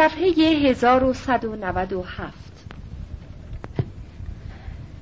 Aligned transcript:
صفحه 0.00 0.32
1197 0.70 2.32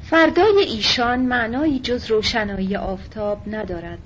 فردای 0.03 0.59
ایشان 0.69 1.19
معنایی 1.19 1.79
جز 1.79 2.11
روشنایی 2.11 2.77
آفتاب 2.77 3.43
ندارد. 3.47 3.99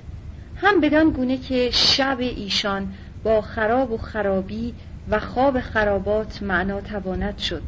هم 0.56 0.80
بدان 0.80 1.10
گونه 1.10 1.36
که 1.36 1.70
شب 1.70 2.16
ایشان 2.20 2.94
با 3.24 3.40
خراب 3.40 3.92
و 3.92 3.96
خرابی 3.96 4.74
و 5.10 5.20
خواب 5.20 5.60
خرابات 5.60 6.42
معنا 6.42 6.80
تواند 6.80 7.38
شد. 7.38 7.62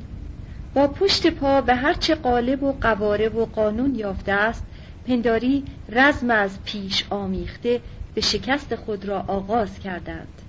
با 0.74 0.88
پشت 0.88 1.26
پا 1.26 1.60
به 1.60 1.74
هرچه 1.74 2.14
قالب 2.14 2.62
و 2.62 2.72
قوارب 2.80 3.36
و 3.36 3.46
قانون 3.46 3.94
یافته 3.94 4.32
است 4.32 4.64
پنداری 5.06 5.64
رزم 5.88 6.30
از 6.30 6.58
پیش 6.64 7.04
آمیخته 7.10 7.80
به 8.14 8.20
شکست 8.20 8.74
خود 8.74 9.04
را 9.04 9.24
آغاز 9.28 9.78
کردند. 9.78 10.43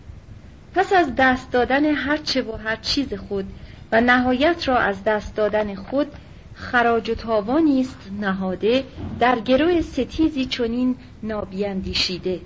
پس 0.76 0.94
از 0.94 1.16
دست 1.18 1.52
دادن 1.52 1.86
هرچه 1.86 2.42
و 2.42 2.56
هر 2.56 2.76
چیز 2.76 3.14
خود 3.14 3.46
و 3.92 4.02
نهایت 4.02 4.68
را 4.68 4.78
از 4.78 5.04
دست 5.04 5.36
دادن 5.36 5.76
خود 5.76 6.08
خراج 6.54 7.10
و 7.10 7.16
تاوانی 7.16 7.82
است 7.82 8.12
نهاده 8.20 8.84
در 9.20 9.40
گروه 9.40 9.82
ستیزی 9.82 10.46
چنین 10.46 10.96
نابیاندیشیده 11.24 12.40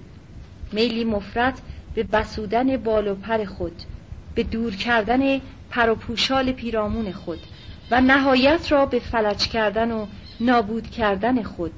میلی 0.72 1.04
مفرد 1.04 1.62
به 1.96 2.04
بسودن 2.04 2.78
بال 2.78 3.08
و 3.08 3.16
پر 3.16 3.46
خود 3.46 3.84
به 4.36 4.44
دور 4.44 4.76
کردن 4.76 5.42
پر 5.70 5.90
و 5.90 5.96
پوشال 5.96 6.52
پیرامون 6.52 7.12
خود 7.12 7.40
و 7.92 8.02
نهایت 8.02 8.72
را 8.72 8.86
به 8.86 9.00
فلج 9.00 9.48
کردن 9.48 9.92
و 9.92 10.06
نابود 10.40 10.90
کردن 10.90 11.44
خود. 11.44 11.74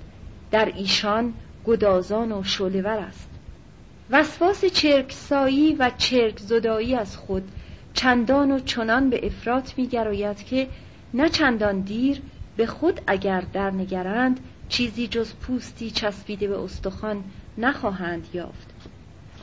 در 0.52 0.72
ایشان 0.76 1.34
گدازان 1.66 2.32
و 2.32 2.44
شولور 2.44 2.88
است. 2.88 3.31
وسواس 4.12 4.66
چرکسایی 4.66 5.74
و 5.74 5.92
چرک 5.98 6.40
زدایی 6.40 6.96
از 6.96 7.18
خود 7.18 7.52
چندان 7.94 8.52
و 8.52 8.60
چنان 8.60 9.10
به 9.10 9.26
افراط 9.26 9.72
می 9.78 9.88
که 10.46 10.68
نه 11.14 11.30
چندان 11.30 11.80
دیر 11.80 12.22
به 12.58 12.66
خود 12.66 13.02
اگر 13.08 13.44
در 13.54 13.72
نگرند 13.72 14.40
چیزی 14.70 15.08
جز 15.08 15.34
پوستی 15.34 15.92
چسبیده 15.92 16.48
به 16.48 16.60
استخوان 16.60 17.24
نخواهند 17.58 18.28
یافت. 18.34 18.70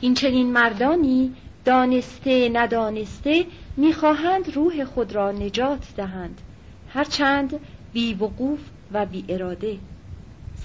این 0.01 0.13
چنین 0.13 0.51
مردانی 0.51 1.33
دانسته 1.65 2.49
ندانسته 2.53 3.45
می‌خواهند 3.77 4.55
روح 4.55 4.85
خود 4.85 5.15
را 5.15 5.31
نجات 5.31 5.93
دهند. 5.97 6.41
هرچند 6.89 7.59
بی 7.93 8.13
وقوف 8.13 8.59
و 8.91 9.05
بی 9.05 9.25
اراده 9.29 9.77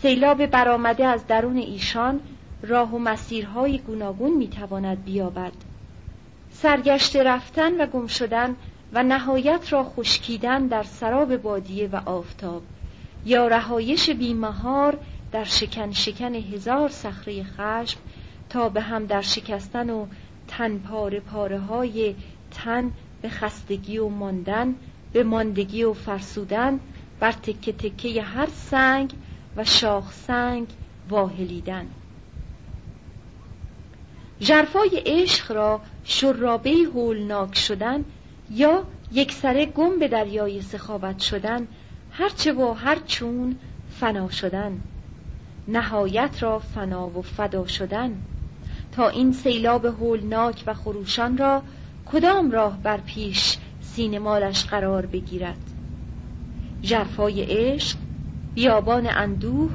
سیلاب 0.03 0.47
برآمده 0.47 1.07
از 1.07 1.27
درون 1.27 1.57
ایشان 1.57 2.21
راه 2.65 2.95
و 2.95 2.99
مسیرهای 2.99 3.79
گوناگون 3.79 4.37
می‌تواند 4.37 5.05
بیابد. 5.05 5.53
سرگشته 6.51 7.23
رفتن 7.23 7.81
و 7.81 7.87
گم 7.87 8.07
شدن 8.07 8.57
و 8.93 9.03
نهایت 9.03 9.73
را 9.73 9.85
خشکیدن 9.85 10.67
در 10.67 10.83
سراب 10.83 11.37
بادیه 11.37 11.89
و 11.89 12.01
آفتاب 12.07 12.63
یا 13.27 13.49
رهایش 13.49 14.11
بیمهار 14.11 14.99
در 15.33 15.45
شکن 15.45 15.93
شکن 15.93 16.35
هزار 16.35 16.89
صخره 16.89 17.43
خشم 17.43 18.01
تا 18.49 18.69
به 18.69 18.81
هم 18.81 19.07
در 19.07 19.21
شکستن 19.21 19.91
و 19.91 20.07
تن 20.49 20.79
پاره 20.79 21.21
پاره 21.21 21.59
های 21.59 22.15
تن 22.51 22.93
به 23.23 23.29
خستگی 23.29 23.99
و 23.99 24.09
ماندن 24.09 24.75
به 25.13 25.23
ماندگی 25.23 25.85
و 25.85 25.93
فرسودن 25.93 26.81
بر 27.21 27.33
تکه 27.33 27.73
تکه 27.73 28.23
هر 28.23 28.47
سنگ 28.47 29.13
و 29.57 29.65
شاخ 29.65 30.13
سنگ 30.13 30.67
واهلیدن. 31.09 31.87
جرفای 34.41 35.03
عشق 35.07 35.53
را 35.53 35.81
شرابه 36.05 36.71
هولناک 36.95 37.57
شدن 37.57 38.05
یا 38.51 38.85
یک 39.13 39.33
سره 39.33 39.67
گم 39.67 39.99
به 39.99 40.09
دریای 40.09 40.63
سخاوت 40.63 41.19
شدن 41.19 41.69
هرچه 42.11 42.53
و 42.53 42.73
هر 42.73 42.99
چون 43.07 43.57
فنا 44.01 44.31
شدن. 44.31 44.81
نهایت 45.69 46.43
را 46.43 46.59
فنا 46.59 47.09
و 47.19 47.23
فدا 47.23 47.67
شدن. 47.67 48.13
تا 48.93 49.09
این 49.09 49.33
سیلاب 49.33 49.85
هولناک 49.85 50.65
و 50.67 50.75
خروشان 50.75 51.39
را 51.39 51.63
کدام 52.13 52.51
راه 52.51 52.83
بر 52.83 53.01
پیش 53.01 53.59
سینمالش 53.81 54.65
قرار 54.65 55.07
بگیرد؟ 55.07 55.71
جرفای 56.83 57.43
عشق 57.43 57.97
بیابان 58.55 59.07
اندوه 59.07 59.71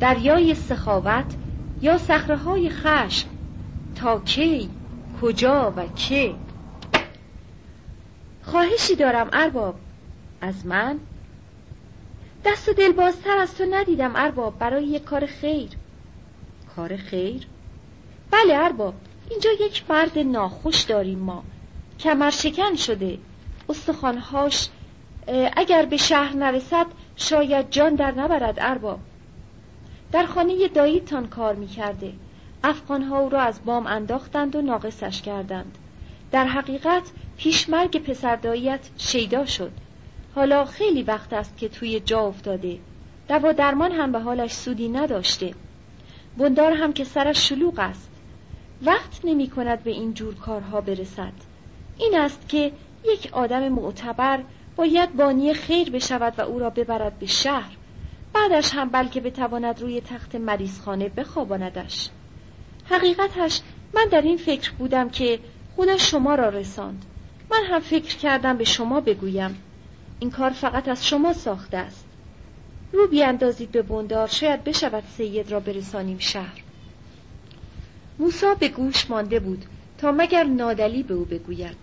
دریای 0.00 0.54
سخاوت 0.54 1.34
یا 1.82 1.98
صخره 1.98 2.70
خشم 2.70 3.28
تا 3.94 4.20
کی 4.20 4.70
کجا 5.22 5.72
و 5.76 5.86
که 5.86 6.34
خواهشی 8.42 8.94
دارم 8.94 9.28
ارباب 9.32 9.74
از 10.40 10.66
من. 10.66 10.98
دست 12.44 12.68
و 12.68 12.72
دل 12.72 12.92
بازتر 12.92 13.38
از 13.38 13.54
تو 13.54 13.64
ندیدم 13.70 14.12
ارباب 14.16 14.58
برای 14.58 14.84
یک 14.84 15.04
کار 15.04 15.26
خیر. 15.26 15.70
کار 16.76 16.96
خیر؟ 16.96 17.46
بله 18.30 18.54
ارباب 18.54 18.94
اینجا 19.30 19.50
یک 19.60 19.84
مرد 19.90 20.18
ناخوش 20.18 20.82
داریم 20.82 21.18
ما. 21.18 21.44
کمر 22.00 22.30
شکن 22.30 22.74
شده. 22.74 23.18
استخوانهاش 23.68 24.68
اگر 25.56 25.86
به 25.86 25.96
شهر 25.96 26.36
نرسد 26.36 26.86
شاید 27.16 27.70
جان 27.70 27.94
در 27.94 28.10
نبرد 28.10 28.54
ارباب. 28.58 28.98
در 30.12 30.26
خانه 30.26 30.68
داییتان 30.68 31.26
کار 31.26 31.54
می‌کرده. 31.54 32.12
افغانها 32.66 33.18
او 33.18 33.28
را 33.28 33.40
از 33.40 33.64
بام 33.64 33.86
انداختند 33.86 34.56
و 34.56 34.62
ناقصش 34.62 35.22
کردند. 35.22 35.78
در 36.30 36.46
حقیقت 36.46 37.02
پیشمرگ 37.36 38.02
پسرداییت 38.02 38.80
شیدا 38.98 39.46
شد. 39.46 39.72
حالا 40.34 40.64
خیلی 40.64 41.02
وقت 41.02 41.32
است 41.32 41.56
که 41.56 41.68
توی 41.68 42.00
جا 42.00 42.20
افتاده. 42.20 42.78
دوا 43.28 43.52
درمان 43.52 43.92
هم 43.92 44.12
به 44.12 44.18
حالش 44.18 44.52
سودی 44.52 44.88
نداشته. 44.88 45.54
بندار 46.38 46.72
هم 46.72 46.92
که 46.92 47.04
سرش 47.04 47.48
شلوغ 47.48 47.78
است. 47.78 48.10
وقت 48.82 49.20
نمی 49.24 49.48
کند 49.48 49.82
به 49.82 49.90
این 49.90 50.14
جور 50.14 50.34
کارها 50.34 50.80
برسد. 50.80 51.32
این 51.98 52.18
است 52.18 52.48
که 52.48 52.72
یک 53.04 53.28
آدم 53.32 53.68
معتبر 53.68 54.40
باید 54.76 55.16
بانی 55.16 55.54
خیر 55.54 55.90
بشود 55.90 56.38
و 56.38 56.42
او 56.42 56.58
را 56.58 56.70
ببرد 56.70 57.18
به 57.18 57.26
شهر. 57.26 57.76
بعدش 58.32 58.74
هم 58.74 58.88
بلکه 58.88 59.20
بتواند 59.20 59.80
روی 59.80 60.00
تخت 60.00 60.34
مریضخانه 60.34 61.08
بخواباندش. 61.08 62.10
حقیقتش 62.90 63.60
من 63.94 64.08
در 64.10 64.22
این 64.22 64.36
فکر 64.36 64.72
بودم 64.72 65.10
که 65.10 65.38
خدا 65.76 65.96
شما 65.96 66.34
را 66.34 66.48
رساند. 66.48 67.04
من 67.50 67.62
هم 67.70 67.80
فکر 67.80 68.16
کردم 68.16 68.56
به 68.56 68.64
شما 68.64 69.00
بگویم. 69.00 69.58
این 70.20 70.30
کار 70.30 70.50
فقط 70.50 70.88
از 70.88 71.06
شما 71.06 71.32
ساخته 71.32 71.76
است. 71.76 72.04
رو 72.92 73.06
بیاندازید 73.06 73.70
به 73.70 73.82
بندار 73.82 74.26
شاید 74.26 74.64
بشود 74.64 75.04
سید 75.16 75.52
را 75.52 75.60
برسانیم 75.60 76.18
شهر. 76.18 76.62
موسا 78.18 78.54
به 78.54 78.68
گوش 78.68 79.10
مانده 79.10 79.40
بود 79.40 79.64
تا 79.98 80.12
مگر 80.12 80.44
نادلی 80.44 81.02
به 81.02 81.14
او 81.14 81.24
بگوید. 81.24 81.76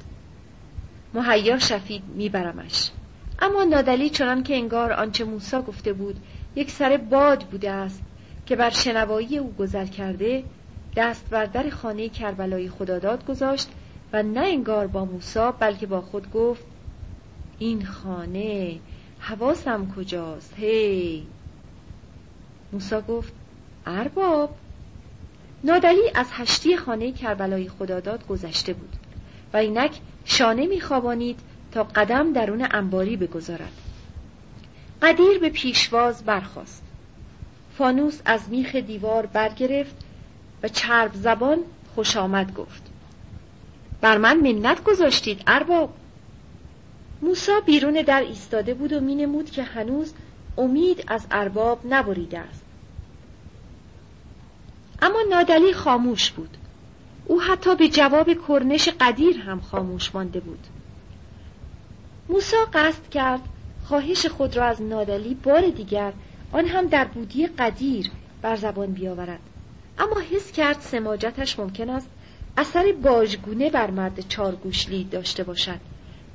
مهیا 1.13 1.59
شفید 1.59 2.03
میبرمش. 2.16 2.91
اما 3.39 3.63
نادلی 3.63 4.09
چنان 4.09 4.44
که 4.44 4.56
انگار 4.56 4.94
آنچه 4.94 5.23
موسا 5.23 5.62
گفته 5.62 5.94
بود 5.94 6.16
یک 6.56 6.72
سر 6.72 6.97
باد 6.97 7.44
بوده 7.44 7.72
است 7.72 8.03
که 8.45 8.56
بر 8.56 8.69
شنوایی 8.69 9.38
او 9.38 9.53
گذر 9.59 9.85
کرده 9.85 10.44
دست 10.96 11.29
بر 11.29 11.46
در 11.46 11.69
خانه 11.69 12.09
کربلای 12.09 12.69
خداداد 12.69 13.25
گذاشت 13.25 13.69
و 14.13 14.24
نه 14.24 14.40
انگار 14.40 14.88
با 14.88 15.06
موسا 15.06 15.52
بلکه 15.52 15.85
با 15.85 16.02
خود 16.02 16.31
گفت 16.31 16.63
این 17.59 17.85
خانه 17.85 18.79
حواسم 19.19 19.94
کجاست؟ 19.96 20.53
هی! 20.57 21.28
موسا 22.74 23.01
گفت 23.01 23.34
ارباب؟ 23.85 24.56
نادلی 25.63 26.12
از 26.16 26.28
هشتی 26.31 26.78
خانه 26.78 27.12
کربلای 27.12 27.69
خداداد 27.69 28.28
گذشته 28.28 28.74
بود 28.74 28.96
و 29.53 29.57
اینک 29.57 30.00
شانه 30.25 30.68
میخوابانید 30.68 31.40
تا 31.72 31.84
قدم 31.84 32.33
درون 32.33 32.68
انباری 32.71 33.18
بگذارد. 33.18 33.71
قدیر 35.01 35.39
به 35.39 35.50
پیشواز 35.50 36.24
برخاست. 36.24 36.83
فانوس 37.77 38.21
از 38.25 38.50
میخ 38.50 38.75
دیوار 38.75 39.25
برگرفت 39.25 39.95
و 40.63 40.68
چرب 40.68 41.12
زبان 41.13 41.60
خوش 41.96 42.18
آمد 42.18 42.54
گفت. 42.54 42.81
بر 44.02 44.18
من 44.18 44.38
منت 44.38 44.84
گذاشتید 44.84 45.44
ارباب. 45.48 45.94
موسا 47.22 47.60
بیرون 47.60 47.94
در 47.94 48.22
ایستاده 48.22 48.74
بود 48.74 48.94
و 48.94 49.00
مینمود 49.00 49.50
که 49.50 49.63
هنوز 49.63 50.13
امید 50.58 51.04
از 51.08 51.28
ارباب 51.31 51.80
نبریده 51.90 52.40
است. 52.40 52.63
اما 55.02 55.19
نادلی 55.30 55.74
خاموش 55.74 56.31
بود. 56.31 56.58
او 57.25 57.42
حتی 57.42 57.75
به 57.75 57.88
جواب 57.88 58.30
کرنش 58.48 58.90
قدیر 59.00 59.38
هم 59.38 59.62
خاموش 59.62 60.16
مانده 60.16 60.40
بود. 60.40 60.68
موسا 62.30 62.58
قصد 62.74 63.10
کرد 63.10 63.42
خواهش 63.84 64.25
خود 64.25 64.58
را 64.58 64.66
از 64.66 64.81
نادلی 64.81 65.34
بار 65.34 65.69
دیگر 65.69 66.13
آن 66.52 66.66
هم 66.66 66.88
در 66.88 67.06
بودی 67.06 67.48
قدیر 67.48 68.12
بر 68.42 68.56
زبان 68.56 68.92
بیاورد. 68.92 69.40
اما 70.01 70.21
حس 70.31 70.51
کرد 70.51 70.80
سماجتش 70.80 71.59
ممکن 71.59 71.89
است 71.89 72.09
اثر 72.57 72.92
باجگونه 73.03 73.69
بر 73.69 73.92
مرد 73.92 74.27
چارگوشلی 74.27 75.03
داشته 75.03 75.44
باشد. 75.44 75.80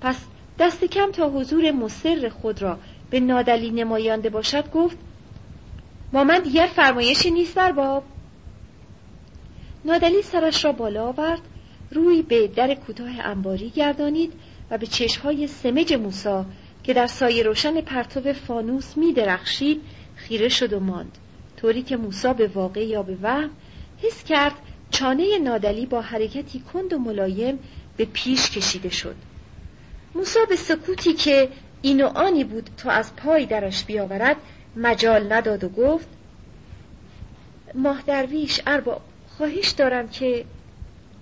پس 0.00 0.16
دست 0.58 0.84
کم 0.84 1.10
تا 1.12 1.30
حضور 1.30 1.70
مصر 1.70 2.28
خود 2.28 2.62
را 2.62 2.78
به 3.10 3.20
نادلی 3.20 3.70
نمایانده 3.70 4.30
باشد 4.30 4.70
گفت 4.70 4.96
با 6.12 6.24
من 6.24 6.38
دیگر 6.38 6.66
فرمایشی 6.66 7.30
نیست 7.30 7.56
در 7.56 7.72
باب. 7.72 8.04
نادلی 9.84 10.22
سرش 10.22 10.64
را 10.64 10.72
بالا 10.72 11.08
آورد 11.08 11.40
روی 11.90 12.22
به 12.22 12.48
در 12.48 12.74
کوتاه 12.74 13.20
انباری 13.20 13.70
گردانید 13.70 14.32
و 14.70 14.78
به 14.78 14.86
چشمهای 14.86 15.46
سمج 15.46 15.94
موسا 15.94 16.46
که 16.84 16.94
در 16.94 17.06
سایه 17.06 17.42
روشن 17.42 17.80
پرتو 17.80 18.32
فانوس 18.32 18.96
می 18.96 19.12
درخشید 19.12 19.82
خیره 20.16 20.48
شد 20.48 20.72
و 20.72 20.80
ماند. 20.80 21.18
طوری 21.66 21.82
که 21.82 21.96
موسا 21.96 22.32
به 22.32 22.46
واقع 22.46 22.86
یا 22.86 23.02
به 23.02 23.16
وهم 23.22 23.50
حس 24.02 24.24
کرد 24.24 24.52
چانه 24.90 25.38
نادلی 25.38 25.86
با 25.86 26.00
حرکتی 26.00 26.60
کند 26.60 26.92
و 26.92 26.98
ملایم 26.98 27.58
به 27.96 28.04
پیش 28.04 28.50
کشیده 28.50 28.88
شد. 28.88 29.14
موسا 30.14 30.40
به 30.48 30.56
سکوتی 30.56 31.12
که 31.12 31.48
این 31.82 32.04
و 32.04 32.06
آنی 32.06 32.44
بود 32.44 32.70
تا 32.76 32.90
از 32.90 33.16
پای 33.16 33.46
درش 33.46 33.84
بیاورد 33.84 34.36
مجال 34.76 35.32
نداد 35.32 35.64
و 35.64 35.68
گفت 35.68 36.08
ماه 37.74 38.02
درویش 38.06 38.60
ارباب 38.66 39.00
خواهش 39.36 39.68
دارم 39.70 40.08
که 40.08 40.44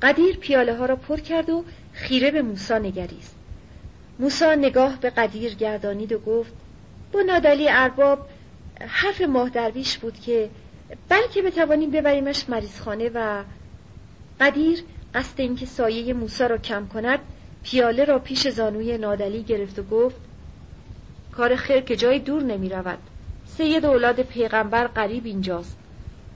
قدیر 0.02 0.36
پیاله 0.36 0.76
ها 0.76 0.86
را 0.86 0.96
پر 0.96 1.16
کرد 1.16 1.50
و 1.50 1.64
خیره 1.92 2.30
به 2.30 2.42
موسا 2.42 2.78
نگریست. 2.78 3.34
موسا 4.18 4.54
نگاه 4.54 5.00
به 5.00 5.10
قدیر 5.10 5.54
گردانید 5.54 6.12
و 6.12 6.18
گفت 6.18 6.52
با 7.12 7.20
نادلی 7.20 7.68
ارباب 7.68 8.28
حرف 8.80 9.20
ماه 9.20 9.48
درویش 9.48 9.98
بود 9.98 10.20
که 10.20 10.50
بلکه 11.08 11.42
بتوانیم 11.42 11.90
ببریمش 11.90 12.48
مریضخانه 12.48 13.10
و 13.14 13.44
قدیر 14.40 14.82
قصد 15.14 15.40
اینکه 15.40 15.66
سایه 15.66 16.14
موسا 16.14 16.46
را 16.46 16.58
کم 16.58 16.86
کند 16.86 17.18
پیاله 17.62 18.04
را 18.04 18.18
پیش 18.18 18.48
زانوی 18.48 18.98
نادلی 18.98 19.42
گرفت 19.42 19.78
و 19.78 19.82
گفت 19.82 20.20
کار 21.32 21.56
خیر 21.56 21.80
که 21.80 21.96
جای 21.96 22.18
دور 22.18 22.42
نمی 22.42 22.68
رود 22.68 22.98
سید 23.44 23.86
اولاد 23.86 24.22
پیغمبر 24.22 24.86
قریب 24.86 25.26
اینجاست. 25.26 25.78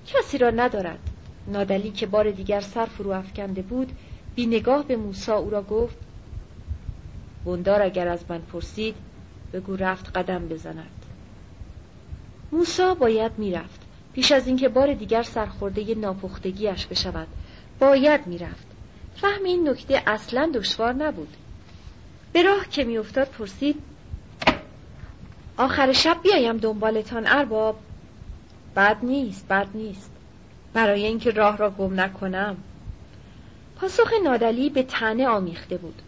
کسی 0.06 0.38
را 0.38 0.50
ندارد. 0.50 0.98
نادلی 1.46 1.90
که 1.90 2.06
بار 2.06 2.30
دیگر 2.30 2.60
سر 2.60 2.86
فرو 2.86 3.10
افکنده 3.10 3.62
بود 3.62 3.92
بی 4.34 4.46
نگاه 4.46 4.84
به 4.84 4.96
موسا 4.96 5.36
او 5.36 5.50
را 5.50 5.62
گفت 5.62 5.96
بندار 7.44 7.82
اگر 7.82 8.08
از 8.08 8.24
من 8.28 8.38
پرسید 8.38 8.94
بگو 9.52 9.76
رفت 9.76 10.16
قدم 10.16 10.48
بزند. 10.48 10.97
موسا 12.52 12.94
باید 12.94 13.32
می‌رفت. 13.38 13.80
پیش 14.12 14.32
از 14.32 14.46
اینکه 14.46 14.68
بار 14.68 14.94
دیگر 14.94 15.22
سرخورده 15.22 15.94
ناپختگیش 15.94 16.86
بشود 16.86 17.28
باید 17.80 18.26
می‌رفت. 18.26 18.66
فهم 19.16 19.44
این 19.44 19.68
نکته 19.68 20.02
اصلا 20.06 20.50
دشوار 20.54 20.92
نبود. 20.92 21.36
به 22.32 22.42
راه 22.42 22.68
که 22.68 22.84
میافتاد 22.84 23.28
پرسید 23.28 23.76
آخر 25.56 25.92
شب 25.92 26.16
بیایم 26.22 26.56
دنبالتان 26.56 27.26
ارباب. 27.26 27.78
بد 28.76 28.96
نیست 29.02 29.48
بد 29.48 29.68
نیست. 29.74 30.10
برای 30.72 31.04
اینکه 31.04 31.30
راه 31.30 31.56
را 31.56 31.70
گم 31.70 32.00
نکنم. 32.00 32.56
پاسخ 33.76 34.12
نادلی 34.24 34.70
به 34.70 34.82
تنه 34.82 35.28
آمیخته 35.28 35.76
بود. 35.76 36.02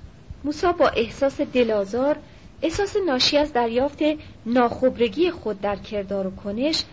موسا 0.45 0.73
با 0.73 0.89
احساس 0.89 1.41
دلازار 1.41 2.17
احساس 2.63 2.97
ناشی 3.07 3.37
از 3.37 3.53
دریافت 3.53 3.99
ناخبرگی 4.47 5.31
خود 5.31 5.61
در 5.61 5.77
کردار 5.77 6.27
و 6.27 6.31
کنش 6.31 6.85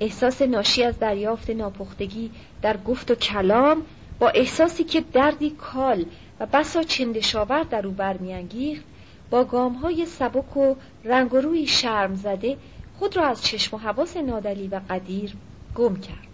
احساس 0.00 0.42
ناشی 0.42 0.82
از 0.82 0.98
دریافت 0.98 1.50
ناپختگی 1.50 2.30
در 2.62 2.76
گفت 2.76 3.10
و 3.10 3.14
کلام 3.14 3.82
با 4.18 4.28
احساسی 4.28 4.84
که 4.84 5.00
دردی 5.00 5.50
کال 5.50 6.04
و 6.40 6.46
بسا 6.46 6.82
چندشاور 6.82 7.62
در 7.62 7.86
او 7.86 7.92
برمیانگیخت 7.92 8.84
با 9.30 9.44
گامهای 9.44 10.06
سبک 10.06 10.56
و 10.56 10.74
رنگ 11.04 11.34
و 11.34 11.36
روی 11.36 11.66
شرم 11.66 12.14
زده 12.14 12.56
خود 12.98 13.16
را 13.16 13.26
از 13.26 13.44
چشم 13.44 13.76
و 13.76 13.78
حواس 13.78 14.16
نادلی 14.16 14.68
و 14.68 14.80
قدیر 14.90 15.32
گم 15.74 15.96
کرد. 15.96 16.26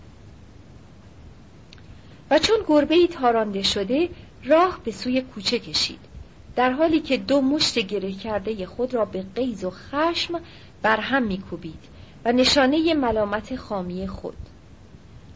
و 2.31 2.39
چون 2.39 2.57
گربه 2.67 2.95
ای 2.95 3.09
تارانده 3.09 3.63
شده 3.63 4.09
راه 4.45 4.81
به 4.85 4.91
سوی 4.91 5.23
کوچه 5.23 5.59
کشید. 5.59 6.12
در 6.57 6.71
حالی 6.71 7.01
که 7.01 7.17
دو 7.17 7.41
مشت 7.41 7.79
گره 7.79 8.13
کرده 8.13 8.67
خود 8.67 8.95
را 8.95 9.05
به 9.05 9.25
قیز 9.35 9.65
و 9.65 9.71
خشم 9.71 10.41
برهم 10.83 11.23
میکوبید 11.23 11.85
و 12.25 12.33
نشانه 12.33 12.95
ملامت 12.95 13.57
خامی 13.57 14.07
خود. 14.07 14.37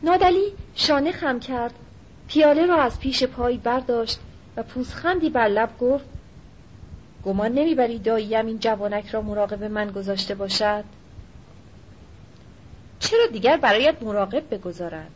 نادلی 0.02 0.52
شانه 0.74 1.12
خم 1.12 1.40
کرد 1.40 1.74
پیاله 2.28 2.66
را 2.66 2.82
از 2.82 3.00
پیش 3.00 3.24
پای 3.24 3.56
برداشت 3.56 4.18
و 4.56 4.62
پوزخندی 4.62 5.30
بر 5.30 5.48
لب 5.48 5.78
گفت 5.78 6.04
گمان 7.24 7.52
نمی‌بری 7.52 7.98
داییم 7.98 8.46
این 8.46 8.58
جوانک 8.58 9.08
را 9.08 9.22
مراقب 9.22 9.64
من 9.64 9.90
گذاشته 9.90 10.34
باشد؟ 10.34 10.84
چرا 13.00 13.26
دیگر 13.32 13.56
برایت 13.56 14.02
مراقب 14.02 14.54
بگذارد 14.54 15.10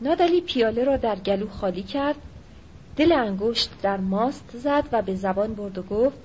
نادلی 0.00 0.40
پیاله 0.40 0.84
را 0.84 0.96
در 0.96 1.16
گلو 1.16 1.48
خالی 1.48 1.82
کرد 1.82 2.16
دل 2.96 3.12
انگشت 3.12 3.70
در 3.82 3.96
ماست 3.96 4.50
زد 4.54 4.84
و 4.92 5.02
به 5.02 5.14
زبان 5.14 5.54
برد 5.54 5.78
و 5.78 5.82
گفت 5.82 6.16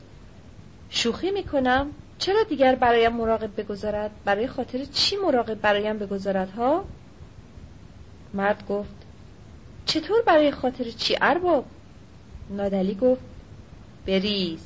شوخی 0.89 1.31
می‌کنم. 1.31 1.87
چرا 2.19 2.43
دیگر 2.43 2.75
برایم 2.75 3.13
مراقب 3.13 3.61
بگذارد؟ 3.61 4.11
برای 4.25 4.47
خاطر 4.47 4.85
چی 4.85 5.15
مراقب 5.15 5.53
برایم 5.53 5.97
بگذارد 5.97 6.49
ها؟ 6.49 6.85
مرد 8.33 8.67
گفت 8.69 8.95
چطور 9.85 10.21
برای 10.21 10.51
خاطر 10.51 10.83
چی 10.83 11.17
ارباب؟ 11.21 11.65
نادلی 12.49 12.95
گفت 12.95 13.21
بریز 14.07 14.59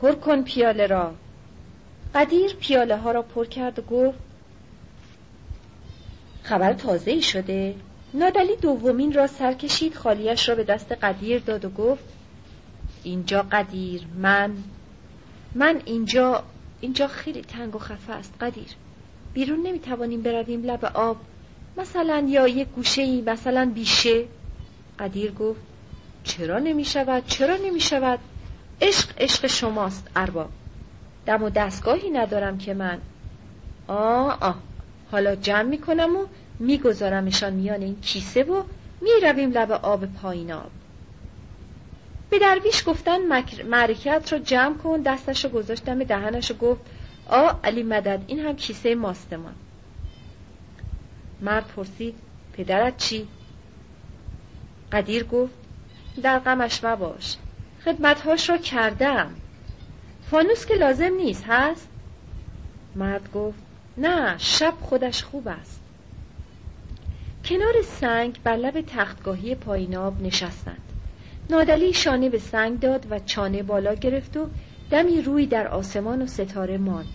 پر 0.00 0.12
کن 0.12 0.42
پیاله 0.42 0.86
را. 0.86 1.14
قدیر 2.14 2.54
پیاله 2.54 2.96
ها 2.96 3.12
را 3.12 3.22
پر 3.22 3.44
کرد 3.44 3.78
و 3.78 3.82
گفت 3.82 4.18
خبر 6.42 6.72
تازه 6.72 7.10
ای 7.10 7.22
شده. 7.22 7.74
نادلی 8.14 8.56
دومین 8.56 9.12
را 9.12 9.26
سر 9.26 9.52
کشید 9.52 9.94
خالیش 9.94 10.48
را 10.48 10.54
به 10.54 10.64
دست 10.64 10.92
قدیر 10.92 11.38
داد 11.38 11.64
و 11.64 11.70
گفت 11.70 12.04
اینجا 13.02 13.42
قدیر 13.42 14.02
من 14.16 14.52
من 15.54 15.80
اینجا 15.84 16.44
اینجا 16.80 17.06
خیلی 17.06 17.42
تنگ 17.42 17.76
و 17.76 17.78
خفه 17.78 18.12
است 18.12 18.34
قدیر. 18.40 18.68
بیرون 19.34 19.62
نمی‌توانیم 19.66 20.22
برویم 20.22 20.62
لب 20.62 20.84
آب. 20.84 21.16
مثلا 21.76 22.26
یا 22.28 22.48
یک 22.48 22.68
گوشه 22.68 23.02
ای 23.02 23.20
مثلا 23.20 23.70
بیشه. 23.74 24.24
قدیر 24.98 25.32
گفت 25.32 25.60
چرا 26.24 26.58
نمی 26.58 26.84
شود 26.84 27.26
چرا 27.26 27.56
نمی 27.56 27.80
شود 27.80 28.18
عشق 28.80 29.08
عشق 29.18 29.46
شماست 29.46 30.08
ارباب. 30.16 30.50
دم 31.26 31.42
و 31.42 31.50
دستگاهی 31.50 32.10
ندارم 32.10 32.58
که 32.58 32.74
من. 32.74 32.98
آه 33.86 34.38
آه. 34.40 34.56
حالا 35.10 35.34
جمع 35.34 35.62
می‌کنم 35.62 36.16
و 36.16 36.26
میگذارمشان 36.58 37.52
میان 37.52 37.82
این 37.82 38.00
کیسه 38.00 38.42
و 38.42 38.62
می‌رویم 39.00 39.50
لب 39.50 39.72
آب 39.72 40.06
پایین 40.06 40.52
آب 40.52 40.70
به 42.30 42.38
درویش 42.38 42.82
گفتن 42.86 43.18
معرکت 43.68 44.32
را 44.32 44.38
جمع 44.38 44.76
کن 44.76 45.00
دستش 45.00 45.44
رو 45.44 45.50
گذاشتم 45.50 45.98
به 45.98 46.04
دهنش 46.04 46.50
و 46.50 46.54
گفت 46.54 46.80
آ 47.28 47.50
علی 47.64 47.82
مدد 47.82 48.22
این 48.26 48.40
هم 48.40 48.56
کیسه 48.56 48.94
ماستمان 48.94 49.54
مرد 51.40 51.66
پرسید 51.66 52.14
پدرت 52.52 52.96
چی؟ 52.96 53.28
قدیر 54.92 55.24
گفت 55.24 55.54
در 56.22 56.38
غمش 56.38 56.84
مباش 56.84 57.36
خدمتهاش 57.84 58.50
را 58.50 58.56
کردم 58.56 59.34
فانوس 60.30 60.66
که 60.66 60.74
لازم 60.74 61.14
نیست 61.14 61.44
هست؟ 61.48 61.88
مرد 62.96 63.32
گفت 63.32 63.58
نه 63.96 64.38
شب 64.38 64.74
خودش 64.80 65.24
خوب 65.24 65.48
است 65.48 65.83
کنار 67.44 67.82
سنگ 67.82 68.38
بر 68.44 68.56
لب 68.56 68.80
تختگاهی 68.80 69.54
پاییناب 69.54 70.22
نشستند. 70.22 70.82
نادلی 71.50 71.92
شانه 71.92 72.28
به 72.28 72.38
سنگ 72.38 72.80
داد 72.80 73.06
و 73.10 73.18
چانه 73.18 73.62
بالا 73.62 73.94
گرفت 73.94 74.36
و 74.36 74.46
دمی 74.90 75.22
روی 75.22 75.46
در 75.46 75.68
آسمان 75.68 76.22
و 76.22 76.26
ستاره 76.26 76.78
ماند. 76.78 77.14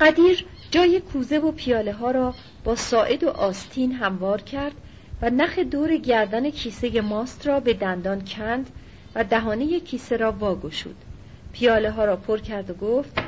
قدیر 0.00 0.44
جای 0.70 1.00
کوزه 1.00 1.38
و 1.38 1.52
پیاله 1.52 1.92
ها 1.92 2.10
را 2.10 2.34
با 2.64 2.76
ساعد 2.76 3.24
و 3.24 3.28
آستین 3.28 3.92
هموار 3.92 4.40
کرد 4.40 4.74
و 5.22 5.30
نخ 5.30 5.58
دور 5.58 5.96
گردن 5.96 6.50
کیسه 6.50 7.00
ماست 7.00 7.46
را 7.46 7.60
به 7.60 7.74
دندان 7.74 8.24
کند 8.24 8.70
و 9.14 9.24
دهانه 9.24 9.80
کیسه 9.80 10.16
را 10.16 10.32
واگشود. 10.32 10.96
پیاله 11.52 11.90
ها 11.90 12.04
را 12.04 12.16
پر 12.16 12.38
کرد 12.38 12.70
و 12.70 12.74
گفت 12.74 13.18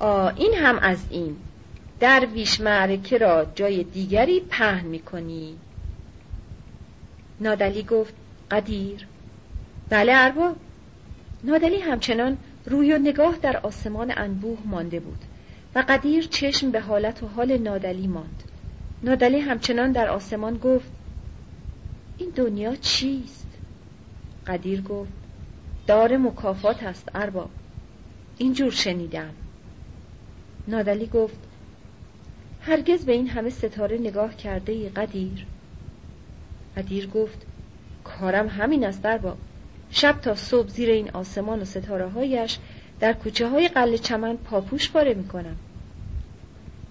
آ 0.00 0.28
این 0.36 0.54
هم 0.54 0.78
از 0.78 0.98
این. 1.10 1.36
درویش 2.00 2.60
معرکه 2.60 3.18
را 3.18 3.46
جای 3.54 3.84
دیگری 3.84 4.40
پهن 4.40 4.86
می‌کنی. 4.86 5.58
نادلی 7.40 7.82
گفت 7.82 8.14
قدیر. 8.50 9.06
بله 9.88 10.12
ارباب. 10.14 10.56
نادلی 11.44 11.80
همچنان 11.80 12.38
روی 12.66 12.92
و 12.92 12.98
نگاه 12.98 13.36
در 13.42 13.56
آسمان 13.56 14.12
انبوه 14.16 14.58
مانده 14.64 15.00
بود 15.00 15.24
و 15.74 15.84
قدیر 15.88 16.26
چشم 16.26 16.70
به 16.70 16.80
حالت 16.80 17.22
و 17.22 17.26
حال 17.26 17.58
نادلی 17.58 18.06
ماند. 18.06 18.42
نادلی 19.02 19.40
همچنان 19.40 19.92
در 19.92 20.08
آسمان 20.08 20.58
گفت 20.58 20.90
این 22.18 22.30
دنیا 22.30 22.74
چیست؟ 22.76 23.46
قدیر 24.46 24.82
گفت 24.82 25.12
دار 25.86 26.16
مکافات 26.16 26.82
است 26.82 27.08
ارباب. 27.14 27.50
اینجور 28.38 28.70
شنیدم. 28.70 29.30
نادلی 30.68 31.06
گفت 31.06 31.47
هرگز 32.68 33.04
به 33.04 33.12
این 33.12 33.28
همه 33.28 33.50
ستاره 33.50 33.98
نگاه 33.98 34.36
کرده 34.36 34.72
ای 34.72 34.88
قدیر. 34.88 35.46
قدیر 36.76 37.06
گفت 37.06 37.46
کارم 38.04 38.48
همین 38.48 38.84
است 38.84 39.06
ارباب 39.06 39.36
شب 39.90 40.20
تا 40.20 40.34
صبح 40.34 40.68
زیر 40.68 40.90
این 40.90 41.10
آسمان 41.10 41.62
و 41.62 41.64
ستاره 41.64 42.08
هایش 42.08 42.58
در 43.00 43.12
کوچه 43.12 43.48
های 43.48 43.68
قل 43.68 43.96
چمن 43.96 44.36
پاپوش 44.36 44.90
پاره 44.90 45.14
می 45.14 45.28
کنم 45.28 45.56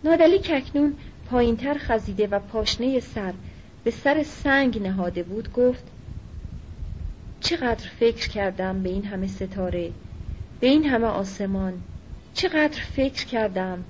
نادلی 0.04 0.40
ککنون 0.40 0.94
پایینتر 1.30 1.78
خزیده 1.80 2.28
و 2.28 2.40
پاشنه 2.40 3.00
سر 3.00 3.34
به 3.84 3.92
سر 3.92 4.24
سنگ 4.24 4.82
نهاده 4.82 5.24
بود 5.24 5.54
گفت 5.54 5.84
چقدر 7.40 7.90
فکر 8.00 8.30
کردم 8.30 8.84
به 8.84 8.90
این 8.90 9.06
همه 9.06 9.28
ستاره 9.28 9.92
به 10.60 10.68
این 10.68 10.86
همه 10.86 11.08
آسمان 11.08 11.74
چقدر 12.34 12.82
فکر 12.82 13.26
کردم 13.26 13.84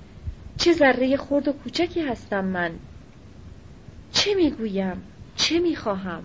چه 0.57 0.73
ذره 0.73 1.17
خرد 1.17 1.47
و 1.47 1.51
کوچکی 1.51 2.01
هستم 2.01 2.45
من. 2.45 2.71
چه 4.11 4.35
می‌گویم؟ 4.35 5.01
چه 5.35 5.59
می‌خواهم؟ 5.59 6.23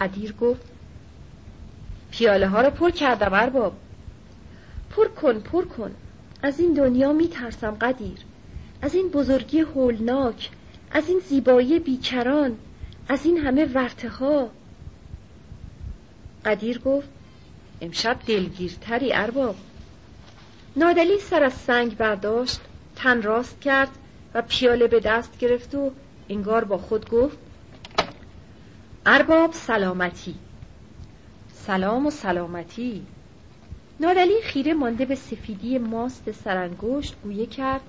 قدیر 0.00 0.32
گفت 0.32 0.62
پیاله 2.10 2.48
ها 2.48 2.60
رو 2.60 2.70
پر 2.70 2.90
کردم 2.90 3.34
ارباب. 3.34 3.72
پر 4.90 5.08
کن 5.08 5.40
پر 5.40 5.64
کن. 5.64 5.94
از 6.42 6.60
این 6.60 6.72
دنیا 6.72 7.12
میترسم 7.12 7.70
قدیر. 7.70 8.18
از 8.82 8.94
این 8.94 9.08
بزرگی 9.08 9.60
هولناک 9.60 10.50
از 10.90 11.08
این 11.08 11.18
زیبایی 11.18 11.78
بیکران 11.78 12.58
از 13.08 13.26
این 13.26 13.38
همه 13.38 13.64
ورته 13.64 14.08
ها. 14.08 14.50
قدیر 16.44 16.78
گفت 16.78 17.08
امشب 17.80 18.18
دلگیرتری 18.26 19.12
ارباب. 19.12 19.56
نادلی 20.76 21.18
سر 21.18 21.42
از 21.42 21.52
سنگ 21.52 21.96
برداشت 21.96 22.60
تن 22.96 23.22
راست 23.22 23.60
کرد 23.60 23.88
و 24.34 24.42
پیاله 24.42 24.86
به 24.86 25.00
دست 25.00 25.38
گرفت 25.38 25.74
و 25.74 25.90
انگار 26.28 26.64
با 26.64 26.78
خود 26.78 27.10
گفت 27.10 27.38
ارباب 29.06 29.52
سلامتی. 29.52 30.34
سلام 31.52 32.06
و 32.06 32.10
سلامتی. 32.10 33.06
نادلی 34.00 34.42
خیره 34.42 34.74
مانده 34.74 35.04
به 35.04 35.14
سفیدی 35.14 35.78
ماست 35.78 36.32
سرانگشت 36.32 37.14
گویه 37.22 37.46
کرد 37.46 37.80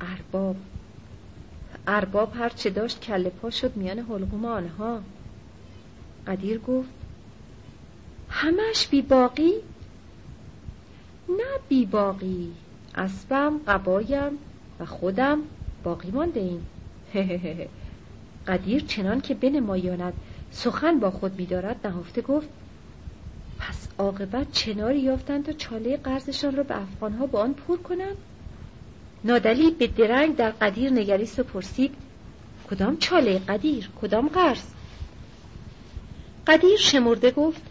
ارباب. 0.00 0.56
ارباب 1.86 2.32
هر 2.36 2.48
چه 2.48 2.70
داشت 2.70 3.00
کله 3.00 3.30
پا 3.30 3.50
شد 3.50 3.76
میان 3.76 3.98
حلقوم 3.98 4.44
آنها. 4.44 5.02
قدیر 6.26 6.58
گفت 6.58 6.88
همش 8.28 8.88
بی 8.88 9.02
باقی 9.02 9.52
نه 11.36 11.58
بی 11.68 11.86
باقی. 11.86 12.52
اسبم 12.94 13.60
قبایم 13.66 14.38
و 14.80 14.84
خودم 14.84 15.38
باقی 15.84 16.10
مانده 16.10 16.40
ایم 16.40 16.66
قدیر 18.48 18.84
چنان 18.88 19.20
که 19.20 19.34
بنمایاند. 19.34 20.12
سخن 20.50 20.98
با 20.98 21.10
خود 21.10 21.38
میدارد. 21.38 21.86
نهفته 21.86 22.22
گفت 22.22 22.48
پس 23.58 23.88
عاقبت 23.98 24.52
چناری 24.52 24.98
یافتند 24.98 25.46
تا 25.46 25.52
چاله 25.52 25.96
قرضشان 25.96 26.56
را 26.56 26.62
به 26.62 26.82
افغانها 26.82 27.26
با 27.26 27.40
آن 27.40 27.54
پر 27.54 27.76
کنند؟ 27.76 28.16
نادلی 29.24 29.70
به 29.70 29.86
درنگ 29.86 30.36
در 30.36 30.50
قدیر 30.50 30.92
نگریست 30.92 31.38
و 31.38 31.42
پرسید 31.42 31.94
کدام 32.70 32.96
چاله 32.96 33.38
قدیر؟ 33.38 33.88
کدام 34.00 34.28
قرض? 34.28 34.64
قدیر 36.46 36.76
شمرده 36.76 37.30
گفت 37.30 37.62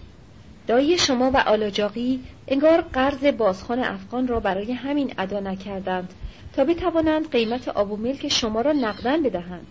دایی 0.67 0.97
شما 0.97 1.31
و 1.31 1.37
آلاجاقی 1.37 2.19
انگار 2.51 2.81
قرض 2.81 3.25
بازخان 3.25 3.79
افغان 3.79 4.27
را 4.27 4.39
برای 4.39 4.71
همین 4.71 5.13
ادا 5.17 5.39
نکردند 5.39 6.13
تا 6.53 6.63
بتوانند 6.63 7.31
قیمت 7.31 7.67
آب 7.67 7.91
و 7.91 7.97
ملک 7.97 8.27
شما 8.27 8.61
را 8.61 8.71
نقدن 8.71 9.23
بدهند. 9.23 9.67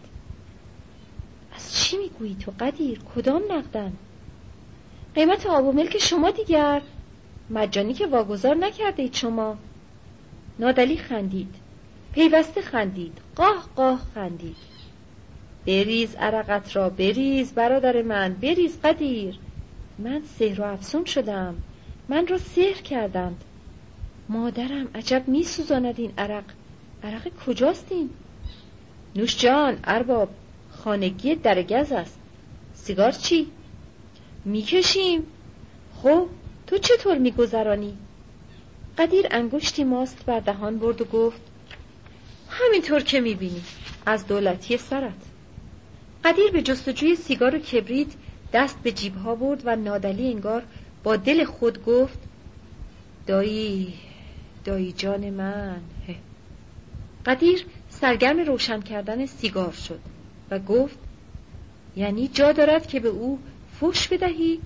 از 1.54 1.74
چی 1.74 1.96
می‌گویی 1.96 2.34
تو 2.34 2.52
قدیر؟ 2.60 3.00
کدام 3.14 3.42
نقدن 3.50 3.92
قیمت 5.14 5.46
آب 5.46 5.66
و 5.66 5.72
ملک 5.72 5.98
شما 5.98 6.30
دیگر؟ 6.30 6.82
مجانی 7.50 7.94
که 7.94 8.06
واگذار 8.06 8.56
نکرده 8.56 9.02
اید 9.02 9.14
شما. 9.14 9.56
نادلی 10.58 10.96
خندید. 10.96 11.54
پیوسته 12.12 12.60
خندید. 12.60 13.18
قاه 13.36 13.68
قاه 13.76 14.00
خندید. 14.14 14.56
بریز 15.66 16.14
عرقت 16.14 16.76
را 16.76 16.90
بریز 16.90 17.52
برادر 17.52 18.02
من 18.02 18.34
بریز 18.34 18.80
قدیر. 18.84 19.38
من 19.98 20.22
سحر 20.38 20.60
و 20.60 20.64
افسون 20.64 21.04
شدم. 21.04 21.54
من 22.10 22.26
را 22.26 22.38
سحر 22.38 22.82
کردند. 22.82 23.44
مادرم 24.28 24.88
عجب 24.94 25.24
می 25.26 25.44
سوزاند 25.44 26.00
این 26.00 26.12
عرق. 26.18 26.44
عرق 27.02 27.28
کجاست 27.46 27.86
این؟ 27.90 28.10
نوش 29.16 29.36
جان 29.36 29.78
ارباب 29.84 30.28
خانگی 30.70 31.34
درگز 31.34 31.92
است. 31.92 32.18
سیگار 32.74 33.12
چی؟ 33.12 33.46
می‌کشیم. 34.44 35.26
خب 36.02 36.26
تو 36.66 36.78
چطور 36.78 37.18
میگذرانی؟ 37.18 37.96
قدیر 38.98 39.26
انگشتی 39.30 39.84
ماست 39.84 40.24
بر 40.26 40.40
دهان 40.40 40.78
برد 40.78 41.00
و 41.00 41.04
گفت 41.04 41.40
همینطور 42.48 43.00
که 43.00 43.20
می‌بینی 43.20 43.62
از 44.06 44.26
دولتی 44.26 44.76
سرت. 44.76 45.22
قدیر 46.24 46.50
به 46.50 46.62
جستجوی 46.62 47.16
سیگار 47.16 47.54
و 47.54 47.58
کبریت 47.58 48.08
دست 48.52 48.82
به 48.82 48.92
جیبها 48.92 49.34
برد 49.34 49.62
و 49.64 49.76
نادلی 49.76 50.32
انگار 50.32 50.62
با 51.02 51.16
دل 51.16 51.44
خود 51.44 51.84
گفت 51.84 52.18
دایی 53.26 53.94
دایی 54.64 54.92
جان 54.92 55.30
من. 55.30 55.80
قدیر 57.26 57.66
سرگرم 57.88 58.38
روشن 58.38 58.80
کردن 58.80 59.26
سیگار 59.26 59.72
شد 59.72 60.00
و 60.50 60.58
گفت 60.58 60.98
یعنی 61.96 62.28
جا 62.28 62.52
دارد 62.52 62.86
که 62.86 63.00
به 63.00 63.08
او 63.08 63.38
فوش 63.80 64.08
بدهی؟ 64.08 64.60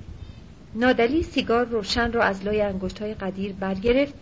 نادلی 0.74 1.22
سیگار 1.22 1.64
روشن 1.64 2.12
را 2.12 2.24
از 2.24 2.44
لای 2.44 2.62
انگشت 2.62 2.98
های 2.98 3.14
قدیر 3.14 3.52
برگرفت 3.52 4.14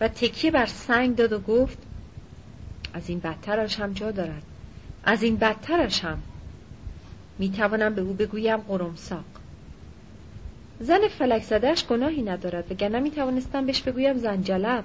و 0.00 0.08
تکیه 0.08 0.50
بر 0.50 0.66
سنگ 0.66 1.16
داد 1.16 1.32
و 1.32 1.38
گفت 1.38 1.78
از 2.94 3.08
این 3.08 3.18
بدترش 3.18 3.80
هم 3.80 3.92
جا 3.92 4.10
دارد. 4.10 4.42
از 5.04 5.22
این 5.22 5.36
بدترش 5.36 6.04
هم. 6.04 6.22
می 7.38 7.50
توانم 7.50 7.94
به 7.94 8.00
او 8.00 8.12
بگویم 8.12 8.56
قرمساق. 8.56 9.24
زن 10.80 11.08
فلک 11.08 11.42
زدهش 11.42 11.84
گناهی 11.84 12.22
ندارد 12.22 12.72
وگرنه 12.72 13.00
می 13.00 13.10
توانستم 13.10 13.66
بهش 13.66 13.82
بگویم 13.82 14.18
زنجلب 14.18 14.84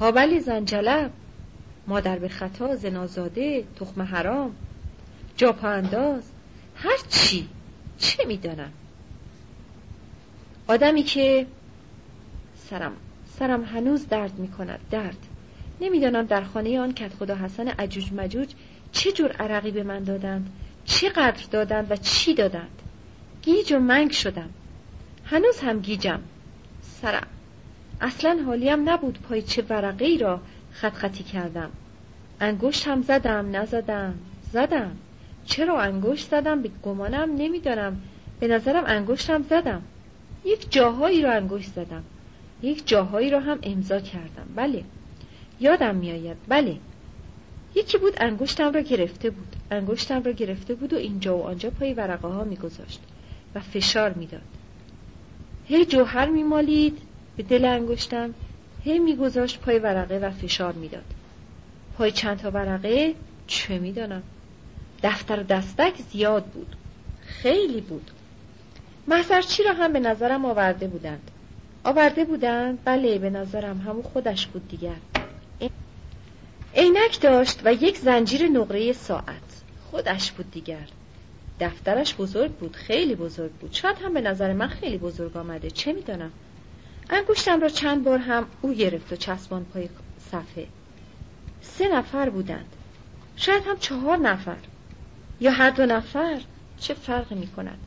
ها 0.00 0.12
بلی 0.12 0.40
زنجلب 0.40 1.10
مادر 1.86 2.18
به 2.18 2.28
خطا 2.28 2.76
زنازاده 2.76 3.64
تخم 3.80 4.02
حرام 4.02 4.54
جاپا 5.36 5.68
انداز. 5.68 6.22
هر 6.76 6.96
چی. 7.08 7.48
چه 7.98 8.24
می‌دانم؟ 8.24 8.72
آدمی 10.68 11.02
که 11.02 11.46
سرم 12.56 12.92
سرم 13.38 13.64
هنوز 13.64 14.08
درد 14.08 14.38
می 14.38 14.48
کند 14.48 14.80
درد. 14.90 15.16
نمی‌دانم 15.80 16.26
در 16.26 16.44
خانه 16.44 16.80
آن 16.80 16.92
کت 16.92 17.14
خدا 17.14 17.34
حسن 17.34 17.68
عجوج 17.68 18.12
مجوج 18.12 18.48
چه 18.92 19.12
جور 19.12 19.32
عرقی 19.32 19.70
به 19.70 19.82
من 19.82 20.04
دادند 20.04 20.52
چقدر 20.84 21.44
دادند 21.50 21.90
و 21.90 21.96
چی 21.96 22.34
دادند. 22.34 22.82
گیج 23.42 23.72
و 23.72 23.78
منگ 23.78 24.10
شدم. 24.10 24.50
هنوز 25.26 25.60
هم 25.60 25.80
گیجم. 25.80 26.20
سرم. 26.82 27.26
اصلا 28.00 28.38
حالیم 28.46 28.88
نبود 28.88 29.18
پای 29.20 29.42
چه 29.42 29.62
ورقه 29.62 30.04
ای 30.04 30.18
را 30.18 30.40
خط 30.72 30.94
خطی 30.94 31.24
کردم. 31.24 31.70
انگشت 32.40 32.88
هم 32.88 33.02
زدم 33.02 33.56
نزدم. 33.56 34.14
زدم. 34.52 34.96
چرا 35.44 35.80
انگشت 35.80 36.30
زدم؟ 36.30 36.62
به 36.62 36.70
گمانم 36.82 37.36
نمی‌دانم. 37.36 38.02
به 38.40 38.48
نظرم 38.48 38.84
انگشتم 38.86 39.42
زدم. 39.42 39.82
یک 40.44 40.72
جاهایی 40.72 41.22
را 41.22 41.32
انگشت 41.32 41.72
زدم. 41.72 42.02
یک 42.62 42.88
جاهایی 42.88 43.30
را 43.30 43.40
هم 43.40 43.58
امضا 43.62 44.00
کردم. 44.00 44.46
بله. 44.56 44.84
یادم 45.60 45.94
میآید. 45.94 46.36
بله. 46.48 46.76
یکی 47.74 47.98
بود 47.98 48.14
انگشتم 48.16 48.72
را 48.72 48.80
گرفته 48.80 49.30
بود. 49.30 49.56
انگشتم 49.70 50.22
را 50.22 50.32
گرفته 50.32 50.74
بود 50.74 50.92
و 50.92 50.96
اینجا 50.96 51.38
و 51.38 51.42
آنجا 51.42 51.70
پای 51.70 51.94
ورقه 51.94 52.28
ها 52.28 52.44
میگذاشت 52.44 53.00
و 53.54 53.60
فشار 53.60 54.12
می‌داد. 54.12 54.55
هی 55.68 55.84
جوهر 55.84 56.26
میمالید 56.26 56.98
به 57.36 57.42
دل 57.42 57.64
انگشتم. 57.64 58.34
هی 58.84 58.98
میگذاشت 58.98 59.60
پای 59.60 59.78
ورقه 59.78 60.18
و 60.18 60.30
فشار 60.30 60.72
می‌داد. 60.72 61.04
پای 61.98 62.12
چند 62.12 62.38
تا 62.38 62.50
ورقه 62.50 63.14
چه 63.46 63.78
می‌دانم؟ 63.78 64.22
دفتر 65.02 65.42
دستک 65.42 65.94
زیاد 66.12 66.44
بود. 66.44 66.76
خیلی 67.26 67.80
بود. 67.80 68.10
محضرچی 69.08 69.62
را 69.62 69.72
هم 69.72 69.92
به 69.92 70.00
نظرم 70.00 70.44
آورده 70.44 70.86
بودند. 70.86 71.30
آورده 71.84 72.24
بودند؟ 72.24 72.78
بله 72.84 73.18
به 73.18 73.30
نظرم. 73.30 73.80
همون 73.80 74.02
خودش 74.02 74.46
بود 74.46 74.68
دیگر. 74.68 74.96
عینک 76.74 77.20
داشت 77.20 77.60
و 77.64 77.72
یک 77.72 77.98
زنجیر 77.98 78.48
نقره 78.48 78.92
ساعت. 78.92 79.62
خودش 79.90 80.32
بود 80.32 80.50
دیگر. 80.50 80.88
دفترش 81.60 82.14
بزرگ 82.14 82.52
بود 82.52 82.76
خیلی 82.76 83.14
بزرگ 83.14 83.52
بود. 83.52 83.72
شاید 83.72 83.96
هم 84.04 84.14
به 84.14 84.20
نظر 84.20 84.52
من 84.52 84.68
خیلی 84.68 84.98
بزرگ 84.98 85.36
آمده. 85.36 85.70
چه 85.70 85.92
می‌دانم 85.92 86.32
انگشتم 87.10 87.60
را 87.60 87.68
چند 87.68 88.04
بار 88.04 88.18
هم 88.18 88.46
او 88.62 88.72
گرفت 88.72 89.12
و 89.12 89.16
چسبان 89.16 89.64
پای 89.64 89.88
صفحه. 90.18 90.66
سه 91.60 91.88
نفر 91.88 92.30
بودند. 92.30 92.76
شاید 93.36 93.62
هم 93.66 93.78
چهار 93.78 94.16
نفر. 94.16 94.56
یا 95.40 95.50
هر 95.50 95.70
دو 95.70 95.86
نفر؟ 95.86 96.40
چه 96.78 96.94
فرقی 96.94 97.34
می 97.34 97.46
کند 97.46 97.78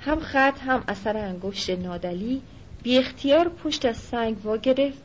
هم 0.00 0.20
خط 0.20 0.58
هم 0.60 0.84
اثر 0.88 1.16
انگشت 1.16 1.70
نادلی 1.70 2.42
بی 2.82 2.98
اختیار 2.98 3.48
پشت 3.48 3.84
از 3.84 3.96
سنگ 3.96 4.44
وا 4.44 4.56
گرفت. 4.56 5.02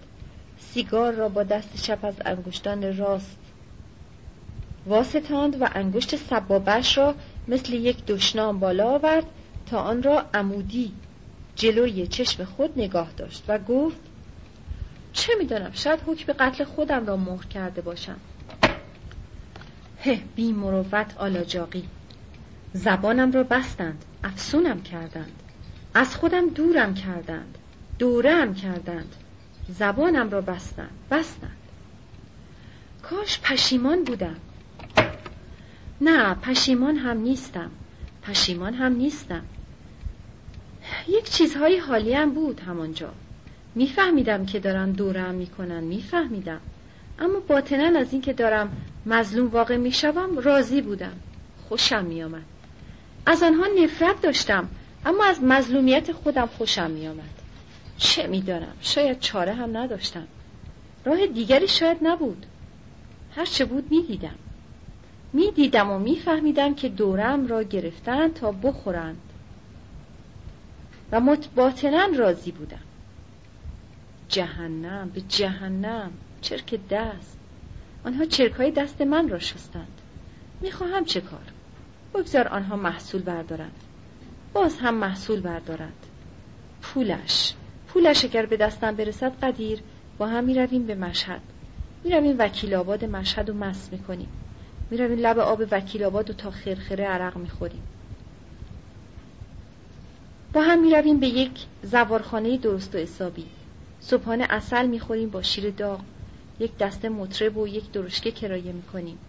سیگار 0.60 1.14
را 1.14 1.30
با 1.30 1.44
دست 1.44 1.82
چپ 1.82 2.06
از 2.06 2.16
انگشتان 2.26 2.98
راست 2.98 3.38
واستاند 4.86 5.62
و 5.62 5.68
انگشت 5.76 6.16
سبابش 6.16 6.98
را 6.98 7.16
مثل 7.50 7.74
یک 7.74 8.06
دشنام 8.06 8.60
بالا 8.60 8.90
آورد 8.90 9.26
تا 9.66 9.80
آن 9.80 10.04
را 10.04 10.26
عمودی 10.34 10.92
جلوی 11.56 12.08
چشم 12.08 12.44
خود 12.44 12.74
نگاه 12.80 13.12
داشت 13.18 13.44
و 13.48 13.60
گفت 13.60 13.98
چه 15.14 15.34
می‌دانم 15.40 15.72
شاید 15.74 16.00
حکم 16.06 16.34
قتل 16.34 16.64
خودم 16.64 17.06
را 17.06 17.18
مهر 17.18 17.46
کرده 17.46 17.82
باشم. 17.82 18.20
هه 20.04 20.22
بی 20.36 20.52
مروت 20.52 21.18
آلاجاقی. 21.18 21.84
زبانم 22.74 23.32
را 23.32 23.44
بستند 23.44 24.06
افسونم 24.24 24.82
کردند. 24.82 25.44
از 25.94 26.16
خودم 26.16 26.50
دورم 26.50 26.94
کردند 26.94 27.58
دورم 28.00 28.56
کردند. 28.56 29.16
زبانم 29.70 30.30
را 30.30 30.42
بستند 30.42 30.98
بستند. 31.12 31.58
کاش 33.02 33.40
پشیمان 33.40 34.04
بودم. 34.04 34.36
نه 36.02 36.34
پشیمان 36.34 36.96
هم 36.96 37.18
نیستم. 37.18 37.72
پشیمان 38.24 38.74
هم 38.74 38.96
نیستم. 38.96 39.42
یک 41.08 41.30
چیزهای 41.30 41.78
حالی 41.78 42.14
هم 42.14 42.32
بود 42.32 42.60
همانجا. 42.60 43.10
میفهمیدم 43.76 44.46
که 44.46 44.60
دارن 44.60 44.92
دورم 44.92 45.36
می‌کنن 45.36 45.84
میفهمیدم. 45.84 46.60
اما 47.20 47.40
باطنا 47.40 48.00
از 48.00 48.08
اینکه 48.12 48.34
دارم 48.34 48.78
مظلوم 49.06 49.48
واقع 49.48 49.78
می‌شوم 49.78 50.38
راضی 50.38 50.82
بودم. 50.82 51.14
خوشم 51.70 52.06
میآمد. 52.06 52.44
از 53.26 53.44
آنها 53.44 53.66
نفرت 53.84 54.22
داشتم 54.22 54.70
اما 55.06 55.26
از 55.26 55.44
مظلومیت 55.44 56.12
خودم 56.12 56.46
خوشم 56.46 56.92
میآمد. 56.92 57.40
چه 57.98 58.28
می‌دانم؟ 58.28 58.74
شاید 58.82 59.20
چاره 59.20 59.54
هم 59.54 59.78
نداشتم. 59.78 60.28
راه 61.06 61.28
دیگری 61.28 61.68
شاید 61.68 61.98
نبود. 62.02 62.46
هر 63.36 63.46
چه 63.46 63.66
بود 63.66 63.92
می‌دیدم. 63.92 64.36
می‌دیدم 65.34 65.92
و 65.92 66.00
میفهمیدم 66.00 66.76
که 66.76 66.90
دورم 66.90 67.48
را 67.48 67.64
گرفتن 67.64 68.28
تا 68.28 68.52
بخورند. 68.52 69.22
و 71.12 71.20
متباطنا 71.20 72.08
راضی 72.16 72.52
بودم. 72.52 72.80
جهنم 74.30 75.10
به 75.10 75.22
جهنم 75.22 76.12
چرک 76.42 76.80
دست. 76.90 77.38
آنها 78.06 78.26
چرک 78.26 78.52
های 78.52 78.72
دست 78.72 79.02
من 79.02 79.30
را 79.30 79.40
شستند. 79.40 80.02
می‌خواهم 80.62 81.06
چه 81.06 81.22
کار؟ 81.22 81.44
بگذار 82.14 82.48
آنها 82.48 82.76
محصول 82.76 83.22
بردارند. 83.22 83.76
باز 84.54 84.78
هم 84.78 84.96
محصول 84.96 85.40
بردارند. 85.40 86.06
پولش. 86.82 87.54
پولش 87.88 88.26
اگر 88.26 88.46
به 88.46 88.58
دستم 88.58 88.96
برسد 88.96 89.40
قدیر 89.44 89.80
با 90.18 90.28
هم 90.28 90.44
می‌رویم 90.44 90.86
به 90.86 90.96
مشهد. 90.96 91.42
می‌رویم 92.04 92.36
وکیل 92.40 92.76
آباد 92.76 93.06
مشهد 93.06 93.50
و 93.50 93.54
مس 93.54 93.90
می‌کنیم. 93.92 94.28
می‌رویم 94.92 95.20
لب 95.20 95.40
آب 95.40 95.64
وکیل 95.72 96.04
آباد 96.04 96.30
و 96.30 96.34
تا 96.34 96.52
خرخره 96.52 97.06
عرق 97.06 97.38
می‌خوریم. 97.38 97.82
با 100.54 100.62
هم 100.62 100.82
می‌رویم 100.82 101.20
به 101.20 101.28
یک 101.28 101.52
زوارخانه 101.84 102.58
درست 102.58 102.96
و 102.96 102.98
حسابی. 102.98 103.46
صبحانه 104.00 104.48
اصل 104.50 104.88
می‌خوریم 104.88 105.30
با 105.30 105.42
شیر 105.42 105.70
داغ 105.70 106.00
یک 106.60 106.78
دسته 106.78 107.10
مطرب 107.10 107.58
و 107.58 107.68
یک 107.68 107.92
درشکه 107.92 108.32
کرایه 108.32 108.72
می‌کنیم. 108.72 109.20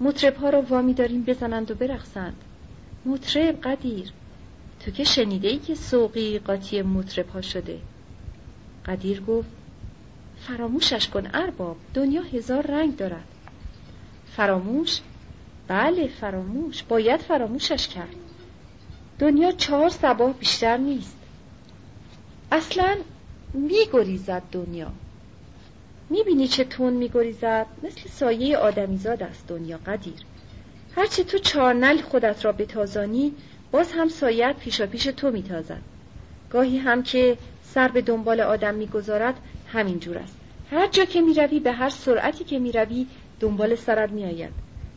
مطرب 0.00 0.36
ها 0.36 0.50
را 0.50 0.62
وامی 0.62 0.94
داریم 0.94 1.22
بزنند 1.22 1.70
و 1.70 1.74
برقصند. 1.74 2.36
مطرب 3.04 3.60
قدیر. 3.60 4.12
تو 4.80 4.90
که 4.90 5.04
شنیده 5.04 5.48
ای 5.48 5.58
که 5.58 5.74
سوقی 5.74 6.38
قاطی 6.38 6.82
مطرب 6.82 7.28
ها 7.28 7.40
شده؟ 7.40 7.78
قدیر 8.86 9.20
گفت 9.20 9.48
فراموشش 10.36 11.08
کن 11.08 11.30
ارباب 11.34 11.76
دنیا 11.94 12.22
هزار 12.22 12.66
رنگ 12.66 12.96
دارد. 12.96 13.35
فراموش؟ 14.36 15.00
بله 15.68 16.08
فراموش. 16.08 16.82
باید 16.82 17.20
فراموشش 17.20 17.88
کرد. 17.88 18.14
دنیا 19.18 19.52
چهار 19.52 19.88
سباه 19.88 20.32
بیشتر 20.32 20.76
نیست. 20.76 21.16
اصلا 22.52 22.96
میگریزد 23.52 24.42
دنیا. 24.52 24.92
می‌بینی 26.10 26.48
چه 26.48 26.64
تون 26.64 26.92
میگریزد؟ 26.92 27.66
مثل 27.82 28.08
سایه 28.08 28.56
آدمیزاد 28.56 29.22
است 29.22 29.46
دنیا 29.48 29.80
قدیر. 29.86 30.20
هرچه 30.94 31.24
تو 31.24 31.38
چارنل 31.38 32.00
خودت 32.00 32.44
را 32.44 32.52
بتازانی 32.52 33.32
باز 33.70 33.92
هم 33.92 34.08
سایت 34.08 34.56
پیشا 34.56 34.86
پیش 34.86 35.04
تو 35.04 35.30
میتازد. 35.30 35.82
گاهی 36.50 36.78
هم 36.78 37.02
که 37.02 37.38
سر 37.62 37.88
به 37.88 38.02
دنبال 38.02 38.40
آدم 38.40 38.74
می‌گذارد 38.74 39.40
همین 39.66 39.98
جور 39.98 40.18
است. 40.18 40.38
هر 40.70 40.86
جا 40.86 41.04
که 41.04 41.20
می‌روی 41.20 41.60
به 41.60 41.72
هر 41.72 41.88
سرعتی 41.88 42.44
که 42.44 42.58
می‌روی 42.58 43.06
دنبال 43.40 43.74
سرت 43.74 44.10
میآید. 44.10 44.52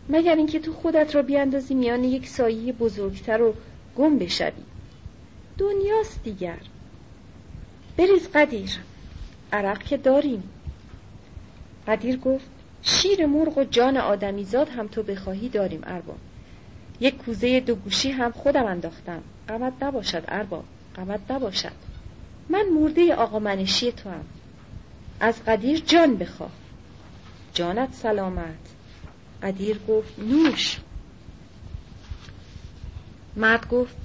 مگر 0.10 0.36
اینکه 0.36 0.60
تو 0.60 0.74
خودت 0.74 1.16
را 1.16 1.22
بیاندازی 1.22 1.74
میان 1.74 2.04
یک 2.04 2.28
سایه 2.28 2.74
بزرگتر 2.74 3.42
و 3.42 3.54
گم 3.96 4.18
بشوی. 4.18 4.64
دنیاست 5.58 6.24
دیگر. 6.24 6.60
بریز 7.98 8.30
قدیر. 8.34 8.80
عرق 9.52 9.84
که 9.84 9.98
داریم. 9.98 10.50
قدیر 11.88 12.18
گفت 12.18 12.46
شیر 12.82 13.26
مرغ 13.26 13.58
و 13.58 13.64
جان 13.64 13.98
آدمیزاد 13.98 14.70
هم 14.70 14.88
تو 14.88 15.04
بخواهی 15.04 15.50
داریم 15.50 15.82
ارباب. 15.84 16.18
یک 17.00 17.18
کوزه 17.18 17.60
دو 17.60 17.76
گوشی 17.76 18.12
هم 18.12 18.32
خودم 18.32 18.66
انداختم. 18.66 19.22
قمت 19.48 19.74
نباشد 19.82 20.24
ارباب. 20.28 20.64
قمت 20.96 21.32
نباشد. 21.32 21.72
من 22.50 22.66
مرده 22.70 23.16
آقا 23.16 23.40
منشی 23.40 23.92
تو 23.92 24.10
هم. 24.10 24.26
از 25.20 25.46
قدیر 25.46 25.80
جان 25.80 26.16
بخواه. 26.16 26.52
جانت 27.54 27.94
سلامت. 27.94 28.76
قدیر 29.44 29.80
گفت 29.88 30.20
نوش. 30.20 30.80
مرد 33.36 33.70
گفت 33.70 33.96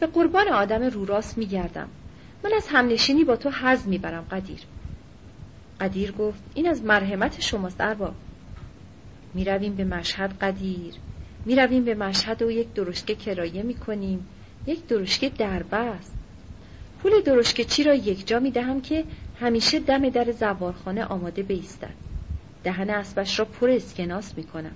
به 0.00 0.06
قربان 0.06 0.48
آدم 0.48 0.82
رو 0.82 1.04
راست 1.04 1.38
میگردم. 1.38 1.88
من 2.44 2.50
از 2.56 2.66
همنشینی 2.68 3.24
با 3.24 3.36
تو 3.36 3.50
حز 3.50 3.88
می‌برم 3.88 4.26
قدیر. 4.30 4.60
قدیر 5.80 6.12
گفت 6.12 6.42
این 6.54 6.68
از 6.68 6.82
مرحمت 6.82 7.40
شماست 7.40 7.80
ارباب 7.80 8.14
می‌رویم 9.34 9.74
به 9.74 9.84
مشهد 9.84 10.38
قدیر. 10.38 10.94
می‌رویم 11.44 11.84
به 11.84 11.94
مشهد 11.94 12.42
و 12.42 12.50
یک 12.50 12.74
درشکه 12.74 13.14
کرایه 13.14 13.62
می‌کنیم. 13.62 14.26
یک 14.66 14.86
درشکه 14.86 15.28
دربه 15.28 15.76
است 15.76 16.14
پول 17.02 17.20
درشکه 17.20 17.64
چی 17.64 17.84
را 17.84 17.94
یک 17.94 18.26
جا 18.26 18.38
می‌دهم 18.38 18.80
که 18.80 19.04
همیشه 19.44 19.80
دم 19.80 20.08
در 20.08 20.32
زوارخانه 20.32 21.04
آماده 21.04 21.42
بیستد 21.42 21.94
دهن 22.64 22.90
اسبش 22.90 23.38
را 23.38 23.44
پر 23.44 23.70
اسکناس 23.70 24.32
می‌کنم. 24.36 24.72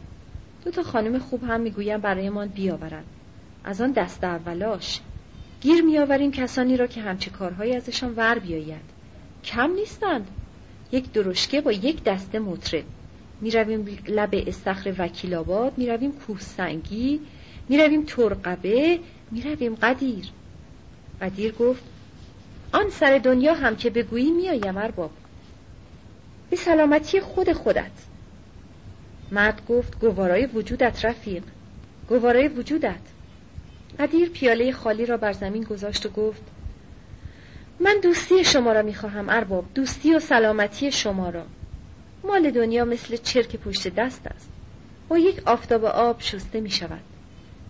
دو 0.65 0.71
تا 0.71 0.83
خانم 0.83 1.19
خوب 1.19 1.45
هم 1.45 1.61
می‌گویم 1.61 2.01
برایمان 2.01 2.49
بیاورند. 2.49 3.05
از 3.65 3.81
آن 3.81 3.93
دست 3.93 4.25
اولاش. 4.25 5.01
گیر 5.61 5.83
میآوریم 5.83 6.33
کسانی 6.33 6.77
را 6.77 6.87
که 6.87 7.01
همچه 7.01 7.31
کارهایی 7.31 7.77
ازشان 7.77 8.15
ور 8.17 8.39
بیاید 8.39 8.85
کم 9.45 9.73
نیستند. 9.73 10.29
یک 10.93 11.13
درشکه 11.13 11.61
با 11.61 11.73
یک 11.73 12.05
دسته 12.05 12.39
مطرب. 12.39 12.85
می‌رویم 13.41 13.99
لب 14.09 14.31
استخر 14.47 14.95
وکیل 14.99 15.35
آباد 15.35 15.73
می‌رویم 15.77 16.13
کوه 16.13 16.41
سنگی 16.41 17.21
می‌رویم 17.69 18.05
ترقبه 18.07 18.99
می‌رویم 19.31 19.75
قدیر. 19.75 20.25
قدیر 21.21 21.53
گفت 21.53 21.83
آن 22.73 22.91
سر 22.91 23.19
دنیا 23.19 23.55
هم 23.55 23.77
که 23.77 23.91
بگویی 23.91 24.31
میآیم 24.31 24.77
ارباب 24.77 25.11
به 26.51 26.57
سلامتی 26.57 27.21
خود 27.21 27.53
خودت. 27.53 27.91
مرد 29.31 29.67
گفت 29.69 30.01
گوارای 30.01 30.47
وجودت 30.47 31.05
رفیق. 31.05 31.43
گوارای 32.09 32.49
وجودت. 32.49 33.01
قدیر 33.99 34.29
پیاله 34.29 34.73
خالی 34.73 35.07
را 35.07 35.17
بر 35.17 35.33
زمین 35.33 35.65
گذاشت 35.65 36.07
و 36.07 36.09
گفت 36.09 36.43
من 37.81 38.01
دوستی 38.03 38.45
شما 38.45 38.73
را 38.73 38.83
می‌خواهم 38.83 39.29
ارباب. 39.29 39.65
دوستی 39.75 40.15
و 40.15 40.19
سلامتی 40.19 40.93
شما 40.93 41.31
را. 41.31 41.45
مال 42.25 42.51
دنیا 42.51 42.85
مثل 42.85 43.17
چرک 43.17 43.57
پشت 43.57 43.89
دست 43.89 44.27
است. 44.27 44.51
با 45.09 45.19
یک 45.19 45.43
آفتاب 45.47 45.85
آب 45.85 46.21
شسته 46.21 46.61
می 46.61 46.71
شود 46.71 47.01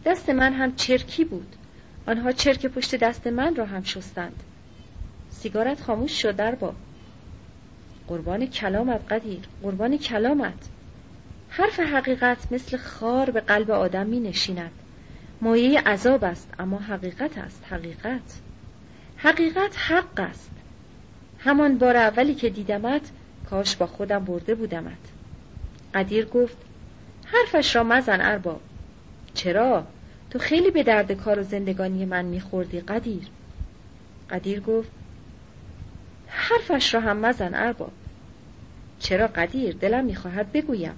دست 0.05 0.31
من 0.31 0.53
هم 0.53 0.77
چرکی 0.77 1.25
بود. 1.25 1.57
آنها 2.07 2.33
چرک 2.33 2.67
پشت 2.67 2.95
دست 2.95 3.27
من 3.27 3.55
را 3.55 3.67
هم 3.67 3.83
شستند. 3.83 4.43
سیگارت 5.42 5.81
خاموش 5.81 6.22
شد 6.22 6.40
ارباب 6.40 6.74
قربان 8.09 8.46
کلامت 8.46 9.12
قدیر 9.12 9.40
قربان 9.62 9.98
کلامت. 9.98 10.68
حرف 11.48 11.81
حقیقت 11.81 12.53
مثل 12.53 12.77
خار 12.77 13.31
به 13.31 13.40
قلب 13.40 13.70
آدم 13.70 14.07
می 14.07 14.20
نشیند. 14.20 14.70
مایه 15.40 15.81
عذاب 15.81 16.24
است 16.24 16.51
اما 16.59 16.79
حقیقت 16.79 17.38
است 17.38 17.64
حقیقت. 17.70 18.40
حقیقت 19.16 19.77
حق 19.77 20.20
است. 20.20 20.51
همان 21.38 21.79
بار 21.79 21.96
اولی 21.96 22.35
که 22.35 22.51
دیدمت 22.51 23.11
کاش 23.51 23.77
با 23.77 23.87
خودم 23.87 24.24
برده 24.24 24.55
بودمت. 24.55 25.12
قدیر 25.94 26.24
گفت 26.24 26.57
حرفش 27.24 27.77
را 27.77 27.83
مزن 27.83 28.20
ارباب. 28.20 28.61
چرا؟ 29.35 29.87
تو 30.31 30.38
خیلی 30.38 30.70
به 30.70 30.83
درد 30.83 31.12
کار 31.12 31.38
و 31.38 31.42
زندگانی 31.42 32.05
من 32.05 32.24
میخوردی 32.24 32.81
قدیر. 32.81 33.22
قدیر 34.31 34.61
گفت 34.61 34.98
حرفش 36.29 36.95
را 36.95 37.01
هم 37.01 37.17
مزن 37.17 37.55
ارباب. 37.55 37.93
چرا 38.99 39.27
قدیر؟ 39.27 39.75
دلم 39.75 40.05
می‌خواهد 40.05 40.53
بگویم. 40.53 40.95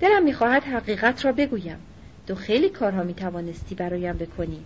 دلم 0.00 0.24
می‌خواهد 0.24 0.64
حقیقت 0.64 1.24
را 1.24 1.32
بگویم. 1.32 1.78
تو 2.26 2.34
خیلی 2.34 2.68
کارها 2.68 3.02
می‌توانستی 3.02 3.74
برایم 3.74 4.16
بکنی. 4.16 4.60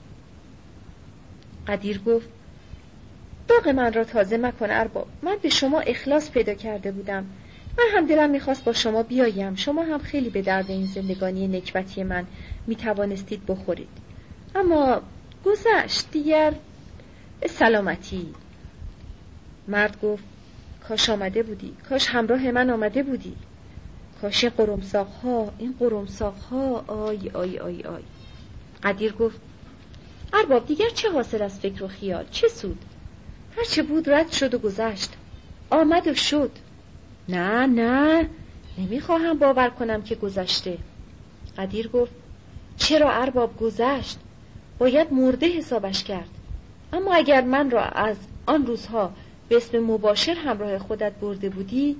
قدیر 1.67 1.99
گفت 1.99 2.29
داغ 3.49 3.69
من 3.69 3.93
را 3.93 4.05
تازه 4.05 4.37
مکن 4.37 4.71
ارباب. 4.71 5.07
من 5.23 5.37
به 5.43 5.49
شما 5.49 5.81
اخلاص 5.81 6.31
پیدا 6.31 6.55
کرده 6.55 6.93
بودم. 6.93 7.27
من 7.79 7.85
هم 7.99 8.07
دلم 8.07 8.31
می‌خواست 8.31 8.65
با 8.65 8.73
شما 8.73 9.03
بیایم. 9.03 9.55
شما 9.55 9.83
هم 9.83 9.99
خیلی 9.99 10.31
به 10.31 10.43
درد 10.43 10.71
این 10.71 10.87
زندگانی 10.87 11.49
نکبتی 11.49 12.03
من 12.03 12.27
می‌توانستید 12.67 13.47
بخورید. 13.47 13.89
اما 14.55 15.03
گذشت 15.45 16.11
دیگر 16.11 16.55
سلامتی. 17.49 18.35
مرد 19.69 20.01
گفت 20.01 20.25
کاش 20.89 21.11
آمده 21.11 21.43
بودی 21.43 21.77
کاش 21.89 22.07
همراه 22.09 22.51
من 22.51 22.71
آمده 22.71 23.03
بودی. 23.03 23.37
کاش 24.21 24.45
این 24.45 24.53
قرمساق 24.57 25.09
ها 25.09 25.53
این 25.59 25.75
قرمساق 25.79 26.35
ها 26.51 26.85
آی 26.87 27.31
آی 27.35 27.59
آی 27.59 27.83
آی. 27.83 28.03
قدیر 28.83 29.13
گفت 29.13 29.41
ارباب 30.33 30.67
دیگر 30.67 30.89
چه 30.95 31.11
حاصل 31.11 31.43
از 31.43 31.61
فکر 31.61 31.85
و 31.85 31.89
خیال؟ 31.89 32.25
چه 32.31 32.49
سود؟ 32.49 32.85
هرچه 33.57 33.83
بود 33.83 34.11
رد 34.11 34.33
شد 34.33 34.55
و 34.55 34.59
گذشت 34.59 35.11
آمد 35.71 36.09
و 36.09 36.15
شد. 36.15 36.51
نه 37.29 37.67
نه 37.67 38.29
نمی‌خواهم 38.79 39.39
باور 39.39 39.71
کنم 39.71 40.03
که 40.03 40.15
گذشته. 40.15 40.79
قدیر 41.59 41.89
گفت 41.89 42.13
چرا 42.77 43.13
ارباب 43.13 43.57
گذشت؟ 43.57 44.19
باید 44.79 45.13
مرده 45.13 45.47
حسابش 45.47 46.05
کرد. 46.05 46.29
اما 46.93 47.15
اگر 47.15 47.41
من 47.41 47.71
را 47.71 47.85
از 47.85 48.17
آن 48.47 48.67
روزها 48.67 49.13
به 49.55 49.59
اسم 49.59 49.79
مباشر 49.79 50.35
همراه 50.35 50.79
خودت 50.79 51.13
برده 51.13 51.49
بودی 51.49 51.97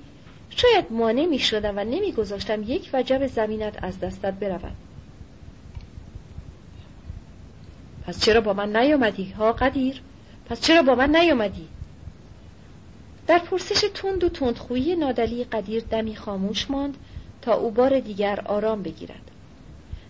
شاید 0.49 0.85
مانع 0.91 1.25
می 1.25 1.39
شدم 1.39 1.77
و 1.77 1.83
نمی 1.83 2.11
گذاشتم 2.11 2.63
یک 2.63 2.89
وجب 2.93 3.27
زمینت 3.27 3.83
از 3.83 3.99
دستت 3.99 4.33
برود 4.33 4.75
پس 8.07 8.19
چرا 8.25 8.41
با 8.41 8.53
من 8.53 8.75
نیامدی 8.75 9.29
ها 9.29 9.51
قدیر؟ 9.51 10.01
پس 10.45 10.61
چرا 10.61 10.81
با 10.81 10.95
من 10.95 11.15
نیامدی؟ 11.15 11.67
در 13.27 13.39
پرسش 13.39 13.89
تند 13.93 14.23
و 14.23 14.29
تندخویی 14.29 14.95
نادلی 14.95 15.43
قدیر 15.43 15.83
دمی 15.83 16.15
خاموش 16.15 16.71
ماند 16.71 16.97
تا 17.41 17.53
او 17.53 17.71
بار 17.71 17.99
دیگر 17.99 18.41
آرام 18.45 18.83
بگیرد 18.83 19.31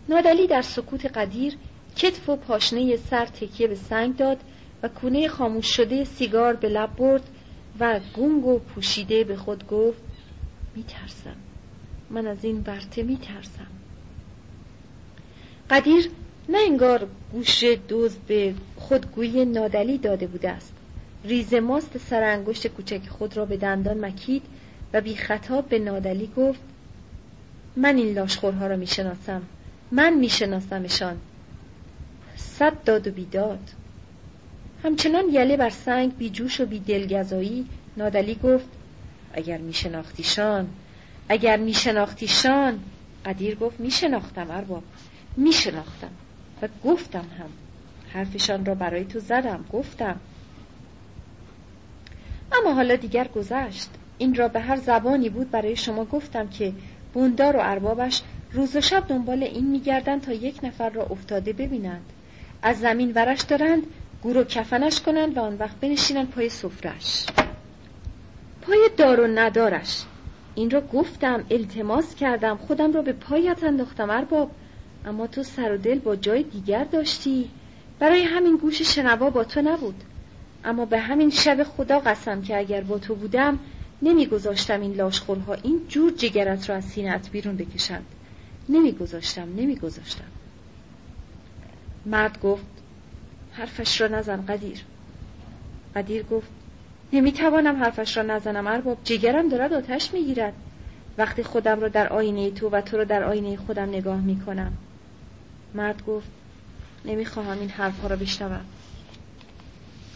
نادلی 0.10 0.48
در 0.48 0.62
سکوت 0.62 1.06
قدیر 1.06 1.58
کتف 1.96 2.30
و 2.30 2.36
پاشنه 2.36 2.96
سر 2.96 3.26
تکیه 3.26 3.68
به 3.68 3.76
سنگ 3.76 4.18
داد 4.18 4.38
و 4.84 4.88
کونه 4.88 5.28
خاموش 5.28 5.68
شده 5.68 6.04
سیگار 6.04 6.54
به 6.54 6.70
لب 6.70 6.96
برد 6.96 7.30
و 7.80 8.00
گنگ 8.18 8.46
و 8.46 8.60
پوشیده 8.60 9.24
به 9.24 9.36
خود 9.36 9.68
گفت 9.68 10.02
میترسم. 10.76 11.36
من 12.10 12.28
از 12.28 12.38
این 12.46 12.64
ورته 12.68 13.04
میترسم. 13.04 13.68
قدیر 15.70 16.10
نه 16.50 16.58
انگار 16.58 17.08
گوش 17.32 17.64
دوز 17.64 18.16
به 18.28 18.54
خودگویی 18.78 19.46
نادلی 19.46 19.98
داده 19.98 20.28
بوده 20.28 20.50
است. 20.50 20.74
ریز 21.24 21.54
ماست 21.54 21.98
سر 21.98 22.24
انگشت 22.24 22.68
کوچک 22.68 23.08
خود 23.10 23.38
را 23.38 23.46
به 23.46 23.58
دندان 23.58 24.06
مکید 24.06 24.44
و 24.94 25.02
بی 25.02 25.16
خطاب 25.16 25.70
به 25.70 25.80
نادلی 25.80 26.32
گفت 26.38 26.60
من 27.76 27.98
این 27.98 28.14
لاشخورها 28.14 28.68
را 28.68 28.76
می‌شناسم. 28.76 29.42
من 29.92 30.14
میشناسمشان. 30.14 31.18
صد 32.36 32.84
داد 32.84 33.08
و 33.08 33.12
بیداد. 33.12 33.70
همچنان 34.86 35.24
یله 35.32 35.58
بر 35.58 35.70
سنگ 35.70 36.18
بی 36.18 36.30
جوش 36.30 36.62
و 36.62 36.66
بی 36.66 36.80
دلگزایی 36.80 37.68
نادلی 37.98 38.36
گفت 38.36 38.70
اگر 39.34 39.58
می 39.58 39.74
شناختیشان 39.74 40.70
اگر 41.30 41.58
می 41.58 41.74
شناختیشان 41.74 42.80
قدیر 43.26 43.56
گفت 43.56 43.80
می 43.80 43.92
شناختم 43.92 44.52
ارباب. 44.52 44.84
می 45.38 45.54
شناختم. 45.54 46.10
و 46.62 46.68
گفتم 46.84 47.26
هم. 47.40 47.50
حرفشان 48.14 48.66
را 48.66 48.76
برای 48.76 49.06
تو 49.06 49.20
زدم 49.20 49.66
گفتم. 49.74 50.20
اما 52.52 52.74
حالا 52.74 52.96
دیگر 52.96 53.28
گذشت. 53.28 53.90
این 54.18 54.36
را 54.36 54.48
به 54.48 54.60
هر 54.60 54.76
زبانی 54.76 55.30
بود 55.30 55.52
برای 55.52 55.76
شما 55.76 56.06
گفتم 56.06 56.48
که 56.48 56.74
بوندار 57.14 57.56
و 57.56 57.60
اربابش 57.64 58.22
روز 58.54 58.76
و 58.76 58.82
شب 58.82 59.08
دنبال 59.08 59.44
این 59.44 59.68
میگردند 59.68 60.22
تا 60.22 60.34
یک 60.34 60.60
نفر 60.64 60.90
را 60.90 61.04
افتاده 61.04 61.54
ببینند. 61.54 62.06
از 62.62 62.80
زمین 62.80 63.12
ورش 63.16 63.42
دارند 63.42 63.84
گور 64.26 64.44
کفنش 64.44 65.02
کنند 65.02 65.38
و 65.38 65.40
آن 65.40 65.58
وقت 65.58 65.76
بنشینند 65.80 66.30
پای 66.30 66.50
سفرش 66.50 67.26
پای 68.62 68.90
دار 68.98 69.20
و 69.20 69.28
ندارش. 69.28 70.04
این 70.56 70.70
را 70.70 70.82
گفتم 70.82 71.44
التماس 71.52 72.16
کردم. 72.16 72.58
خودم 72.58 72.94
را 72.94 73.02
به 73.02 73.14
پایت 73.14 73.64
انداختم 73.64 74.10
ارباب. 74.10 74.52
اما 75.06 75.28
تو 75.28 75.44
سر 75.44 75.74
و 75.74 75.78
دل 75.78 76.00
با 76.00 76.16
جای 76.16 76.44
دیگر 76.44 76.84
داشتی. 76.84 77.50
برای 78.00 78.24
همین 78.24 78.58
گوش 78.58 78.82
شنوا 78.82 79.30
با 79.30 79.44
تو 79.44 79.62
نبود. 79.62 80.04
اما 80.64 80.86
به 80.86 81.00
همین 81.00 81.30
شب 81.30 81.64
خدا 81.64 82.00
قسم 82.00 82.42
که 82.42 82.58
اگر 82.58 82.82
با 82.82 82.98
تو 82.98 83.16
بودم 83.16 83.60
نمیگذاشتم 84.02 84.82
این 84.82 84.94
لاشخورها 84.94 85.54
این 85.54 85.82
جور 85.88 86.12
جگرت 86.12 86.70
را 86.70 86.76
از 86.76 86.86
سینت 86.86 87.32
بیرون 87.32 87.58
بکشند. 87.58 88.06
نمیگذاشتم 88.70 89.48
نمیگذاشتم. 89.56 90.26
مرد 92.06 92.42
گفت 92.42 92.75
حرفش 93.58 94.02
را 94.02 94.08
نزن 94.08 94.46
قدیر. 94.46 94.86
قدیر 95.96 96.24
گفت 96.24 96.48
نمی‌توانم 97.14 97.84
حرفش 97.84 98.18
را 98.18 98.24
نزنم 98.24 98.68
ارباب. 98.68 98.98
جگرم 99.04 99.50
دارد 99.50 99.74
آتش 99.74 100.14
می‌گیرد. 100.14 100.54
وقتی 101.18 101.44
خودم 101.44 101.80
را 101.80 101.88
در 101.88 102.08
آینه 102.08 102.52
تو 102.52 102.70
و 102.70 102.82
تو 102.82 102.98
را 102.98 103.04
در 103.04 103.24
آینه 103.24 103.58
خودم 103.58 103.90
نگاه 103.90 104.22
می‌کنم. 104.22 104.74
مرد 105.74 106.06
گفت 106.06 106.28
نمی‌خواهم 107.06 107.60
این 107.60 107.70
حرفها 107.70 108.08
را 108.08 108.16
بشنوم. 108.16 108.66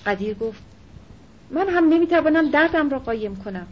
قدیر 0.05 0.33
گفت 0.33 0.61
من 1.49 1.69
هم 1.69 1.89
نمی‌توانم 1.89 2.49
دردم 2.49 2.89
را 2.89 2.99
قایم 2.99 3.35
کنم. 3.35 3.67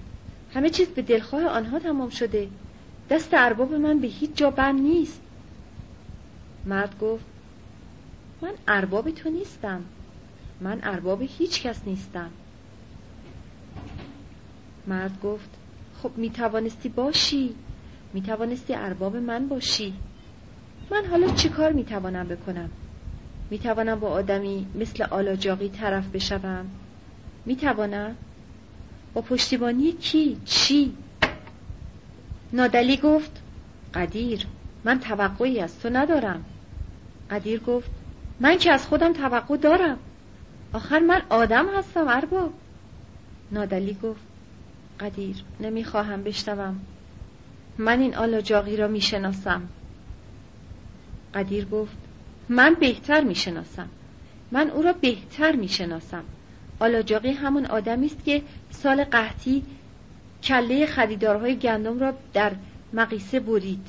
همه 0.53 0.69
چیز 0.69 0.87
به 0.87 1.01
دلخواه 1.01 1.45
آنها 1.45 1.79
تمام 1.79 2.09
شده. 2.09 2.47
دست 3.09 3.29
ارباب 3.33 3.73
من 3.73 3.99
به 3.99 4.07
هیچ 4.07 4.29
جا 4.35 4.51
بند 4.51 4.79
نیست. 4.79 5.21
مرد 6.65 6.99
گفت 6.99 7.25
من 8.41 8.51
ارباب 8.67 9.11
تو 9.11 9.29
نیستم. 9.29 9.83
من 10.61 10.79
ارباب 10.83 11.21
هیچ 11.21 11.63
کس 11.63 11.81
نیستم. 11.85 12.29
مرد 14.87 15.21
گفت 15.21 15.49
خب 16.01 16.11
می 16.17 16.29
توانستی 16.29 16.89
باشی. 16.89 17.55
می 18.13 18.21
توانستی 18.21 18.75
ارباب 18.75 19.15
من 19.15 19.47
باشی. 19.47 19.93
من 20.91 21.05
حالا 21.05 21.27
چی 21.27 21.49
کار 21.49 21.71
می 21.71 21.85
توانم 21.85 22.27
بکنم؟ 22.27 22.69
می 23.49 23.59
توانم 23.59 23.99
با 23.99 24.07
آدمی 24.07 24.67
مثل 24.75 25.03
آلاجاقی 25.03 25.69
طرف 25.69 26.07
بشوم؟ 26.07 26.69
می 27.45 27.55
توانم 27.55 28.15
با 29.13 29.21
پشتیبانی 29.21 29.91
کی؟ 29.91 30.37
چی؟ 30.45 30.93
نادلی 32.53 32.97
گفت 32.97 33.41
قدیر 33.93 34.45
من 34.83 34.99
توقعی 34.99 35.59
از 35.59 35.79
تو 35.79 35.89
ندارم. 35.89 36.45
قدیر 37.29 37.59
گفت 37.59 37.91
من 38.39 38.57
که 38.57 38.71
از 38.71 38.87
خودم 38.87 39.13
توقع 39.13 39.57
دارم. 39.57 39.97
آخر 40.73 40.99
من 40.99 41.21
آدم 41.29 41.69
هستم 41.77 42.07
ارباب. 42.07 42.53
نادلی 43.51 43.97
گفت 44.03 44.21
قدیر 44.99 45.35
نمی‌خواهم 45.59 46.23
بشنوم. 46.23 46.79
من 47.77 47.99
این 47.99 48.15
آلاجاقی 48.15 48.77
را 48.77 48.87
می‌شناسم. 48.87 49.61
قدیر 51.33 51.65
گفت 51.65 51.97
من 52.49 52.73
بهتر 52.79 53.23
می‌شناسم. 53.23 53.89
من 54.51 54.69
او 54.69 54.81
را 54.81 54.93
بهتر 54.93 55.55
می‌شناسم. 55.55 56.23
آلاجاقی 56.79 57.31
همون 57.31 57.65
آدمی 57.65 58.05
است 58.05 58.25
که 58.25 58.41
سال 58.71 59.03
قحطی 59.03 59.63
کله 60.43 60.85
خریدارهای 60.85 61.55
گندم 61.55 61.99
را 61.99 62.13
در 62.33 62.51
مقیسه 62.93 63.39
برید. 63.39 63.87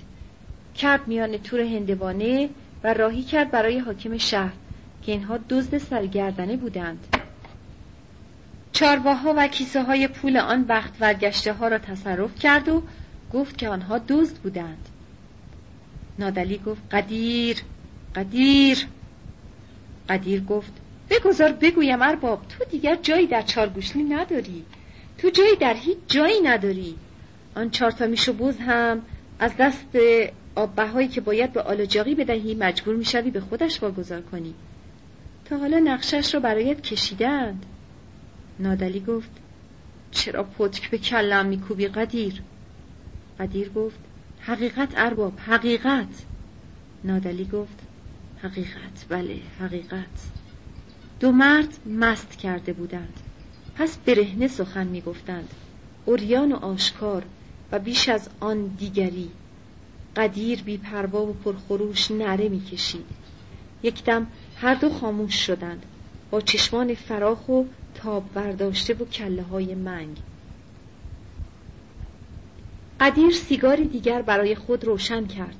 کرد 0.75 1.09
میان 1.09 1.37
تور 1.39 1.61
هندوانه 1.61 2.49
و 2.85 2.95
راهی 2.95 3.23
کرد 3.23 3.51
برای 3.51 3.79
حاکم 3.79 4.19
شهر 4.19 4.53
که 5.03 5.13
اینها 5.13 5.39
دزد 5.39 5.79
سرگردنه 5.79 6.57
بودند. 6.57 7.17
چارواها 8.73 9.35
و 9.37 9.49
کیسه 9.49 9.83
های 9.83 10.09
پول 10.09 10.37
آن 10.37 10.65
بخت 10.65 10.95
ورگشته 11.01 11.53
ها 11.53 11.69
را 11.69 11.79
تصرف 11.79 12.39
کرد 12.39 12.69
و 12.69 12.83
گفت 13.33 13.59
که 13.59 13.69
آنها 13.69 13.99
دزد 13.99 14.37
بودند. 14.37 14.89
نادلی 16.19 16.59
گفت 16.59 16.83
قدیر 16.91 17.63
قدیر. 18.15 18.87
قدیر 20.09 20.41
گفت 20.41 20.73
بگذار 21.11 21.53
بگویم 21.53 22.03
ارباب 22.03 22.49
تو 22.49 22.65
دیگر 22.65 22.95
جایی 22.95 23.27
در 23.27 23.43
چارگوشلی 23.43 24.03
نداری 24.03 24.65
تو 25.19 25.31
جایی 25.31 25.57
در 25.57 25.75
هیچ 25.75 25.99
جایی 26.09 26.41
نداری. 26.41 26.95
آن 27.57 27.71
چهارتا 27.71 28.07
میشو 28.07 28.33
بوز 28.33 28.57
هم 28.59 29.03
از 29.39 29.57
دست 29.59 29.97
آب 30.59 30.75
بهایی 30.75 31.09
که 31.09 31.21
باید 31.21 31.53
به 31.53 31.63
آلجاقی 31.63 32.15
بدهی 32.15 32.55
مجبور 32.55 32.97
می‌شوی 32.97 33.31
به 33.31 33.41
خودش 33.41 33.83
واگذار 33.83 34.21
کنی. 34.21 34.55
تا 35.45 35.57
حالا 35.57 35.79
نقشش 35.79 36.35
رو 36.35 36.41
برایت 36.41 36.81
کشیدند. 36.81 37.67
نادلی 38.59 39.01
گفت 39.01 39.31
چرا 40.11 40.43
پتک 40.43 40.91
به 40.91 40.99
کلم 40.99 41.47
میکوبی 41.47 41.89
قدیر؟ 41.89 42.43
قدیر 43.41 43.69
گفت 43.69 43.99
حقیقت 44.41 44.89
ارباب 44.97 45.33
حقیقت. 45.47 46.25
نادلی 47.05 47.45
گفت 47.45 47.79
حقیقت 48.43 49.07
بله 49.09 49.37
حقیقت. 49.61 50.29
دو 51.21 51.33
مرد 51.33 51.79
مست 51.87 52.39
کرده 52.39 52.73
بودند. 52.73 53.21
پس 53.77 53.97
برهنه 53.97 54.49
سخن 54.49 54.87
می‌گفتند. 54.87 55.49
اوریان 56.05 56.53
و 56.53 56.57
آشکار 56.57 57.25
و 57.73 57.79
بیش 57.79 58.09
از 58.09 58.29
آن 58.41 58.67
دیگری. 58.67 59.31
قدیر 60.19 60.63
بی 60.63 60.77
پروا 60.77 61.27
و 61.27 61.33
پرخروش 61.33 62.11
نره 62.11 62.49
می‌کشید. 62.49 63.05
یکدم 63.83 64.27
هر 64.57 64.75
دو 64.75 64.91
خاموش 64.91 65.35
شدند. 65.47 65.87
با 66.31 66.41
چشمان 66.41 66.95
فراخ 66.95 67.49
و 67.49 67.65
تاب 67.95 68.25
برداشته 68.35 68.95
و 68.95 69.05
کله 69.05 69.43
های 69.43 69.75
منگ. 69.75 70.17
قدیر 73.01 73.31
سیگاری 73.31 73.85
دیگر 73.85 74.23
برای 74.23 74.55
خود 74.55 74.85
روشن 74.85 75.27
کرد 75.27 75.57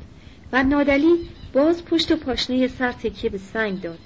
و 0.53 0.63
نادلی 0.63 1.15
باز 1.53 1.85
پشت 1.85 2.13
و 2.13 2.17
پاشنه 2.17 2.69
سر 2.69 2.93
تکیه 2.93 3.31
به 3.31 3.39
سنگ 3.39 3.81
داد 3.81 3.99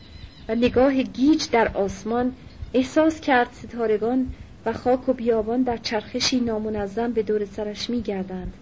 و 0.49 0.55
نگاه 0.55 1.03
گیج 1.03 1.51
در 1.51 1.77
آسمان 1.77 2.33
احساس 2.75 3.21
کرد 3.21 3.49
ستارگان 3.53 4.35
و 4.67 4.73
خاک 4.73 5.09
و 5.09 5.12
بیابان 5.12 5.62
در 5.62 5.77
چرخشی 5.77 6.41
نامنظم 6.41 7.12
به 7.12 7.23
دور 7.23 7.45
سرش 7.45 7.91
میگردند. 7.91 8.55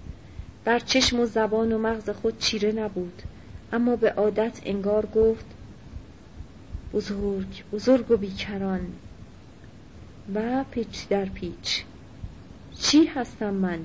بر 0.64 0.78
چشم 0.78 1.20
و 1.20 1.26
زبان 1.26 1.72
و 1.72 1.78
مغز 1.78 2.10
خود 2.10 2.38
چیره 2.38 2.72
نبود. 2.72 3.22
اما 3.72 3.96
به 3.96 4.12
عادت 4.12 4.60
انگار 4.64 5.06
گفت 5.06 5.46
بزرگ 6.92 7.64
بزرگ 7.72 8.10
و 8.10 8.16
بیکران. 8.16 8.80
و 10.34 10.64
پیچ 10.70 11.08
در 11.08 11.24
پیچ. 11.24 11.84
چی 12.78 13.04
هستم 13.04 13.54
من؟ 13.54 13.78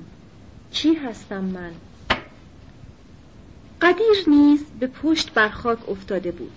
کی 0.70 0.94
هستم 0.94 1.44
من؟ 1.44 1.72
قدیر 3.80 4.24
نیز 4.26 4.64
به 4.80 4.86
پشت 4.86 5.34
بر 5.34 5.48
خاک 5.48 5.88
افتاده 5.88 6.32
بود. 6.32 6.52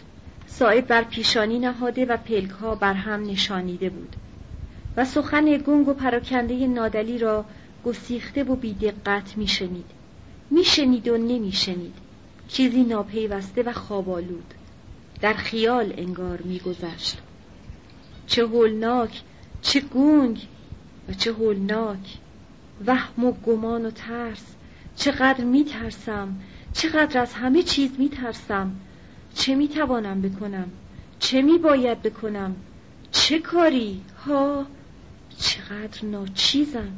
ساعد 0.48 0.88
بر 0.88 1.04
پیشانی 1.04 1.60
نهاده 1.60 2.06
و 2.06 2.18
پلک 2.18 2.50
ها 2.50 2.76
بر 2.76 2.94
هم 2.94 3.24
نشانیده 3.24 3.90
بود. 3.90 4.16
و 4.98 5.06
سخن 5.06 5.58
گنگ 5.58 5.88
و 5.88 5.94
پراکنده 5.94 6.68
نادلی 6.68 7.18
را 7.18 7.46
گسیخته 7.86 8.44
و 8.44 8.56
بیدقت 8.56 9.38
میشنید. 9.38 9.99
میشنید 10.50 11.08
و 11.08 11.18
نمیشنید. 11.18 11.94
چیزی 12.48 12.84
ناپیوسته 12.84 13.64
و 13.64 13.74
خوابالود 13.74 14.54
در 15.22 15.34
خیال 15.34 15.94
انگار 15.98 16.42
میگذشت. 16.42 17.18
چه 18.28 18.46
هولناک 18.46 19.22
چه 19.62 19.80
گونگ 19.80 20.48
و 21.10 21.14
چه 21.14 21.34
هولناک. 21.34 22.18
وهم 22.86 23.26
و 23.26 23.32
گمان 23.32 23.86
و 23.86 23.92
ترس. 23.92 24.46
چقدر 24.96 25.44
میترسم 25.44 26.36
چقدر 26.74 27.22
از 27.22 27.34
همه 27.34 27.64
چیز 27.64 27.92
میترسم. 27.98 28.72
چه 29.36 29.56
می‌توانم 29.56 30.22
بکنم؟ 30.22 30.70
چه 31.20 31.42
میباید 31.42 32.02
بکنم؟ 32.02 32.56
چه 33.12 33.40
کاری؟ 33.40 34.02
ها 34.26 34.66
چقدر 35.38 36.06
ناچیزم. 36.06 36.92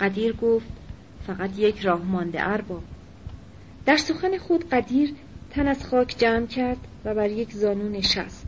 قدیر 0.00 0.32
گفت 0.32 0.66
فقط 1.26 1.58
یک 1.58 1.80
راه 1.80 2.02
مانده 2.02 2.48
ارباب 2.48 2.82
در 3.86 3.96
سخن 3.96 4.38
خود 4.38 4.68
قدیر 4.68 5.14
تن 5.50 5.66
از 5.66 5.86
خاک 5.86 6.14
جمع 6.18 6.46
کرد 6.46 6.88
و 7.04 7.14
بر 7.14 7.30
یک 7.30 7.52
زانو 7.52 7.88
نشست. 7.88 8.46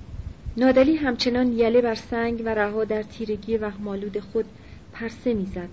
نادلی 0.56 0.96
همچنان 0.96 1.52
یله 1.52 1.80
بر 1.80 1.94
سنگ 1.94 2.42
و 2.44 2.48
رها 2.48 2.84
در 2.84 3.02
تیرگی 3.02 3.56
وهمالود 3.56 4.20
خود 4.20 4.44
پرسه 4.92 5.34
می‌زد. 5.34 5.68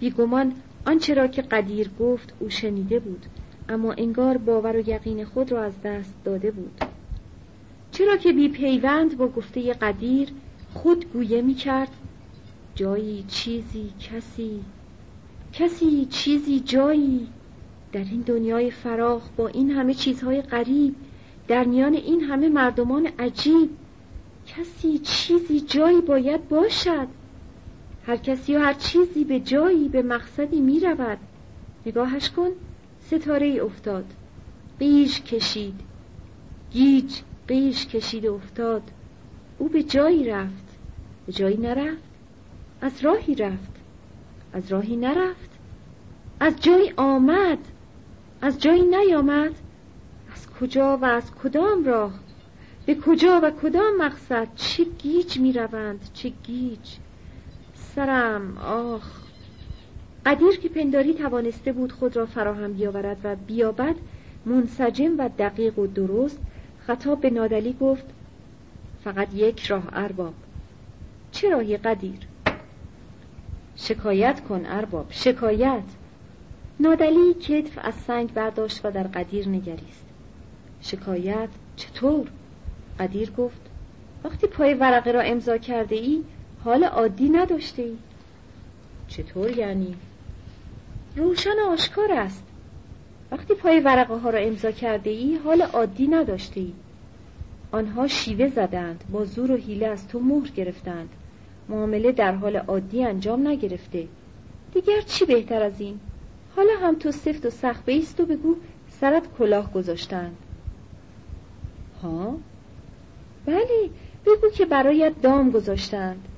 بیگمان 0.00 0.54
آنچه 0.86 1.14
را 1.14 1.26
که 1.26 1.42
قدیر 1.42 1.90
گفت 2.00 2.34
او 2.38 2.50
شنیده 2.50 2.98
بود 2.98 3.26
اما 3.68 3.92
انگار 3.92 4.38
باور 4.38 4.76
و 4.76 4.88
یقین 4.88 5.24
خود 5.24 5.52
را 5.52 5.64
از 5.64 5.82
دست 5.82 6.14
داده 6.24 6.50
بود. 6.50 6.84
چرا 7.92 8.16
که 8.16 8.32
بی 8.32 8.48
پیوند 8.48 9.16
با 9.16 9.28
گفته 9.28 9.72
قدیر 9.72 10.28
خود 10.74 11.12
گویه 11.12 11.42
می 11.42 11.54
کرد 11.54 11.90
جایی 12.74 13.24
چیزی 13.28 13.92
کسی 14.00 14.64
کسی 15.52 16.06
چیزی 16.10 16.60
جایی 16.60 17.28
در 17.92 18.00
این 18.00 18.20
دنیای 18.20 18.70
فراخ 18.70 19.22
با 19.36 19.48
این 19.48 19.70
همه 19.70 19.94
چیزهای 19.94 20.42
غریب 20.42 20.94
در 21.48 21.64
میان 21.64 21.94
این 21.94 22.20
همه 22.20 22.48
مردمان 22.48 23.06
عجیب 23.18 23.70
کسی 24.46 24.98
چیزی 24.98 25.60
جایی 25.60 26.00
باید 26.00 26.48
باشد؟ 26.48 27.06
هر 28.06 28.16
کسی 28.16 28.56
و 28.56 28.58
هر 28.58 28.72
چیزی 28.72 29.24
به 29.24 29.40
جایی 29.40 29.88
به 29.88 30.02
مقصدی 30.02 30.60
می 30.60 30.80
رود 30.80 31.18
نگاهش 31.86 32.30
کن 32.30 32.48
ستاره 33.00 33.46
ای 33.46 33.60
افتاد. 33.60 34.04
قیش 34.78 35.20
کشید. 35.20 35.80
گیج 36.72 37.14
قیش 37.48 37.86
کشید 37.86 38.26
افتاد. 38.26 38.82
او 39.58 39.68
به 39.68 39.82
جایی 39.82 40.24
رفت. 40.24 40.78
به 41.26 41.32
جایی 41.32 41.56
نرفت. 41.56 42.02
از 42.80 43.04
راهی 43.04 43.34
رفت. 43.34 43.79
از 44.52 44.72
راهی 44.72 44.96
نرفت. 44.96 45.50
از 46.40 46.60
جایی 46.60 46.92
آمد. 46.96 47.58
از 48.42 48.62
جایی 48.62 48.82
نیامد. 48.82 49.52
از 50.32 50.50
کجا 50.60 50.96
و 50.96 51.04
از 51.04 51.34
کدام 51.34 51.84
راه؟ 51.84 52.12
به 52.86 52.94
کجا 52.94 53.40
و 53.42 53.50
کدام 53.50 53.96
مقصد؟ 53.98 54.48
چه 54.56 54.84
گیج 54.84 55.38
می 55.38 55.52
روند 55.52 56.10
چه 56.14 56.28
گیج؟ 56.28 56.96
سرم 57.74 58.58
آخ. 58.58 59.20
قدیر 60.26 60.58
که 60.58 60.68
پنداری 60.68 61.14
توانسته 61.14 61.72
بود 61.72 61.92
خود 61.92 62.16
را 62.16 62.26
فراهم 62.26 62.72
بیاورد 62.72 63.16
و 63.24 63.36
بیابد 63.36 63.94
منسجم 64.46 65.18
و 65.18 65.28
دقیق 65.38 65.78
و 65.78 65.86
درست 65.86 66.38
خطاب 66.86 67.20
به 67.20 67.30
نادلی 67.30 67.76
گفت 67.80 68.04
فقط 69.04 69.34
یک 69.34 69.66
راه 69.66 69.84
ارباب. 69.92 70.34
چه 71.32 71.50
راهی 71.50 71.76
قدیر؟ 71.76 72.29
شکایت 73.80 74.40
کن 74.40 74.66
ارباب 74.66 75.06
شکایت. 75.10 75.82
نادلی 76.80 77.34
کتف 77.34 77.78
از 77.82 77.94
سنگ 77.94 78.34
برداشت 78.34 78.84
و 78.84 78.90
در 78.90 79.02
قدیر 79.02 79.48
نگریست. 79.48 80.06
شکایت 80.80 81.48
چطور؟ 81.76 82.28
قدیر 82.98 83.30
گفت 83.30 83.60
وقتی 84.24 84.46
پای 84.46 84.74
ورقه 84.74 85.12
را 85.12 85.20
امضا 85.20 85.58
کرده 85.58 85.96
ای 85.96 86.22
حال 86.64 86.84
عادی 86.84 87.28
نداشته 87.28 87.82
ای 87.82 87.96
چطور 89.08 89.58
یعنی؟ 89.58 89.96
روشن 91.16 91.58
آشکار 91.68 92.12
است. 92.12 92.44
وقتی 93.30 93.54
پای 93.54 93.80
ورقه 93.80 94.14
ها 94.14 94.30
را 94.30 94.38
امضا 94.38 94.70
کرده 94.70 95.10
ای 95.10 95.36
حال 95.36 95.62
عادی 95.62 96.06
نداشته 96.06 96.60
ای 96.60 96.72
آنها 97.72 98.08
شیوه 98.08 98.48
زدند 98.48 99.04
با 99.12 99.24
زور 99.24 99.50
و 99.50 99.56
حیله 99.56 99.86
از 99.86 100.08
تو 100.08 100.20
مهر 100.20 100.48
گرفتند. 100.48 101.08
معامله 101.70 102.12
در 102.12 102.34
حال 102.34 102.56
عادی 102.56 103.04
انجام 103.04 103.48
نگرفته. 103.48 104.08
دیگر 104.74 105.00
چی 105.00 105.24
بهتر 105.24 105.62
از 105.62 105.80
این؟ 105.80 106.00
حالا 106.56 106.72
هم 106.82 106.94
تو 106.94 107.12
سفت 107.12 107.46
و 107.46 107.50
سخت 107.50 107.84
بیست 107.86 108.20
و 108.20 108.26
بگو 108.26 108.56
سرت 108.88 109.22
کلاه 109.38 109.72
گذاشتند. 109.72 110.36
ها؟ 112.02 112.38
بله 113.46 113.90
بگو 114.26 114.48
که 114.54 114.66
برایت 114.66 115.12
دام 115.22 115.50
گذاشتند. 115.50 116.28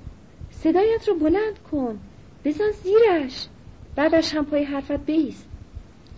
صدایت 0.51 1.09
رو 1.09 1.15
بلند 1.15 1.59
کن 1.71 1.99
بزن 2.45 2.71
زیرش. 2.71 3.47
بعدش 3.97 4.35
هم 4.35 4.45
پای 4.45 4.65
حرفت 4.65 5.07
بیست. 5.07 5.49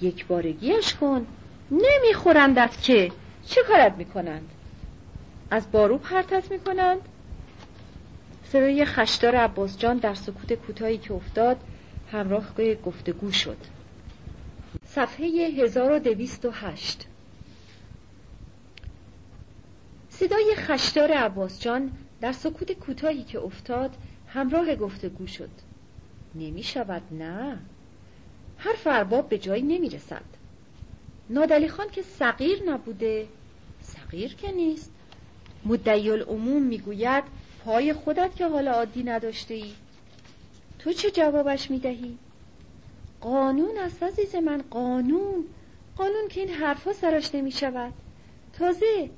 یک 0.00 0.27
بارگیش 0.27 0.94
کن. 0.94 1.27
نمیخورندت 1.70 2.83
که. 2.83 3.12
چه 3.46 3.62
کارت 3.68 3.94
می‌کنند؟ 3.98 4.48
از 5.50 5.70
بارو 5.72 5.98
پرتت 5.98 6.50
می‌کنند؟ 6.50 7.00
صدای 8.54 8.84
خشدار 8.84 9.36
عباس 9.36 9.78
جان 9.78 9.96
در 9.96 10.14
سکوت 10.14 10.52
کوتاهی 10.52 10.98
که 10.98 11.14
افتاد 11.14 11.56
همراه 12.12 12.74
گفتگو 12.74 13.32
شد. 13.32 13.56
صفحه 14.84 15.26
1208 15.26 17.06
صدای 20.08 20.54
خشدار 20.56 21.12
عباس 21.12 21.60
جان 21.60 21.92
در 22.20 22.32
سکوت 22.32 22.72
کوتاهی 22.72 23.22
که 23.22 23.40
افتاد 23.40 23.96
همراه 24.28 24.74
گفتگو 24.74 25.26
شد. 25.26 25.50
نمی 26.34 26.62
شود 26.62 27.02
نه. 27.10 27.58
حرف 28.58 28.86
ارباب 28.86 29.28
به 29.28 29.38
جایی 29.38 29.62
نمی 29.62 29.88
رسد. 29.88 30.24
نادلی 31.30 31.68
خان 31.68 31.90
که 31.90 32.02
صغیر 32.02 32.62
نبوده 32.66 33.28
صغیر 33.80 34.34
که 34.34 34.52
نیست. 34.52 34.90
مدعی 35.64 36.10
العموم 36.10 36.62
می‌گوید 36.62 37.24
پای 37.64 37.92
خودت 37.92 38.37
که 38.37 38.46
حال 38.46 38.68
عادی 38.68 39.03
نداشته 39.03 39.55
ای. 39.55 39.72
تو 40.79 40.92
چه 40.92 41.11
جوابش 41.11 41.70
می‌دهی؟ 41.70 42.18
قانون 43.20 43.79
است 43.79 44.03
عزیز 44.03 44.35
من 44.35 44.62
قانون. 44.70 45.44
قانون 45.96 46.29
که 46.29 46.40
این 46.40 46.50
حرفها 46.50 46.92
سرش 46.92 47.35
نمی 47.35 47.53
شود 47.53 47.92
تازه 48.53 49.11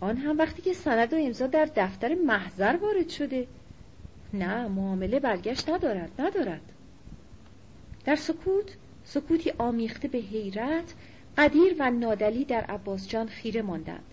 آن 0.00 0.16
هم 0.16 0.38
وقتی 0.38 0.62
که 0.62 0.72
سند 0.72 1.12
و 1.12 1.16
امضا 1.16 1.46
در 1.46 1.68
دفتر 1.76 2.14
محضر 2.14 2.76
وارد 2.76 3.08
شده. 3.08 3.46
نه 4.32 4.68
معامله 4.68 5.20
برگشت 5.20 5.68
ندارد 5.68 6.10
ندارد. 6.18 6.72
در 8.04 8.16
سکوت 8.16 8.76
سکوتی 9.04 9.52
آمیخته 9.58 10.08
به 10.08 10.18
حیرت 10.18 10.94
قدیر 11.38 11.76
و 11.78 11.90
نادلی 11.90 12.44
در 12.44 12.60
عباس 12.60 13.08
جان 13.08 13.26
خیره 13.26 13.62
ماندند. 13.62 14.04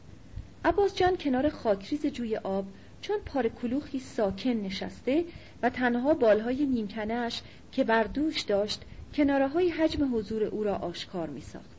عباس 0.66 0.96
جان 0.96 1.18
کنار 1.18 1.50
خاکریز 1.50 2.06
جوی 2.06 2.38
آب 2.38 2.66
چون 3.02 3.18
پار 3.26 3.50
کلوخی 3.50 4.00
ساکن 4.00 4.50
نشسته 4.50 5.26
و 5.64 5.70
تنها 5.70 6.14
بالهای 6.14 6.66
نیمتنش 6.66 7.42
که 7.72 7.84
بر 7.84 8.04
دوش 8.04 8.42
داشت 8.42 8.82
کناره 9.14 9.48
های 9.48 9.70
حجم 9.70 10.16
حضور 10.16 10.44
او 10.44 10.64
را 10.64 10.76
آشکار 10.76 11.30
می 11.30 11.42
ساخت. 11.42 11.70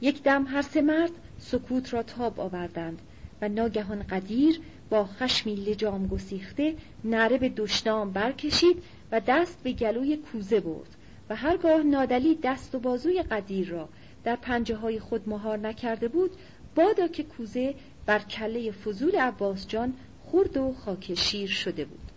یک 0.00 0.22
دم 0.22 0.46
هر 0.46 0.62
سه 0.62 0.82
مرد 0.82 1.10
سکوت 1.38 1.94
را 1.94 2.02
تاب 2.02 2.40
آوردند 2.40 3.02
و 3.42 3.48
ناگهان 3.48 4.02
قدیر 4.02 4.60
با 4.90 5.04
خشمی 5.04 5.54
لجام 5.54 6.06
گسیخته 6.06 6.74
نره 7.04 7.38
به 7.38 7.48
دشنام 7.48 8.12
برکشید 8.12 8.82
و 9.12 9.20
دست 9.20 9.62
به 9.62 9.72
گلوی 9.72 10.16
کوزه 10.16 10.60
برد 10.60 10.96
و 11.30 11.36
هرگاه 11.36 11.82
نادلی 11.82 12.38
دست 12.42 12.74
و 12.74 12.78
بازوی 12.78 13.22
قدیر 13.22 13.68
را 13.68 13.88
در 14.24 14.36
پنجه 14.36 14.76
های 14.76 15.00
خود 15.00 15.28
مهار 15.28 15.58
نکرده 15.58 16.08
بود 16.08 16.30
بادا 16.74 17.08
که 17.08 17.22
کوزه 17.22 17.74
بر 18.06 18.18
کله 18.18 18.70
فضول 18.70 19.16
عباس 19.16 19.68
جان 19.68 19.94
خورد 20.36 20.56
و 20.56 20.74
خاک 20.84 21.14
شیر 21.14 21.50
شده 21.50 21.84
بود. 21.84 22.10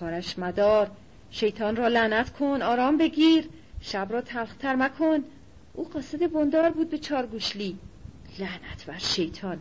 کارش 0.00 0.38
مدار 0.38 0.90
شیطان 1.30 1.76
را 1.76 1.88
لعنت 1.88 2.30
کن 2.30 2.62
آرام 2.62 2.96
بگیر 2.96 3.48
شب 3.80 4.06
را 4.10 4.20
تلختر 4.20 4.76
مکن. 4.76 5.24
او 5.74 5.88
قصد 5.88 6.32
بندار 6.32 6.70
بود 6.70 6.90
به 6.90 6.98
چارگوشلی. 6.98 7.78
لعنت 8.38 8.86
بر 8.86 8.98
شیطان. 8.98 9.58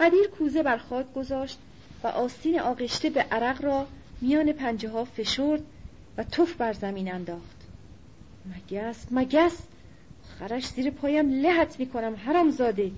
قدیر 0.00 0.26
کوزه 0.26 0.62
بر 0.62 0.76
خاک 0.76 1.06
گذاشت 1.14 1.58
و 2.02 2.06
آستین 2.06 2.60
آغشته 2.60 3.10
به 3.10 3.22
عرق 3.22 3.64
را 3.64 3.86
میان 4.20 4.52
پنجه 4.52 4.90
ها 4.90 5.04
فشرد 5.04 5.62
و 6.16 6.24
توف 6.24 6.54
بر 6.54 6.72
زمین 6.72 7.12
انداخت. 7.12 7.56
مگس 8.46 9.06
مگس 9.10 9.58
خرش 10.38 10.66
زیر 10.66 10.90
پایم 10.90 11.30
لحت 11.30 11.80
می‌کنم 11.80 12.14
حرام 12.14 12.50
زاده 12.50 12.90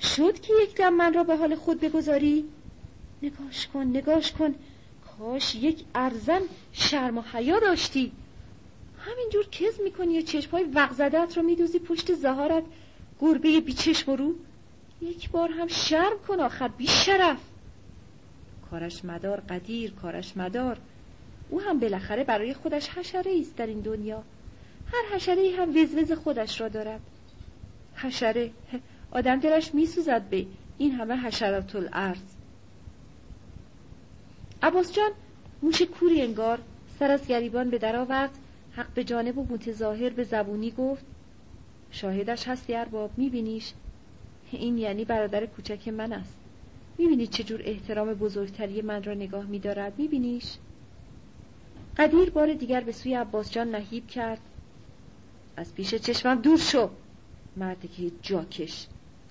شد 0.00 0.40
که 0.40 0.52
یک 0.62 0.76
دم 0.76 0.94
من 0.94 1.14
را 1.14 1.24
به 1.24 1.36
حال 1.36 1.54
خود 1.54 1.80
بگذاری؟ 1.80 2.44
نگاش 3.24 3.66
کن 3.66 3.82
نگاش 3.82 4.32
کن. 4.32 4.54
کاش 5.18 5.54
یک 5.54 5.84
ارزن 5.94 6.40
شرم 6.72 7.18
و 7.18 7.22
حیا 7.32 7.60
داشتی. 7.60 8.12
همینجور 8.98 9.46
کز 9.52 9.80
می‌کنی 9.84 10.18
و 10.18 10.22
چشمهای 10.22 10.64
وقزدت 10.64 11.36
رو 11.36 11.42
میدوزی 11.42 11.78
پشت 11.78 12.14
زهارت. 12.14 12.64
گربه 13.20 13.60
بیچشم 13.60 14.12
رو. 14.12 14.34
یک 15.02 15.30
بار 15.30 15.50
هم 15.50 15.68
شرم 15.68 16.18
کن 16.28 16.40
آخر 16.40 16.68
بی 16.68 16.86
شرف 16.86 17.40
کارش 18.70 19.04
مدار 19.04 19.40
قدیر 19.40 19.90
کارش 19.90 20.36
مدار. 20.36 20.78
او 21.50 21.60
هم 21.60 21.80
بالاخره 21.80 22.24
برای 22.24 22.54
خودش 22.54 22.88
حشره 22.88 23.38
است 23.40 23.56
در 23.56 23.66
این 23.66 23.80
دنیا. 23.80 24.22
هر 24.92 25.16
حشره 25.16 25.56
هم 25.58 25.76
وزوز 25.76 26.12
خودش 26.12 26.60
را 26.60 26.68
دارد. 26.68 27.00
حشره 27.96 28.50
آدم 29.10 29.40
دلش 29.40 29.74
میسوزد 29.74 30.22
به 30.30 30.46
این 30.78 30.92
همه 30.92 31.16
حشرات 31.16 31.76
الارض 31.76 32.33
عباس 34.64 34.92
جان 34.92 35.10
موش 35.62 35.82
کوری 35.82 36.22
انگار 36.22 36.58
سر 36.98 37.10
از 37.10 37.26
گریبان 37.26 37.70
به 37.70 37.78
در 37.78 37.96
آورد 37.96 38.30
حق 38.72 38.94
به 38.94 39.04
جانب 39.04 39.38
و 39.38 39.46
متظاهر 39.50 40.10
به 40.10 40.24
زبونی 40.24 40.70
گفت 40.70 41.04
شاهدش 41.90 42.48
هستی 42.48 42.74
ارباب 42.74 43.10
میبینیش؟ 43.16 43.72
این 44.50 44.78
یعنی 44.78 45.04
برادر 45.04 45.46
کوچک 45.46 45.88
من 45.88 46.12
است. 46.12 46.36
می‌بینی 46.98 47.26
چجور 47.26 47.62
احترام 47.64 48.14
بزرگتری 48.14 48.82
من 48.82 49.02
را 49.02 49.14
نگاه 49.14 49.44
میدارد؟ 49.44 49.92
میبینیش؟ 49.98 50.56
قدیر 51.96 52.30
بار 52.30 52.54
دیگر 52.54 52.80
به 52.80 52.92
سوی 52.92 53.14
عباس 53.14 53.50
جان 53.50 53.74
نهیب 53.74 54.06
کرد. 54.06 54.40
از 55.56 55.74
پیش 55.74 55.94
چشمم 55.94 56.34
دور 56.34 56.58
شو. 56.58 56.90
مردی 57.56 57.88
که 57.88 58.10
جاکش 58.22 58.86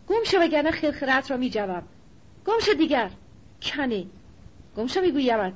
گم 0.08 0.24
شو 0.26 0.38
وگرنه 0.42 0.72
خرخرت 0.72 1.32
را 1.32 1.38
میجوم. 1.38 1.84
گم 2.46 2.60
شو 2.62 2.74
دیگر. 2.74 3.10
کنه. 3.62 4.06
گم 4.78 4.88
شو 4.88 5.02
میگویمت 5.02 5.54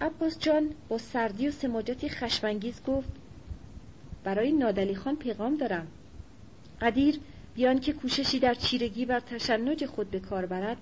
عباس 0.00 0.38
جان 0.38 0.70
با 0.88 0.98
سردی 0.98 1.48
و 1.48 1.50
سماجتی 1.50 2.08
خشمانگیز 2.08 2.82
گفت 2.86 3.08
برای 4.24 4.52
نادلی 4.52 4.94
خان 4.94 5.16
پیغام 5.16 5.56
دارم. 5.56 5.86
قدیر 6.80 7.20
بیان 7.54 7.80
که 7.80 7.92
کوششی 7.92 8.38
در 8.38 8.54
چیرگی 8.54 9.06
بر 9.06 9.20
تشنج 9.20 9.86
خود 9.86 10.10
به 10.10 10.20
کار 10.20 10.46
برد. 10.46 10.76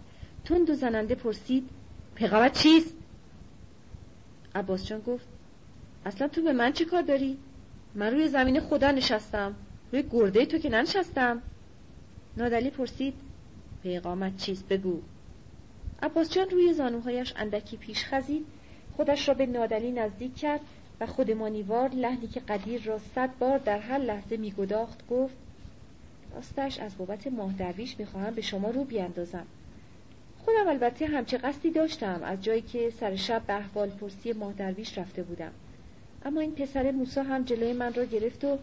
تند 0.44 0.70
و 0.70 0.74
زننده 0.74 1.14
پرسید 1.14 1.68
پیغامت 2.14 2.58
چیست؟ 2.58 2.94
عباس 4.54 4.86
جان 4.86 5.00
گفت 5.00 5.26
اصلا 6.06 6.28
تو 6.28 6.42
به 6.42 6.52
من 6.52 6.72
چی 6.72 6.84
کار 6.84 7.02
داری؟ 7.02 7.38
من 7.94 8.12
روی 8.12 8.28
زمین 8.28 8.60
خدا 8.60 8.90
نشستم. 8.90 9.54
روی 9.92 10.04
گرده 10.10 10.46
تو 10.46 10.58
که 10.58 10.68
ننشستم. 10.68 11.42
نادلی 12.36 12.70
پرسید 12.70 13.14
پیغامت 13.82 14.36
چیست؟ 14.36 14.68
بگو. 14.68 15.00
عباس 16.02 16.32
جان 16.32 16.50
روی 16.50 16.72
زانوهایش 16.72 17.32
اندکی 17.36 17.76
پیش 17.76 18.04
خزید 18.04 18.46
خودش 18.96 19.28
را 19.28 19.34
به 19.34 19.46
نادلی 19.46 19.92
نزدیک 19.92 20.36
کرد 20.36 20.60
و 21.00 21.06
خودمانیوار 21.06 21.88
لحنی 21.88 22.26
که 22.26 22.40
قدیر 22.40 22.82
را 22.82 22.98
صد 22.98 23.30
بار 23.38 23.58
در 23.58 23.78
هر 23.78 23.98
لحظه 23.98 24.36
میگداخت 24.36 25.08
گفت 25.08 25.34
راستش 26.34 26.78
از 26.78 26.98
بابت 26.98 27.26
ماه 27.26 27.52
درویش 27.52 27.98
می‌خواهم 27.98 28.34
به 28.34 28.42
شما 28.42 28.70
رو 28.70 28.84
بیاندازم. 28.84 29.46
خودم 30.44 30.68
البته 30.68 31.06
همچه 31.06 31.38
قصدی 31.38 31.70
داشتم 31.70 32.20
از 32.24 32.42
جایی 32.42 32.62
که 32.62 32.90
سر 32.90 33.16
شب 33.16 33.42
به 33.46 33.54
احوال 33.54 33.88
پرسی 33.88 34.32
ماه 34.32 34.52
درویش 34.52 34.98
رفته 34.98 35.22
بودم. 35.22 35.52
اما 36.24 36.40
این 36.40 36.54
پسر 36.54 36.90
موسا 36.90 37.22
هم 37.22 37.42
جلوی 37.42 37.72
من 37.72 37.94
را 37.94 38.04
گرفت 38.04 38.44
و 38.44 38.58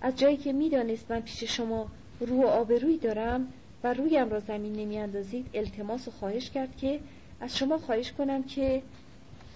از 0.00 0.16
جایی 0.16 0.36
که 0.36 0.52
می‌دانست 0.52 1.10
من 1.10 1.20
پیش 1.20 1.44
شما 1.44 1.88
رو 2.20 2.42
و 2.42 2.46
آبروی 2.46 2.98
دارم 2.98 3.52
و 3.86 3.92
رویم 3.94 4.30
را 4.30 4.40
زمین 4.40 4.72
نمیاندازید 4.72 5.50
التماس 5.54 6.08
و 6.08 6.10
خواهش 6.10 6.50
کرد 6.50 6.76
که 6.76 7.00
از 7.40 7.56
شما 7.56 7.78
خواهش 7.78 8.12
کنم 8.12 8.42
که 8.42 8.82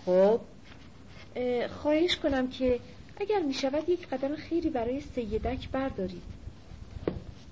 خب. 0.07 0.40
خواهش 1.71 2.16
کنم 2.16 2.49
که 2.49 2.81
اگر 3.21 3.43
می 3.43 3.55
شود 3.55 3.88
یک 3.88 4.09
قدم 4.09 4.37
خیری 4.37 4.71
برای 4.71 5.01
سیدک 5.01 5.69
بردارید 5.69 6.23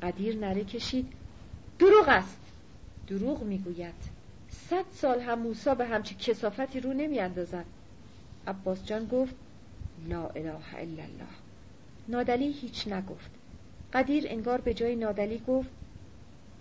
قدیر 0.03 0.37
نره 0.37 0.65
کشید. 0.65 1.13
دروغ 1.79 2.09
است. 2.09 2.39
دروغ 3.09 3.43
می‌گوید. 3.43 4.19
صد 4.51 4.85
سال 4.93 5.21
هم 5.21 5.39
موسا 5.39 5.75
به 5.75 5.85
همچه 5.85 6.15
کسافتی 6.15 6.81
رو 6.81 6.93
نمی 6.93 7.19
اندازد 7.19 7.65
عباس 8.47 8.85
جان 8.85 9.07
گفت 9.07 9.35
لا 10.09 10.27
اله 10.27 10.75
الا 10.75 11.03
الله. 11.03 11.29
نادلی 12.09 12.53
هیچ 12.53 12.89
نگفت. 12.89 13.31
قدیر 13.93 14.25
انگار 14.29 14.61
به 14.61 14.75
جای 14.75 14.97
نادلی 14.97 15.43
گفت 15.47 15.78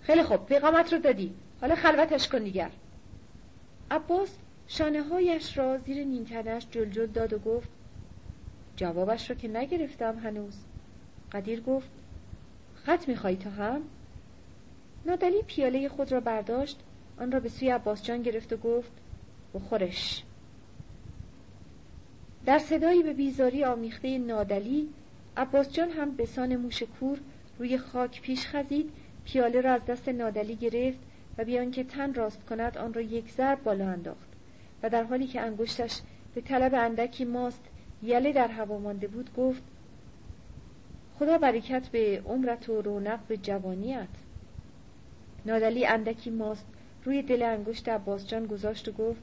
خیلی 0.02 0.24
خوب 0.24 0.46
پیغامت 0.46 0.94
رو 0.94 1.00
دادی. 1.00 1.34
حالا 1.62 1.76
خلوتش 1.76 2.28
کن 2.28 2.44
دیگر. 2.44 2.72
عباس 3.92 4.38
شانه 4.68 5.04
هایش 5.04 5.58
را 5.58 5.78
زیر 5.78 6.04
نیمتنش 6.04 6.68
جل 6.72 6.90
جل 6.90 7.06
داد 7.06 7.34
و 7.34 7.40
گفت 7.40 7.70
جوابش 8.76 9.30
را 9.30 9.36
که 9.36 9.48
نگرفتم 9.48 10.20
هنوز. 10.20 10.58
قدیر 11.32 11.62
گفت 11.62 11.90
خط 12.76 13.08
میخوایی 13.08 13.38
تا 13.38 13.50
هم؟ 13.50 13.82
نادلی 15.06 15.42
پیاله 15.42 15.90
خود 15.90 16.12
را 16.12 16.20
برداشت 16.20 16.80
آن 17.20 17.32
را 17.32 17.40
به 17.40 17.50
سوی 17.50 17.70
عباس 17.70 18.04
جان 18.04 18.22
گرفت 18.22 18.54
و 18.54 18.58
گفت 18.58 18.92
بخورش. 19.54 20.24
در 22.46 22.60
صدایی 22.60 23.04
به 23.04 23.14
بیزاری 23.14 23.64
آمیخته 23.64 24.18
نادلی 24.18 24.90
عباس 25.38 25.72
جان 25.72 25.90
هم 25.90 26.12
به 26.12 26.26
سان 26.26 26.56
موش 26.56 26.84
کور 26.84 27.20
روی 27.60 27.78
خاک 27.78 28.22
پیش 28.22 28.48
خزید 28.48 28.92
پیاله 29.28 29.62
را 29.62 29.74
از 29.74 29.86
دست 29.86 30.10
نادلی 30.10 30.56
گرفت 30.56 31.00
و 31.38 31.44
بیان 31.46 31.72
که 31.72 31.84
تن 31.84 32.14
راست 32.14 32.46
کند 32.46 32.78
آن 32.78 32.94
را 32.94 33.02
یک 33.02 33.32
ضرب 33.32 33.64
بالا 33.64 33.88
انداخت 33.88 34.30
و 34.84 34.90
در 34.90 35.04
حالی 35.04 35.28
که 35.28 35.42
انگشتش 35.42 36.02
به 36.36 36.42
طلب 36.42 36.74
اندکی 36.76 37.26
ماست 37.26 37.62
یله 38.04 38.34
در 38.34 38.48
هوا 38.48 38.78
مانده 38.78 39.08
بود 39.08 39.34
گفت 39.34 39.64
خدا 41.20 41.38
برکت 41.38 41.90
به 41.90 42.22
عمرت 42.26 42.70
و 42.70 42.82
رونق 42.82 43.20
به 43.28 43.38
جوانیت. 43.38 44.08
نادلی 45.46 45.86
اندکی 45.86 46.30
ماست 46.30 46.66
روی 47.04 47.22
دل 47.22 47.44
انگشت 47.44 47.90
عباس 47.90 48.28
جان 48.28 48.46
گذاشت 48.46 48.88
و 48.88 48.92
گفت 48.92 49.22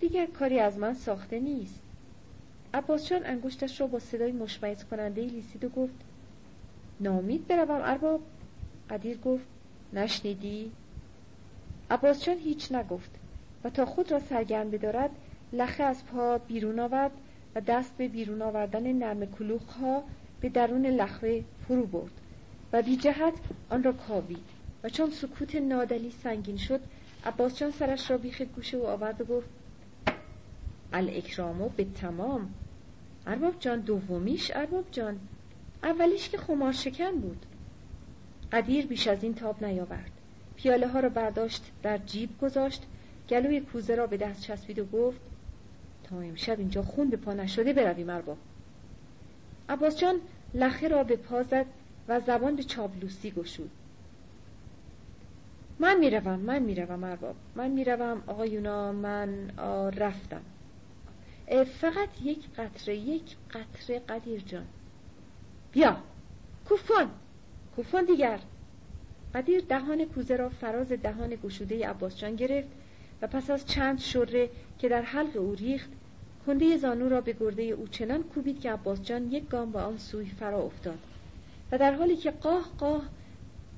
دیگر 0.00 0.26
کاری 0.26 0.60
از 0.60 0.78
من 0.78 0.94
ساخته 0.94 1.38
نیست. 1.40 1.80
عباس 2.74 3.08
جان 3.08 3.26
انگشتش 3.26 3.80
را 3.80 3.86
با 3.86 3.98
صدای 3.98 4.32
مشمعز 4.32 4.84
کننده 4.84 5.22
لیسید 5.22 5.64
و 5.64 5.68
گفت 5.68 5.94
نامید 7.00 7.46
بروم 7.46 7.80
ارباب. 7.82 8.20
قدیر 8.90 9.18
گفت 9.18 9.46
نشنیدی؟ 9.92 10.72
عباس 11.90 12.24
جان 12.24 12.38
هیچ 12.38 12.72
نگفت 12.72 13.10
و 13.64 13.70
تا 13.70 13.84
خود 13.84 14.12
را 14.12 14.18
سرگرم 14.18 14.70
بدارد 14.70 15.10
لخه 15.52 15.82
از 15.82 16.06
پا 16.06 16.38
بیرون 16.38 16.78
آورد 16.78 17.12
و 17.54 17.60
دست 17.60 17.96
به 17.96 18.08
بیرون 18.08 18.42
آوردن 18.42 18.92
نرم 18.92 19.26
کلوخ 19.26 19.62
ها 19.62 20.02
به 20.40 20.48
درون 20.48 20.86
لخوه 20.86 21.42
فرو 21.68 21.86
برد 21.86 22.12
و 22.72 22.82
بی 22.82 22.96
جهت 22.96 23.34
آن 23.70 23.82
را 23.82 23.92
کاوید 23.92 24.44
و 24.84 24.88
چون 24.88 25.10
سکوت 25.10 25.54
نادلی 25.54 26.10
سنگین 26.10 26.56
شد 26.56 26.80
عباس 27.24 27.58
جان 27.58 27.70
سرش 27.70 28.10
را 28.10 28.18
بیخ 28.18 28.42
گوشه 28.42 28.78
و 28.78 28.86
آورد 28.86 29.20
و 29.20 29.24
گفت 29.24 29.48
الاکرامو 30.92 31.68
به 31.68 31.84
تمام. 31.84 32.54
ارباب 33.26 33.58
جان 33.60 33.80
دومیش 33.80 34.50
ارباب 34.54 34.84
جان. 34.90 35.20
اولیش 35.82 36.28
که 36.28 36.38
خمار 36.38 36.72
شکن 36.72 37.10
بود. 37.20 37.46
قدیر 38.52 38.86
بیش 38.86 39.06
از 39.08 39.22
این 39.22 39.34
تاب 39.34 39.64
نیاورد. 39.64 40.10
پیاله 40.56 40.88
ها 40.88 41.00
را 41.00 41.08
برداشت 41.08 41.72
در 41.82 41.98
جیب 41.98 42.38
گذاشت 42.40 42.82
گلوی 43.28 43.60
کوزه 43.60 43.94
را 43.94 44.06
به 44.06 44.16
دست 44.16 44.40
چسبید 44.40 44.78
و 44.78 44.84
گفت 44.84 45.20
تا 46.04 46.20
امشب 46.20 46.58
اینجا 46.58 46.82
خون 46.82 47.10
به 47.10 47.16
پا 47.16 47.32
نشده 47.32 47.72
برویم 47.72 48.10
ارباب. 48.10 48.38
عباس 49.68 49.98
جان 49.98 50.20
لخه 50.54 50.88
را 50.88 51.04
به 51.04 51.16
پا 51.16 51.42
زد 51.42 51.66
و 52.08 52.20
زبان 52.20 52.56
به 52.56 52.62
چابلوسی 52.62 53.30
گشود. 53.30 53.70
من 55.78 55.98
می‌روم 55.98 56.38
من 56.38 56.58
می‌روم 56.58 57.04
ارباب. 57.04 57.36
من 57.54 57.70
می‌روم 57.70 58.22
آقایونا 58.26 58.92
من 58.92 59.50
رفتم. 59.90 60.42
فقط 61.80 62.08
یک 62.22 62.50
قطره 62.50 62.96
یک 62.96 63.36
قطره 63.50 63.98
قدیر 63.98 64.40
جان. 64.40 64.66
بیا 65.72 65.96
کوفان. 66.68 67.10
کوفان 67.76 68.04
دیگر. 68.04 68.38
قدیر 69.34 69.64
دهان 69.68 70.04
کوزه 70.04 70.36
را 70.36 70.48
فراز 70.48 70.88
دهان 70.88 71.36
گشوده 71.44 71.88
عباس 71.88 72.18
جان 72.18 72.36
گرفت 72.36 72.68
و 73.22 73.26
پس 73.26 73.50
از 73.50 73.66
چند 73.66 73.98
شره 74.00 74.50
که 74.78 74.88
در 74.88 75.02
حلق 75.02 75.36
او 75.36 75.54
ریخت 75.54 75.90
کنده 76.46 76.76
زانو 76.76 77.08
را 77.08 77.20
به 77.20 77.32
گرده 77.32 77.62
او 77.62 77.88
چنان 77.88 78.22
کوبید 78.22 78.60
که 78.60 78.72
عباس 78.72 79.02
جان 79.02 79.32
یک 79.32 79.48
گام 79.48 79.72
با 79.72 79.82
آن 79.82 79.98
سوی 79.98 80.26
فرا 80.26 80.62
افتاد 80.62 80.98
و 81.72 81.78
در 81.78 81.94
حالی 81.94 82.16
که 82.16 82.30
قاه 82.30 82.70
قاه 82.78 83.02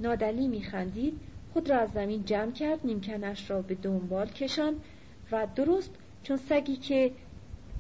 نادلی 0.01 0.49
میخندید 0.49 1.21
خود 1.53 1.71
را 1.71 1.79
از 1.79 1.91
زمین 1.93 2.25
جمع 2.25 2.53
کرد 2.53 2.81
نیمکنش 2.85 3.51
را 3.51 3.63
به 3.63 3.75
دنبال 3.75 4.29
کشان 4.29 4.75
و 5.33 5.47
درست 5.57 5.91
چون 6.23 6.37
سگی 6.37 6.77
که 6.77 7.13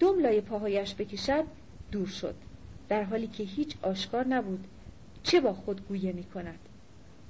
دم 0.00 0.18
لای 0.18 0.40
پاهایش 0.40 0.94
بکشد 0.94 1.44
دور 1.92 2.06
شد. 2.06 2.34
در 2.88 3.02
حالی 3.02 3.26
که 3.26 3.42
هیچ 3.42 3.76
آشکار 3.82 4.26
نبود. 4.26 4.64
چه 5.22 5.40
با 5.40 5.52
خود 5.52 5.88
گویه 5.88 6.12
می 6.12 6.24
کند؟ 6.24 6.58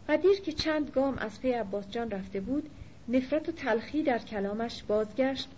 قدیر 0.09 0.41
که 0.41 0.53
چند 0.53 0.91
گام 0.91 1.19
از 1.19 1.41
پی 1.41 1.53
عباس 1.53 1.91
جان 1.91 2.11
رفته 2.11 2.41
بود 2.41 2.71
نفرت 3.09 3.49
و 3.49 3.53
تلخی 3.53 4.03
در 4.03 4.19
کلامش 4.19 4.83
بازگشت. 4.83 5.49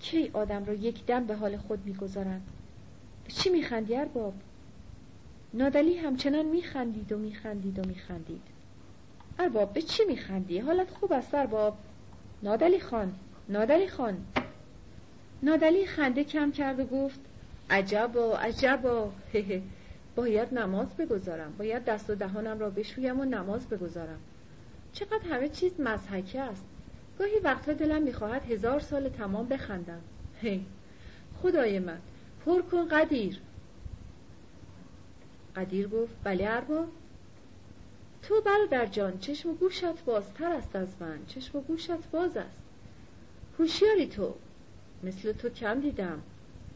کی 0.00 0.30
آدم 0.32 0.64
را 0.64 0.74
یک 0.74 1.06
دم 1.06 1.24
به 1.24 1.34
حال 1.34 1.56
خود 1.56 1.86
می‌گذارند 1.86 2.46
چی 3.28 3.50
میخندی 3.50 3.96
ارباب؟ 3.96 4.34
نادلی 5.54 5.96
همچنان 5.96 6.44
میخندید 6.46 7.12
و 7.12 7.18
میخندید 7.18 7.78
و 7.78 7.88
میخندید 7.88 8.42
ارباب 9.38 9.72
به 9.72 9.82
چی 9.82 10.04
میخندی 10.04 10.58
حالت 10.58 10.90
خوب 10.90 11.12
است 11.12 11.34
ارباب. 11.34 11.76
نادلی 12.42 12.80
خان 12.80 13.14
نادلی 13.48 13.88
خان. 13.88 14.16
نادلی 15.42 15.86
خنده 15.86 16.24
کم 16.24 16.52
کرد 16.52 16.80
و 16.80 16.84
گفت 16.84 17.20
عجبا 17.70 18.38
عجبا. 18.38 19.12
باید 20.16 20.54
نماز 20.54 20.96
بگذارم. 20.96 21.54
باید 21.58 21.84
دست 21.84 22.10
و 22.10 22.14
دهانم 22.14 22.58
را 22.58 22.70
بشویم 22.70 23.20
و 23.20 23.24
نماز 23.24 23.68
بگذارم. 23.68 24.20
چقدر 24.92 25.28
همه 25.30 25.48
چیز 25.48 25.80
مزحکه 25.80 26.40
است. 26.40 26.64
گاهی 27.18 27.38
وقتا 27.44 27.72
دلم 27.72 28.02
می‌خواهد 28.02 28.52
هزار 28.52 28.80
سال 28.80 29.08
تمام 29.08 29.48
بخندم. 29.48 30.00
هی 30.40 30.66
خدای 31.42 31.78
من 31.78 31.98
پر 32.46 32.62
کن 32.62 32.88
قدیر. 32.88 33.40
قدیر 35.56 35.88
گفت 35.88 36.14
بله 36.24 36.44
ارباب. 36.48 36.88
تو 38.22 38.40
برادر 38.40 38.86
جان 38.86 39.18
چشم 39.18 39.50
و 39.50 39.54
گوشت 39.54 40.04
بازتر 40.04 40.52
است 40.52 40.76
از 40.76 40.88
من. 41.00 41.18
چشم 41.26 41.58
و 41.58 41.60
گوشت 41.60 42.10
باز 42.12 42.36
است. 42.36 42.62
هوشیاری 43.58 44.06
تو. 44.06 44.34
مثل 45.02 45.32
تو 45.32 45.48
کم 45.48 45.80
دیدم. 45.80 46.22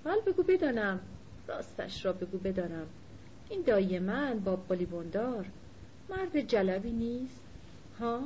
حال 0.05 0.21
بگو 0.21 0.43
بدانم. 0.43 1.01
راستش 1.49 2.05
را 2.05 2.13
بگو 2.13 2.39
بدانم. 2.39 2.87
این 3.51 3.63
دایی 3.63 3.99
من 3.99 4.39
با 4.39 4.57
بلیبوندار 4.57 5.47
مرد 6.09 6.41
جلبی 6.41 6.91
نیست. 6.91 7.41
ها؟ 8.01 8.21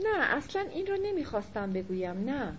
نه 0.00 0.18
اصلا 0.18 0.60
این 0.60 0.86
را 0.86 0.96
نمی‌خواستم 1.02 1.72
بگویم 1.72 2.30
نه. 2.30 2.56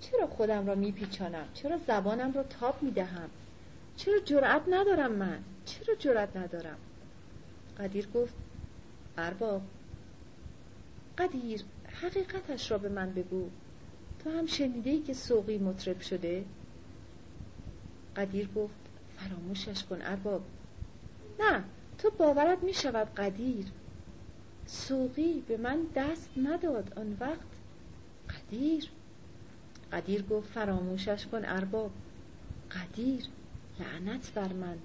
چرا 0.00 0.26
خودم 0.26 0.66
را 0.66 0.74
میپیچانم؟ 0.74 1.48
چرا 1.54 1.78
زبانم 1.86 2.32
را 2.32 2.42
تاب 2.42 2.82
می‌دهم؟ 2.82 3.30
چرا 3.96 4.18
جرأت 4.18 4.62
ندارم 4.68 5.12
من؟ 5.12 5.38
چرا 5.64 5.94
جرأت 5.94 6.36
ندارم؟ 6.36 6.78
قدیر 7.78 8.08
گفت 8.14 8.34
ارباب. 9.18 9.62
قدیر 11.18 11.62
حقیقتش 12.02 12.70
را 12.70 12.78
به 12.78 12.88
من 12.88 13.12
بگو. 13.12 13.50
تو 14.24 14.30
هم 14.30 14.46
شنیده 14.46 14.90
ای 14.90 15.00
که 15.00 15.14
سوقی 15.14 15.58
مطرب 15.58 16.00
شده؟ 16.00 16.44
قدیر 18.16 18.48
گفت 18.56 18.89
فراموشش 19.20 19.84
کن 19.84 20.02
ارباب. 20.02 20.42
نه 21.40 21.64
تو 21.98 22.10
باورت 22.10 22.62
می 22.62 22.74
شود 22.74 23.14
قدیر. 23.14 23.66
سوقی 24.66 25.40
به 25.48 25.56
من 25.56 25.86
دست 25.96 26.30
نداد 26.36 26.92
آن 26.96 27.16
وقت. 27.20 27.50
قدیر. 28.28 28.90
قدیر 29.92 30.22
گفت 30.22 30.48
فراموشش 30.48 31.26
کن 31.26 31.44
ارباب. 31.44 31.90
قدیر 32.70 33.24
لعنت 33.80 34.32
بر 34.34 34.52
من. 34.52 34.78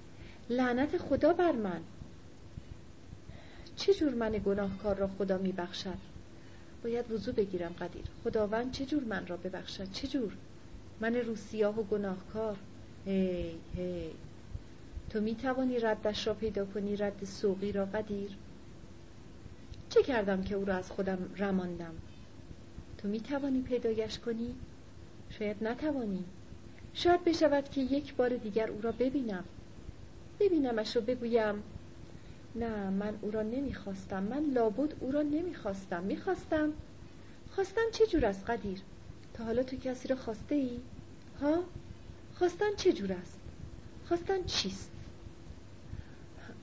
لعنت 0.50 0.98
خدا 0.98 1.32
بر 1.32 1.52
من. 1.52 1.80
چه 3.76 3.94
جور 3.94 4.14
من 4.14 4.32
گناهکار 4.46 4.96
را 4.96 5.08
خدا 5.18 5.38
می 5.38 5.52
بخشد 5.52 5.98
باید 6.82 7.12
وضو 7.12 7.32
بگیرم 7.32 7.72
قدیر. 7.72 8.04
خداوند 8.24 8.72
چه 8.72 8.86
جور 8.86 9.04
من 9.04 9.26
را 9.26 9.36
ببخشد؟ 9.36 9.92
چه 9.92 10.08
جور؟ 10.08 10.32
من 11.00 11.14
روسیاه 11.14 11.80
و 11.80 11.82
گناهکار. 11.82 12.56
هی 13.06 13.54
هی. 13.76 14.10
تو 15.16 15.22
می 15.22 15.34
توانی 15.34 15.78
ردش 15.78 16.26
را 16.26 16.34
پیدا 16.34 16.64
کنی 16.64 16.96
رد 16.96 17.24
سوقی 17.24 17.72
را 17.72 17.84
قدیر. 17.84 18.30
چه 19.90 20.02
کردم 20.02 20.42
که 20.42 20.54
او 20.54 20.64
را 20.64 20.74
از 20.74 20.90
خودم 20.90 21.18
رماندم؟ 21.36 21.94
تو 22.98 23.08
می 23.08 23.20
توانی 23.20 23.62
پیدایش 23.62 24.18
کنی؟ 24.18 24.54
شاید 25.30 25.64
نتوانی. 25.64 26.24
شاید 26.94 27.24
بشود 27.24 27.70
که 27.70 27.80
یک 27.80 28.14
بار 28.14 28.36
دیگر 28.36 28.70
او 28.70 28.80
را 28.80 28.92
ببینم. 28.92 29.44
ببینمش 30.40 30.96
و 30.96 31.00
بگویم 31.00 31.62
نه 32.54 32.90
من 32.90 33.18
او 33.22 33.30
را 33.30 33.42
نمی‌خواستم. 33.42 34.22
من 34.22 34.44
لابد 34.44 34.94
او 35.00 35.12
را 35.12 35.22
نمی‌خواستم. 35.22 36.02
می‌خواستم؟ 36.02 36.72
خواستن 37.50 37.90
چه 37.92 38.06
جور 38.06 38.26
است 38.26 38.50
قدیر؟ 38.50 38.78
تا 39.34 39.44
حالا 39.44 39.62
تو 39.62 39.76
کسی 39.76 40.08
را 40.08 40.16
خواسته 40.16 40.54
ای؟ 40.54 40.80
ها؟ 41.40 41.62
خواستن 42.34 42.74
چه 42.76 42.92
جور 42.92 43.12
است؟ 43.12 43.38
خواستن 44.08 44.44
چیست؟ 44.44 44.95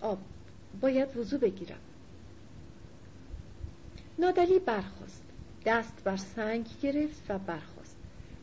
آب. 0.04 0.20
باید 0.82 1.18
وضو 1.18 1.38
بگیرم. 1.38 1.80
نادلی 4.20 4.60
برخواست 4.60 5.24
دست 5.66 6.04
بر 6.04 6.18
سنگ 6.18 6.68
گرفت 6.82 7.22
و 7.30 7.40
برخواست 7.40 7.98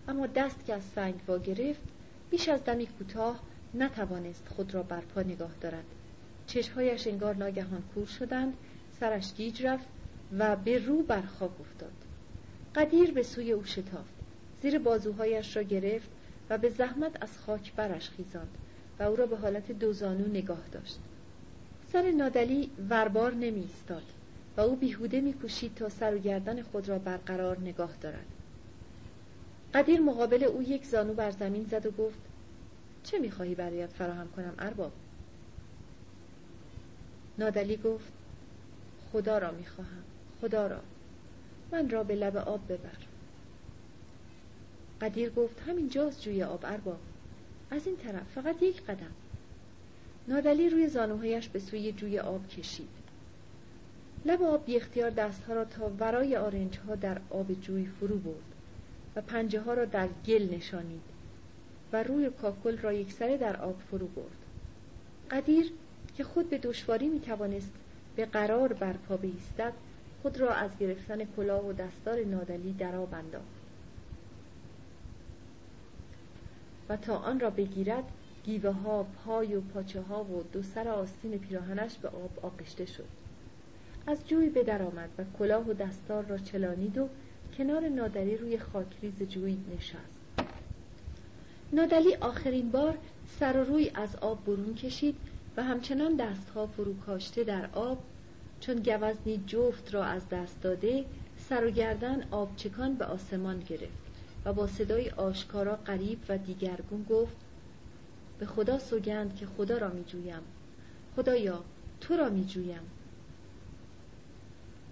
اما 0.09 0.27
دست 0.27 0.65
که 0.67 0.75
از 0.75 0.83
سنگ 0.85 1.15
وا 1.29 1.39
گرفت 1.39 1.81
بیش 2.31 2.49
از 2.49 2.65
دمی 2.65 2.87
کوتاه 2.87 3.41
نتوانست 3.75 4.49
خود 4.49 4.75
را 4.75 4.83
بر 4.83 5.01
پا 5.01 5.21
نگاه 5.21 5.53
دارد. 5.61 5.85
چشمهایش 6.47 7.07
انگار 7.07 7.35
ناگهان 7.35 7.83
کور 7.95 8.07
شدند 8.07 8.55
سرش 9.01 9.35
گیج 9.35 9.67
رفت 9.67 9.87
و 10.39 10.57
به 10.57 10.87
رو 10.87 11.03
بر 11.03 11.23
خاک 11.23 11.61
افتاد. 11.61 11.93
قدیر 12.75 13.13
به 13.13 13.23
سوی 13.23 13.53
او 13.53 13.65
شتافت. 13.65 14.15
زیر 14.63 14.79
بازوهایش 14.79 15.57
را 15.57 15.63
گرفت 15.63 16.11
و 16.51 16.59
به 16.59 16.69
زحمت 16.69 17.23
از 17.23 17.39
خاک 17.39 17.73
برش 17.75 18.11
خیزاند 18.11 18.59
و 18.99 19.03
او 19.03 19.17
را 19.17 19.27
به 19.27 19.37
حالت 19.37 19.73
دوزانو 19.73 20.27
نگاه 20.27 20.69
داشت. 20.73 20.99
سر 21.93 22.11
نادلی 22.11 22.71
وربار 22.91 23.35
نمی 23.35 23.65
استاد 23.65 24.03
و 24.57 24.61
او 24.61 24.77
بیهوده 24.77 25.21
می 25.21 25.33
کوشید 25.33 25.75
تا 25.75 25.89
سر 25.89 26.15
و 26.15 26.19
گردن 26.19 26.63
خود 26.63 26.89
را 26.89 26.99
برقرار 26.99 27.61
نگاه 27.61 27.97
دارد. 28.01 28.27
قدیر 29.75 30.01
مقابل 30.01 30.45
او 30.45 30.63
یک 30.63 30.85
زانو 30.85 31.15
بر 31.15 31.31
زمین 31.31 31.65
زد 31.65 31.87
و 31.87 31.91
گفت 31.91 32.19
چه 33.05 33.19
می‌خواهی 33.19 33.55
برایت 33.55 33.91
فراهم 33.91 34.29
کنم 34.29 34.55
ارباب؟ 34.59 34.93
نادلی 37.39 37.77
گفت 37.77 38.13
خدا 39.13 39.39
را 39.39 39.51
می‌خواهم 39.51 40.03
خدا 40.41 40.67
را. 40.67 40.81
من 41.73 41.91
را 41.91 42.05
به 42.05 42.15
لب 42.15 42.37
آب 42.37 42.73
ببر. 42.73 42.99
قدیر 45.01 45.31
گفت 45.31 45.61
همینجاست 45.69 46.23
جوی 46.23 46.43
آب 46.43 46.65
ارباب. 46.65 47.01
از 47.71 47.87
این 47.87 47.97
طرف 47.97 48.33
فقط 48.35 48.63
یک 48.63 48.83
قدم. 48.83 49.13
نادلی 50.29 50.71
روی 50.71 50.89
زانوهایش 50.89 51.49
به 51.49 51.59
سوی 51.59 51.93
جوی 51.93 52.19
آب 52.19 52.49
کشید. 52.49 52.89
لب 54.25 54.43
آب 54.43 54.67
بی 54.67 54.77
اختیار 54.77 55.11
دستها 55.11 55.55
را 55.55 55.65
تا 55.65 55.91
ورای 55.99 56.37
آرنج 56.37 56.79
ها 56.79 56.95
در 56.95 57.21
آب 57.31 57.53
جوی 57.53 57.87
فرو 57.87 58.19
برد 58.19 58.55
و 59.17 59.21
پنجه 59.21 59.61
ها 59.61 59.75
را 59.75 59.85
در 59.85 60.09
گل 60.27 60.55
نشانید 60.55 61.03
و 61.93 62.03
روی 62.03 62.31
کاکل 62.31 62.79
را 62.79 62.93
یکسره 62.93 63.37
در 63.37 63.57
آب 63.57 63.81
فرو 63.91 64.07
برد. 64.07 64.37
قدیر 65.31 65.73
که 66.17 66.25
خود 66.25 66.51
به 66.51 66.59
دشواری 66.59 67.09
می 67.09 67.21
توانست 67.21 67.73
به 68.17 68.27
قرار 68.27 68.73
برپا 68.73 69.17
بایستد 69.17 69.73
خود 70.23 70.39
را 70.39 70.55
از 70.55 70.71
گرفتن 70.81 71.25
کلاه 71.25 71.67
و 71.67 71.73
دستار 71.73 72.25
نادلی 72.25 72.73
در 72.73 72.97
آب 72.97 73.15
انداخت 73.15 73.45
و 76.89 76.97
تا 76.97 77.17
آن 77.17 77.41
را 77.41 77.51
بگیرد 77.51 78.05
گیوه 78.45 78.71
ها 78.71 79.03
پای 79.03 79.55
و 79.55 79.61
پاچه 79.61 80.01
ها 80.01 80.25
و 80.25 80.43
دو 80.53 80.63
سر 80.63 80.89
آستین 80.89 81.39
پیراهنش 81.39 81.97
به 81.99 82.09
آب 82.09 82.31
آغشته 82.43 82.85
شد. 82.85 83.09
از 84.07 84.29
جوی 84.29 84.49
به 84.49 84.63
در 84.63 84.83
آمد 84.83 85.11
و 85.19 85.25
کلاه 85.39 85.69
و 85.69 85.73
دستار 85.73 86.25
را 86.25 86.39
چلانید 86.39 86.99
و 86.99 87.09
کنار 87.59 87.89
نادلی 87.89 88.37
روی 88.37 88.59
خاکریز 88.59 89.23
جوی 89.23 89.59
نشست. 89.77 90.21
نادلی 91.73 92.15
آخرین 92.15 92.71
بار 92.71 92.99
سر 93.41 93.57
و 93.57 93.65
روی 93.65 93.91
از 93.95 94.17
آب 94.17 94.45
برون 94.45 94.75
کشید 94.75 95.17
و 95.57 95.63
همچنان 95.63 96.17
دستها 96.17 96.67
فروکاشته 96.67 97.45
در 97.45 97.69
آب 97.73 97.99
چون 98.61 98.77
گوزنی 98.77 99.45
جفت 99.47 99.95
را 99.95 100.05
از 100.05 100.29
دست 100.29 100.63
داده 100.63 101.05
سر 101.49 101.65
و 101.67 101.71
گردن 101.71 102.25
آبچکان 102.31 102.95
به 102.95 103.05
آسمان 103.05 103.61
گرفت 103.61 104.01
و 104.45 104.53
با 104.53 104.67
صدای 104.67 105.11
آشکارا 105.11 105.77
قریب 105.77 106.19
و 106.29 106.39
دیگرگون 106.39 107.07
گفت 107.11 107.37
به 108.41 108.47
خدا 108.47 108.79
سوگند 108.79 109.37
که 109.37 109.47
خدا 109.47 109.79
را 109.79 109.89
می 109.89 110.05
جویم 110.05 110.43
خدایا 111.17 111.65
تو 112.01 112.17
را 112.17 112.29
می 112.29 112.45
جویم 112.45 112.91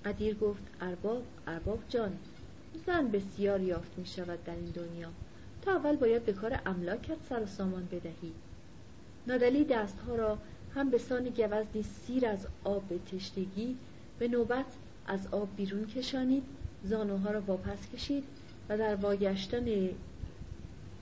قدیر 0.04 0.34
گفت 0.34 0.62
ارباب 0.80 1.22
ارباب 1.46 1.78
جان 1.88 2.18
زن 2.86 3.08
بسیار 3.08 3.60
یافت 3.60 3.98
می 3.98 4.06
شود 4.06 4.44
در 4.44 4.54
این 4.54 4.70
دنیا. 4.70 5.08
تا 5.62 5.72
اول 5.72 5.96
باید 5.96 6.24
به 6.24 6.32
کار 6.32 6.60
املاکت 6.66 7.16
سر 7.28 7.42
و 7.42 7.46
سامان 7.46 7.86
بدهی. 7.86 8.32
نادلی 9.26 9.64
دستها 9.64 10.14
را 10.14 10.38
هم 10.74 10.90
به 10.90 10.98
سان 10.98 11.24
گوزنی 11.24 11.82
سیر 11.82 12.26
از 12.26 12.46
آب 12.64 12.88
به 12.88 12.98
تشتگی 12.98 13.76
به 14.18 14.28
نوبت 14.28 14.66
از 15.06 15.26
آب 15.26 15.48
بیرون 15.56 15.86
کشانید 15.86 16.42
زانوها 16.84 17.30
را 17.30 17.40
واپس 17.40 17.88
کشید 17.94 18.24
و 18.68 18.78
در 18.78 18.94
واگشتن 18.94 19.88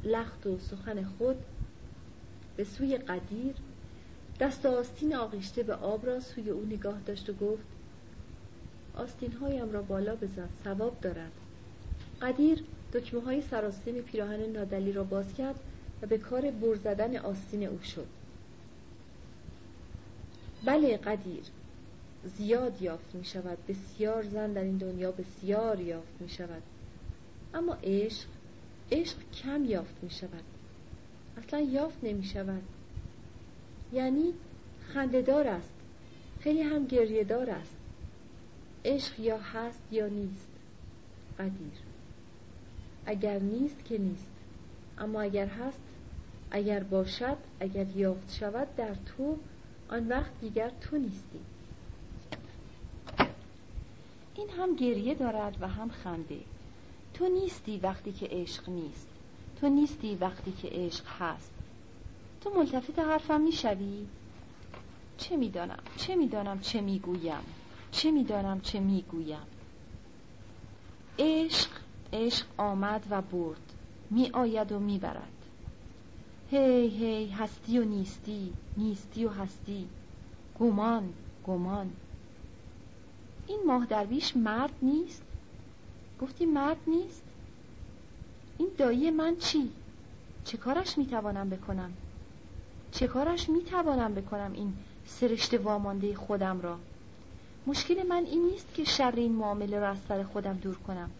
لخت 0.04 0.46
و 0.46 0.58
سخن 0.58 1.04
خود 1.04 1.36
به 2.56 2.64
سوی 2.64 2.96
قدیر 2.96 3.54
دست 4.40 4.66
آستین 4.66 5.14
آغشته 5.14 5.62
به 5.62 5.74
آب 5.74 6.06
را 6.06 6.20
سوی 6.20 6.50
او 6.50 6.64
نگاه 6.64 7.00
داشت 7.00 7.30
و 7.30 7.32
گفت 7.32 7.64
آستین 8.96 9.32
هایم 9.32 9.72
را 9.72 9.82
بالا 9.82 10.16
بزن 10.16 10.48
ثواب 10.64 11.00
دارد. 11.00 11.32
قدیر 12.22 12.64
دکمه 12.92 13.20
های 13.20 13.42
سراستین 13.42 14.02
پیراهن 14.02 14.40
نادلی 14.40 14.92
را 14.92 15.04
باز 15.04 15.34
کرد 15.34 15.56
و 16.02 16.06
به 16.06 16.18
کار 16.18 16.50
بر 16.50 16.74
زدن 16.74 17.16
آستین 17.16 17.66
او 17.66 17.82
شد. 17.82 18.06
بله 20.64 20.96
قدیر 20.96 21.44
زیاد 22.24 22.82
یافت 22.82 23.14
می 23.14 23.24
شود 23.24 23.58
بسیار 23.68 24.22
زن 24.22 24.52
در 24.52 24.62
این 24.62 24.76
دنیا 24.76 25.12
بسیار 25.12 25.80
یافت 25.80 26.20
می 26.20 26.28
شود. 26.28 26.62
اما 27.54 27.76
عشق 27.84 28.26
عشق 28.92 29.16
کم 29.42 29.64
یافت 29.64 29.94
می 30.02 30.10
شود. 30.10 30.55
اصلا 31.36 31.60
یافت 31.60 31.98
نمی 32.02 32.24
شود 32.24 32.62
یعنی 33.92 34.34
خندهدار 34.88 35.48
است. 35.48 35.72
خیلی 36.40 36.62
هم 36.62 36.86
گریهدار 36.86 37.50
است. 37.50 37.76
عشق 38.84 39.20
یا 39.20 39.38
هست 39.38 39.82
یا 39.90 40.06
نیست. 40.06 40.48
قدیر. 41.38 41.72
اگر 43.06 43.38
نیست 43.38 43.84
که 43.84 43.98
نیست. 43.98 44.26
اما 44.98 45.20
اگر 45.20 45.46
هست 45.46 45.80
اگر 46.50 46.82
باشد 46.82 47.36
اگر 47.60 47.86
یافت 47.96 48.34
شود 48.34 48.76
در 48.76 48.94
تو 48.94 49.36
آن 49.88 50.08
وقت 50.08 50.40
دیگر 50.40 50.70
تو 50.80 50.96
نیستی. 50.98 51.40
این 54.34 54.50
هم 54.50 54.76
گریه 54.76 55.14
دارد 55.14 55.56
و 55.60 55.68
هم 55.68 55.88
خنده. 55.88 56.40
تو 57.14 57.28
نیستی 57.28 57.78
وقتی 57.78 58.12
که 58.12 58.28
عشق 58.30 58.68
نیست. 58.68 59.08
تو 59.60 59.68
نیستی 59.68 60.14
وقتی 60.14 60.52
که 60.52 60.68
عشق 60.72 61.04
هست. 61.18 61.52
تو 62.40 62.50
ملتفت 62.50 62.98
حرفم 62.98 63.40
می‌شوی؟ 63.40 64.06
چه 65.18 65.36
می‌دانم؟ 65.36 65.82
چه 65.96 66.16
می‌دانم 66.16 66.60
چه 66.60 66.80
می‌گویم؟ 66.80 67.44
چه 67.90 68.10
می‌دانم 68.10 68.60
چه 68.60 68.80
می‌گویم؟ 68.80 69.46
عشق 71.18 71.70
عشق 72.12 72.46
آمد 72.56 73.06
و 73.10 73.22
برد 73.22 73.72
می 74.10 74.30
آید 74.32 74.72
و 74.72 74.78
می‌برد. 74.78 75.32
هی 76.50 76.88
هی 76.88 77.28
هستی 77.28 77.78
و 77.78 77.84
نیستی 77.84 78.52
نیستی 78.76 79.24
و 79.24 79.28
هستی. 79.28 79.88
گمان 80.60 81.14
گمان. 81.46 81.90
این 83.46 83.60
ماه 83.66 83.86
درویش 83.86 84.36
مرد 84.36 84.74
نیست؟ 84.82 85.22
گفتی 86.20 86.46
مرد 86.46 86.76
نیست؟ 86.86 87.25
این 88.58 88.68
دایی 88.78 89.10
من 89.10 89.36
چی؟ 89.36 89.70
چه 90.44 90.56
کارش 90.56 90.98
می‌توانم 90.98 91.50
بکنم؟ 91.50 91.92
چه 92.92 93.06
کارش 93.06 93.48
می‌توانم 93.48 94.14
بکنم 94.14 94.52
این 94.52 94.72
سرشت 95.06 95.54
وامانده 95.54 96.14
خودم 96.14 96.60
را؟ 96.60 96.78
مشکل 97.66 98.02
من 98.02 98.24
این 98.24 98.42
نیست 98.42 98.74
که 98.74 98.84
شر 98.84 99.12
این 99.16 99.32
معامله 99.32 99.78
را 99.78 99.88
از 99.88 99.98
سر 100.08 100.22
خودم 100.22 100.56
دور 100.56 100.74
کنم. 100.74 101.10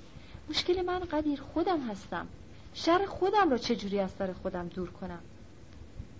مشکل 0.51 0.83
من 0.83 0.99
قدیر 0.99 1.41
خودم 1.41 1.81
هستم. 1.81 2.27
شر 2.75 3.07
خودم 3.07 3.51
را 3.51 3.59
چجوری 3.59 4.01
از 4.01 4.11
سر 4.11 4.33
خودم 4.33 4.69
دور 4.69 4.91
کنم؟ 4.91 5.21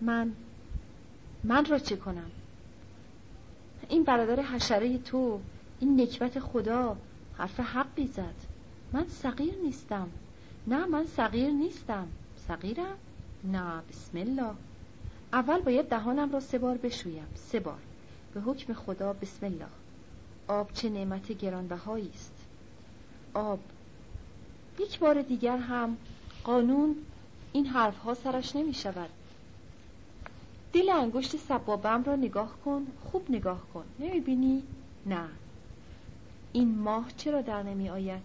من 0.01 0.33
من 1.45 1.65
را 1.65 1.79
چه 1.79 1.97
کنم؟ 1.97 2.31
این 3.89 4.05
برادر 4.05 4.43
حشره 4.43 4.99
تو 4.99 5.41
این 5.81 6.01
نکبت 6.01 6.41
خدا 6.41 6.97
حرف 7.39 7.61
حقی 7.61 8.07
زد 8.07 8.35
من 8.93 9.09
صغیر 9.09 9.55
نیستم. 9.65 10.09
نه 10.67 10.87
من 10.87 11.07
صغیر 11.07 11.51
نیستم. 11.51 12.09
صغیرم؟ 12.49 12.97
نه 13.45 13.83
بسم 13.89 14.19
الله. 14.19 14.55
اول 15.33 15.61
باید 15.61 15.89
دهانم 15.89 16.33
را 16.33 16.41
سه 16.41 16.59
بار 16.59 16.77
بشویم. 16.77 17.27
سه 17.35 17.61
بار. 17.61 17.79
به 18.35 18.41
حکم 18.41 18.73
خدا 18.73 19.13
بسم 19.13 19.47
الله. 19.47 19.69
آب 20.49 20.73
چه 20.73 20.89
نعمت 20.89 21.33
گرانبهایی 21.33 22.11
است. 22.15 22.35
آب. 23.35 23.59
یک 24.79 24.99
بار 24.99 25.23
دیگر 25.23 25.57
هم 25.57 25.97
قانون 26.45 26.97
این 27.53 27.67
حرف 27.67 27.99
ها 27.99 28.15
سرش 28.15 28.57
نمی 28.57 28.75
شود. 28.75 29.11
دل 30.73 30.91
انگشت 30.91 31.37
سبابم 31.37 32.05
را 32.05 32.17
نگاه 32.17 32.57
کن 32.65 32.87
خوب 33.05 33.31
نگاه 33.31 33.61
کن. 33.75 33.85
نمی 33.99 34.21
بینی؟ 34.21 34.63
نه. 35.07 35.29
این 36.53 36.79
ماه 36.79 37.07
چرا 37.17 37.43
در 37.43 37.63
نمی 37.63 37.89
آید؟ 37.91 38.23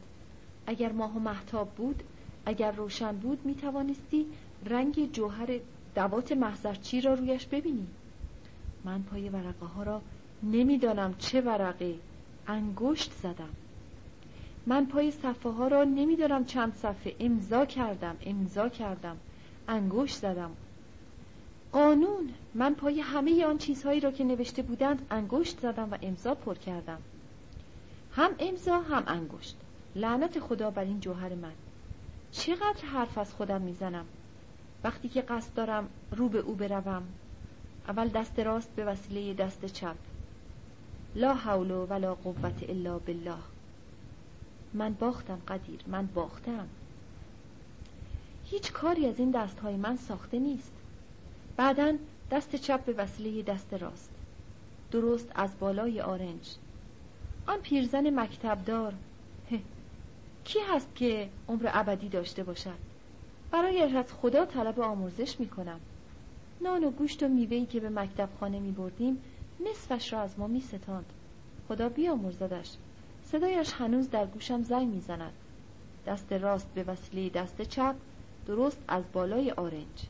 اگر 0.67 0.91
ماه 0.91 1.15
و 1.15 1.19
محتاب 1.19 1.69
بود 1.69 2.03
اگر 2.45 2.71
روشن 2.71 3.17
بود 3.17 3.45
می 3.45 3.55
توانستی 3.55 4.25
رنگ 4.65 5.11
جوهر 5.11 5.59
دوات 5.95 6.31
محضرچی 6.31 7.01
را 7.01 7.13
رویش 7.13 7.45
ببینی. 7.45 7.87
من 8.83 9.03
پای 9.03 9.29
ورقه 9.29 9.65
ها 9.65 9.83
را 9.83 10.01
نمی‌دانم 10.43 11.15
چه 11.17 11.41
ورقه. 11.41 11.95
انگشت 12.47 13.11
زدم. 13.11 13.49
من 14.65 14.85
پای 14.85 15.11
صفحه 15.11 15.51
ها 15.51 15.67
را 15.67 15.83
نمی‌دانم 15.83 16.45
چند 16.45 16.73
صفحه. 16.75 17.15
امضا 17.19 17.65
کردم 17.65 18.17
امضا 18.25 18.69
کردم. 18.69 19.17
انگشت 19.67 20.15
زدم. 20.15 20.51
قانون. 21.71 22.29
من 22.53 22.73
پای 22.73 22.99
همه 22.99 23.45
آن 23.45 23.57
چیزهایی 23.57 23.99
را 23.99 24.11
که 24.11 24.23
نوشته 24.23 24.61
بودند 24.61 25.07
انگشت 25.11 25.59
زدم 25.59 25.91
و 25.91 25.97
امضا 26.01 26.35
پر 26.35 26.55
کردم. 26.55 27.01
هم 28.11 28.31
امضا 28.39 28.79
هم 28.79 29.03
انگشت. 29.07 29.57
لعنت 29.95 30.39
خدا 30.39 30.71
بر 30.71 30.83
این 30.83 30.99
جوهر 30.99 31.35
من. 31.35 31.53
چقدر 32.31 32.85
حرف 32.93 33.17
از 33.17 33.33
خودم 33.33 33.61
می‌زنم؟ 33.61 34.05
وقتی 34.83 35.09
که 35.09 35.21
قصد 35.21 35.53
دارم 35.53 35.89
رو 36.11 36.29
به 36.29 36.39
او 36.39 36.55
بروم 36.55 37.03
اول 37.87 38.07
دست 38.07 38.39
راست 38.39 38.69
به 38.75 38.85
وسیله 38.85 39.33
دست 39.33 39.65
چپ. 39.65 39.95
لا 41.15 41.33
حول 41.33 41.71
ولا 41.71 42.15
قوت 42.15 42.69
الا 42.69 42.99
بالله. 42.99 43.37
من 44.73 44.93
باختم 44.93 45.41
قدیر 45.47 45.79
من 45.87 46.05
باختم. 46.05 46.67
هیچ 48.45 48.71
کاری 48.71 49.07
از 49.07 49.19
این 49.19 49.31
دستهای 49.31 49.75
من 49.75 49.97
ساخته 49.97 50.39
نیست. 50.39 50.73
بعدا 51.57 51.97
دست 52.31 52.55
چپ 52.55 52.85
به 52.85 52.93
وسیله 52.93 53.43
دست 53.43 53.73
راست. 53.73 54.09
درست 54.91 55.31
از 55.35 55.59
بالای 55.59 56.01
آرنج. 56.01 56.55
آن 57.47 57.59
پیرزن 57.59 58.19
مکتبدار 58.19 58.93
کی 60.45 60.59
هست 60.59 60.95
که 60.95 61.29
عمر 61.49 61.69
ابدی 61.73 62.09
داشته 62.09 62.43
باشد؟ 62.43 62.77
برایش 63.51 63.93
از 63.95 64.13
خدا 64.13 64.45
طلب 64.45 64.79
آموزش 64.79 65.39
می 65.39 65.49
کنم 65.49 65.79
نان 66.61 66.83
و 66.83 66.91
گوشت 66.91 67.23
و 67.23 67.27
میوهی 67.27 67.65
که 67.65 67.79
به 67.79 67.89
مکتب 67.89 68.29
خانه 68.39 68.59
می 68.59 68.71
بردیم 68.71 69.17
نصفش 69.69 70.13
را 70.13 70.21
از 70.21 70.39
ما 70.39 70.47
می 70.47 70.61
ستاند 70.61 71.05
خدا 71.67 71.89
بیامرزدش. 71.89 72.71
صدایش 73.23 73.73
هنوز 73.73 74.09
در 74.09 74.25
گوشم 74.25 74.63
زنگ 74.63 74.87
می‌زند. 74.87 75.33
دست 76.05 76.33
راست 76.33 76.67
به 76.73 76.83
وسیله 76.83 77.29
دست 77.29 77.61
چپ 77.61 77.95
درست 78.45 78.83
از 78.87 79.03
بالای 79.13 79.51
آرنج. 79.51 80.07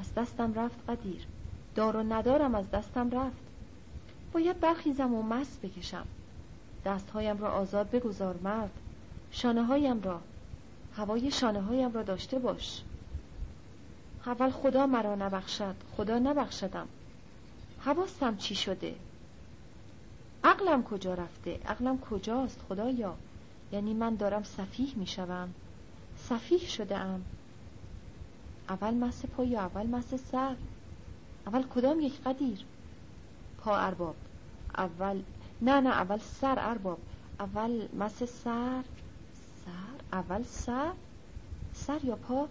از 0.00 0.14
دستم 0.14 0.54
رفت 0.54 0.90
قدیر. 0.90 1.26
دار 1.74 1.96
و 1.96 2.02
ندارم 2.02 2.54
از 2.54 2.70
دستم 2.70 3.10
رفت. 3.10 3.42
باید 4.32 4.60
برخیزم 4.60 5.14
و 5.14 5.22
مس 5.22 5.58
بکشم. 5.62 6.06
دستهایم 6.84 7.38
را 7.38 7.50
آزاد 7.50 7.90
بگذار 7.90 8.36
مرد. 8.44 8.70
شانه 9.36 9.64
هایم 9.64 10.02
را 10.02 10.20
هوای 10.96 11.30
شانه 11.30 11.60
هایم 11.60 11.92
را 11.92 12.02
داشته 12.02 12.38
باش. 12.38 12.82
اول 14.26 14.50
خدا 14.50 14.86
مرا 14.86 15.14
نبخشد 15.14 15.74
خدا 15.96 16.18
نبخشدم. 16.18 16.88
حواستم 17.80 18.36
چی 18.36 18.54
شده؟ 18.54 18.94
عقلم 20.44 20.82
کجا 20.82 21.14
رفته؟ 21.14 21.60
عقلم 21.66 21.98
کجاست 21.98 22.60
خدایا؟ 22.68 23.14
یعنی 23.72 23.94
من 23.94 24.14
دارم 24.14 24.42
سفیه 24.42 24.88
می‌شوم. 24.96 25.54
سفیه 26.16 26.58
شده 26.58 26.96
ام 26.96 27.24
اول 28.68 28.94
مس 28.94 29.24
پا 29.26 29.44
یا 29.44 29.60
اول 29.60 29.86
مس 29.86 30.14
سر. 30.14 30.56
اول 31.46 31.62
کدام 31.62 32.00
یک 32.00 32.20
قدیر؟ 32.22 32.64
پا 33.58 33.76
ارباب. 33.76 34.16
اول 34.78 35.22
نه 35.62 35.80
نه 35.80 35.90
اول 35.90 36.18
سر 36.18 36.56
ارباب. 36.58 36.98
اول 37.40 37.88
مس 37.98 38.22
سر. 38.22 38.82
اول 40.12 40.42
سر 40.42 40.92
سر 41.72 42.04
یا 42.04 42.16
پا؟ 42.16 42.48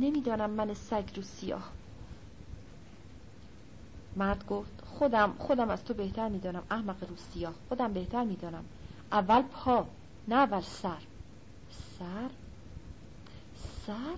نمی‌دانم 0.00 0.50
من 0.50 0.74
سگ 0.74 1.16
رو 1.16 1.22
سیاه. 1.22 1.72
مرد 4.16 4.46
گفت 4.46 4.82
خودم 4.84 5.34
خودم 5.38 5.70
از 5.70 5.84
تو 5.84 5.94
بهتر 5.94 6.28
می‌دانم 6.28 6.62
احمق 6.70 7.04
رو 7.10 7.16
سیاه. 7.16 7.54
خودم 7.68 7.92
بهتر 7.92 8.24
می‌دانم. 8.24 8.64
اول 9.12 9.42
پا 9.42 9.86
نه 10.28 10.34
اول 10.34 10.60
سر. 10.60 11.02
سر؟ 11.98 12.30
سر؟ 13.86 14.16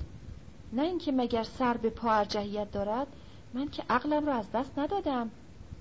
نه 0.72 0.82
اینکه 0.82 1.12
مگر 1.12 1.42
سر 1.42 1.76
به 1.76 1.90
پا 1.90 2.12
ارجحیت 2.12 2.72
دارد 2.72 3.06
من 3.54 3.68
که 3.68 3.82
عقلم 3.90 4.26
را 4.26 4.34
از 4.34 4.52
دست 4.52 4.78
ندادم. 4.78 5.30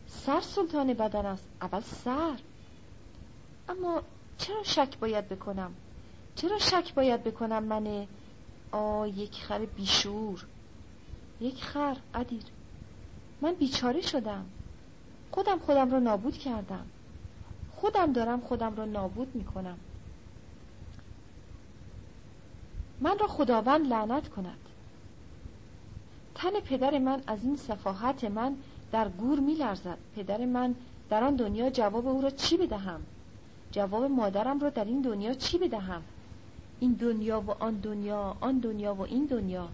سر 0.08 0.42
سلطان 0.42 0.94
بدن 0.94 1.26
است. 1.26 1.48
اول 1.62 1.82
سر. 1.82 2.40
اما 3.70 4.02
چرا 4.38 4.64
شک 4.64 5.00
باید 5.00 5.30
بکنم؟ 5.30 5.74
چرا 6.36 6.60
شک 6.60 6.94
باید 6.94 7.24
بکنم 7.24 7.64
من 7.64 8.08
آ 8.72 9.08
یک 9.08 9.44
خر 9.44 9.66
بیشور. 9.66 10.46
یک 11.42 11.64
خر 11.64 11.98
قدیر 12.14 12.44
من 13.42 13.54
بیچاره 13.54 14.02
شدم. 14.02 14.46
خودم 15.32 15.60
خودم 15.60 15.92
را 15.92 16.00
نابود 16.00 16.38
کردم. 16.38 16.86
خودم 17.76 18.14
دارم 18.14 18.42
خودم 18.42 18.76
را 18.76 18.86
نابود 18.86 19.36
می‌کنم. 19.36 19.78
من 23.02 23.20
را 23.20 23.28
خداوند 23.28 23.88
لعنت 23.88 24.30
کند. 24.30 24.58
تن 26.36 26.60
پدر 26.60 27.00
من 27.00 27.22
از 27.28 27.44
این 27.44 27.56
صفاحت 27.56 28.24
من 28.24 28.56
در 28.92 29.10
گور 29.10 29.40
میلرزد. 29.40 29.98
پدر 30.16 30.46
من 30.46 30.76
در 31.10 31.24
آن 31.24 31.36
دنیا 31.36 31.70
جواب 31.70 32.08
او 32.08 32.22
را 32.22 32.30
چی 32.30 32.58
بدهم؟ 32.58 33.02
جواب 33.72 34.04
مادرم 34.04 34.60
را 34.60 34.70
در 34.70 34.86
این 34.86 35.02
دنیا 35.02 35.34
چی 35.34 35.58
بدهم؟ 35.58 36.04
این 36.80 36.94
دنیا 36.94 37.42
و 37.42 37.52
آن 37.52 37.76
دنیا 37.76 38.38
آن 38.42 38.60
دنیا 38.60 38.96
و 38.96 39.02
این 39.02 39.26
دنیا. 39.26 39.70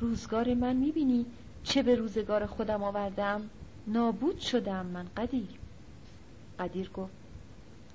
روزگار 0.00 0.54
من 0.54 0.76
می‌بینی 0.76 1.26
چه 1.64 1.82
به 1.82 1.94
روزگار 1.94 2.46
خودم 2.46 2.82
آوردم؟ 2.82 3.50
نابود 3.86 4.38
شدم 4.38 4.86
من 4.86 5.06
قدیر. 5.16 5.48
قدیر 6.58 6.90
گفت 6.90 7.12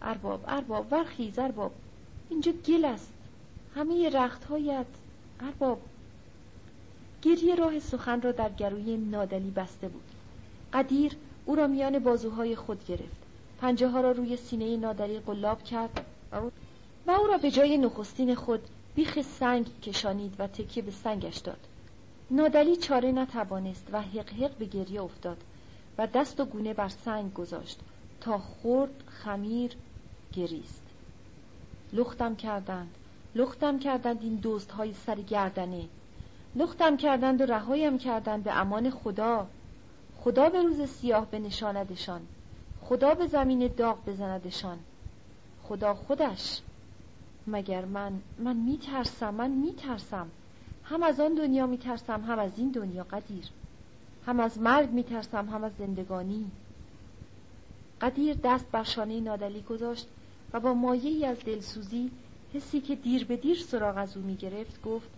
ارباب 0.01 0.43
ارباب 0.47 0.87
ورخیز 0.91 1.39
ارباب. 1.39 1.71
اینجا 2.29 2.51
گل 2.51 2.85
است. 2.85 3.13
همه 3.75 4.09
رختهایت. 4.09 4.85
ارباب. 5.39 5.81
گریه 7.21 7.55
راه 7.55 7.79
سخن 7.79 8.21
را 8.21 8.31
در 8.31 8.49
گروی 8.49 8.97
نادلی 8.97 9.49
بسته 9.49 9.87
بود. 9.87 10.03
قدیر 10.73 11.15
او 11.45 11.55
را 11.55 11.67
میان 11.67 11.99
بازوهای 11.99 12.55
خود 12.55 12.85
گرفت. 12.85 13.25
پنجه 13.61 13.87
ها 13.87 14.01
را 14.01 14.11
روی 14.11 14.37
سینه 14.37 14.77
نادلی 14.77 15.19
قلاب 15.19 15.63
کرد. 15.63 16.05
و 17.07 17.11
او 17.11 17.27
را 17.27 17.37
به 17.37 17.51
جای 17.51 17.77
نخستین 17.77 18.35
خود 18.35 18.61
بیخ 18.95 19.21
سنگ 19.21 19.81
کشانید 19.81 20.35
و 20.39 20.47
تکیه 20.47 20.83
به 20.83 20.91
سنگش 20.91 21.37
داد. 21.37 21.59
نادلی 22.31 22.75
چاره 22.75 23.11
نتوانست 23.11 23.87
و 23.91 24.01
حق 24.01 24.29
حق 24.29 24.51
به 24.57 24.65
گریه 24.65 25.03
افتاد 25.03 25.37
و 25.97 26.07
دست 26.07 26.39
و 26.39 26.45
گونه 26.45 26.73
بر 26.73 26.89
سنگ 26.89 27.33
گذاشت 27.33 27.79
تا 28.21 28.37
خورد 28.37 29.03
خمیر 29.07 29.71
گریست. 30.33 30.81
لختم 31.93 32.35
کردند. 32.35 32.95
لختم 33.35 33.79
کردند 33.79 34.21
این 34.21 34.35
دوست 34.35 34.71
های 34.71 34.93
سر 34.93 35.15
گردنه. 35.15 35.83
لختم 36.55 36.97
کردند 36.97 37.41
و 37.41 37.45
رهایم 37.45 37.97
کردند 37.97 38.43
به 38.43 38.51
امان 38.51 38.89
خدا. 38.89 39.47
خدا 40.19 40.49
به 40.49 40.61
روز 40.61 40.81
سیاه 40.89 41.25
به 41.25 41.39
نشاندشان 41.39 42.21
خدا 42.81 43.13
به 43.13 43.27
زمین 43.27 43.67
داغ 43.67 44.05
بزندشان. 44.05 44.79
خدا 45.63 45.93
خودش 45.93 46.61
مگر 47.47 47.85
من 47.85 48.21
من 48.37 48.55
میترسم 48.55 49.33
من 49.33 49.51
میترسم. 49.51 50.31
هم 50.83 51.03
از 51.03 51.19
آن 51.19 51.33
دنیا 51.33 51.67
میترسم 51.67 52.21
هم 52.21 52.39
از 52.39 52.59
این 52.59 52.71
دنیا 52.71 53.03
قدیر. 53.03 53.45
هم 54.25 54.39
از 54.39 54.59
مرگ 54.59 54.89
میترسم 54.89 55.49
هم 55.49 55.63
از 55.63 55.71
زندگانی. 55.77 56.51
قدیر 58.01 58.37
دست 58.43 58.71
بر 58.71 58.83
شانه 58.83 59.19
نادلی 59.19 59.61
گذاشت 59.61 60.07
و 60.53 60.59
با 60.59 60.73
مایه 60.73 61.09
ای 61.09 61.25
از 61.25 61.39
دلسوزی 61.39 62.11
حسی 62.53 62.81
که 62.81 62.95
دیر 62.95 63.25
به 63.25 63.37
دیر 63.37 63.57
سراغ 63.57 63.97
از 63.97 64.17
او 64.17 64.23
می‌گرفت 64.23 64.81
گفت 64.81 65.09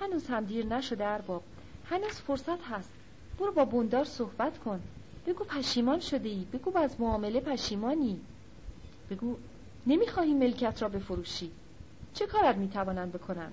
هنوز 0.00 0.26
هم 0.26 0.44
دیر 0.44 0.66
نشده 0.66 1.06
ارباب 1.06 1.42
هنوز 1.84 2.12
فرصت 2.12 2.62
هست. 2.62 2.90
برو 3.38 3.52
با 3.52 3.64
بوندار 3.64 4.04
صحبت 4.04 4.58
کن. 4.58 4.80
بگو 5.26 5.44
پشیمان 5.44 6.00
شده 6.00 6.28
ای 6.28 6.44
بگو 6.52 6.78
از 6.78 7.00
معامله 7.00 7.40
پشیمانی. 7.40 8.20
بگو 9.10 9.36
نمی‌خواهی 9.86 10.34
ملکت 10.34 10.82
را 10.82 10.88
بفروشی. 10.88 11.50
چه 12.14 12.26
کارت 12.26 12.56
می‌توانند 12.56 13.12
بکنن 13.12 13.52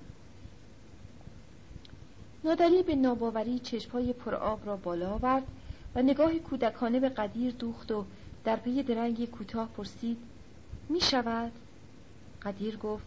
نادری 2.44 2.82
به 2.82 2.94
ناباوری 2.94 3.58
چشمهای 3.58 4.12
پرآب 4.12 4.66
را 4.66 4.76
بالا 4.76 5.10
آورد 5.10 5.42
و 5.94 6.02
نگاه 6.02 6.38
کودکانه 6.38 7.00
به 7.00 7.08
قدیر 7.08 7.52
دوخت 7.52 7.92
و 7.92 8.04
در 8.44 8.56
پی 8.56 8.82
درنگی 8.82 9.26
کوتاه 9.26 9.68
پرسید 9.68 10.18
می 10.88 11.00
شود؟ 11.00 11.52
قدیر 12.42 12.76
گفت 12.76 13.04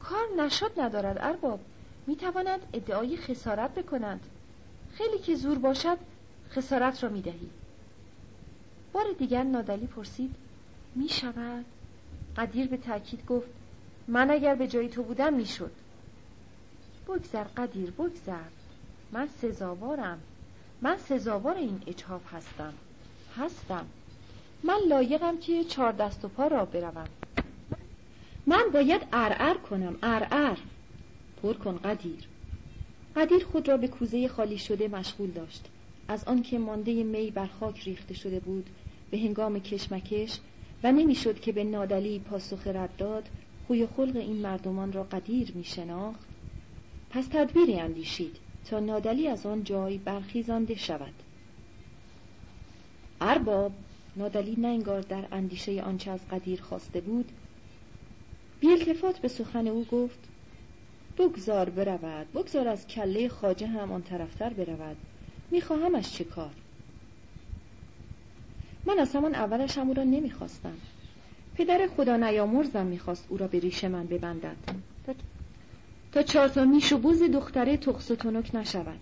کار 0.00 0.26
نشد 0.38 0.80
ندارد 0.80 1.18
ارباب. 1.20 1.60
می 2.06 2.16
توانند 2.16 2.60
ادعای 2.72 3.16
خسارت 3.16 3.74
بکنند 3.74 4.20
خیلی 4.92 5.18
که 5.18 5.34
زور 5.34 5.58
باشد 5.58 5.98
خسارت 6.50 7.04
را 7.04 7.10
می 7.10 7.22
دهی 7.22 7.50
بار 8.92 9.04
دیگر 9.18 9.42
نادلی 9.42 9.86
پرسید 9.86 10.34
می 10.94 11.08
شود؟ 11.08 11.64
قدیر 12.36 12.68
به 12.68 12.76
تأکید 12.76 13.26
گفت 13.26 13.48
من 14.08 14.30
اگر 14.30 14.54
به 14.54 14.66
جای 14.66 14.88
تو 14.88 15.02
بودم 15.02 15.34
می 15.34 15.46
شد 15.46 15.70
بگذر 17.08 17.44
قدیر 17.44 17.90
بگذر. 17.90 18.48
من 19.12 19.28
سزاوارم. 19.42 20.20
من 20.82 20.96
سزاوار 20.96 21.56
این 21.56 21.82
اجحاف 21.86 22.34
هستم. 22.34 22.72
هستم. 23.36 23.86
من 24.62 24.78
لایقم 24.88 25.38
که 25.38 25.64
چهار 25.64 25.92
دست 25.92 26.24
و 26.24 26.28
پا 26.28 26.46
را 26.46 26.64
بروم. 26.64 27.08
من 28.46 28.70
باید 28.72 29.02
ارعر 29.12 29.54
کنم 29.54 29.96
ارعر 30.02 30.56
پر 31.42 31.52
کن 31.52 31.76
قدیر. 31.76 32.28
قدیر 33.16 33.44
خود 33.44 33.68
را 33.68 33.76
به 33.76 33.88
کوزه 33.88 34.28
خالی 34.28 34.58
شده 34.58 34.88
مشغول 34.88 35.30
داشت. 35.30 35.64
از 36.08 36.24
آنکه 36.24 36.58
مانده 36.58 37.02
می 37.02 37.30
بر 37.30 37.46
خاک 37.46 37.80
ریخته 37.80 38.14
شده 38.14 38.40
بود 38.40 38.70
به 39.10 39.18
هنگام 39.18 39.58
کشمکش 39.58 40.40
و 40.84 40.92
نمی‌شد 40.92 41.40
که 41.40 41.52
به 41.52 41.64
نادلی 41.64 42.18
پاسخ 42.18 42.66
رد 42.66 42.96
داد 42.96 43.28
خوی 43.66 43.86
خلق 43.86 44.16
این 44.16 44.36
مردمان 44.36 44.92
را 44.92 45.02
قدیر 45.02 45.52
می 45.54 45.64
شناخت 45.64 46.28
پس 47.10 47.26
تدبیری 47.26 47.80
اندیشید 47.80 48.36
تا 48.64 48.80
نادلی 48.80 49.28
از 49.28 49.46
آن 49.46 49.64
جای 49.64 49.98
برخیزانده 49.98 50.74
شود. 50.74 51.14
ارباب 53.20 53.72
نادلی 54.16 54.54
نه 54.58 54.68
انگار 54.68 55.00
در 55.00 55.24
اندیشه 55.32 55.82
آنچه 55.82 56.10
از 56.10 56.28
قدیر 56.28 56.62
خواسته 56.62 57.00
بود 57.00 57.32
بی 58.60 58.68
التفات 58.68 59.18
به 59.18 59.28
سخن 59.28 59.68
او 59.68 59.84
گفت 59.84 60.18
بگذار 61.18 61.70
برود 61.70 62.32
بگذار 62.32 62.68
از 62.68 62.86
کله 62.86 63.28
خاجه 63.28 63.66
هم 63.66 63.92
آن 63.92 64.02
طرفتر 64.02 64.52
برود. 64.52 64.96
میخواهمش 65.50 66.12
چه 66.12 66.24
کار؟ 66.24 66.54
من 68.86 68.98
از 68.98 69.16
همان 69.16 69.34
اولش 69.34 69.78
هم 69.78 69.88
او 69.88 69.94
را 69.94 70.02
نمی‌خواستم. 70.02 70.74
پدر 71.54 71.88
خدا 71.96 72.16
نیامرزم 72.16 72.86
می‌خواست 72.86 73.26
او 73.28 73.36
را 73.36 73.46
به 73.46 73.58
ریش 73.58 73.84
من 73.84 74.06
ببندد. 74.06 74.56
تا 76.12 76.22
چهار 76.22 76.48
تا 76.48 76.64
میش 76.64 76.92
و 76.92 76.98
بوز 76.98 77.22
دختره 77.22 77.76
تخص 77.76 78.10
و 78.10 78.16
تنک 78.16 78.54
نشود. 78.54 79.00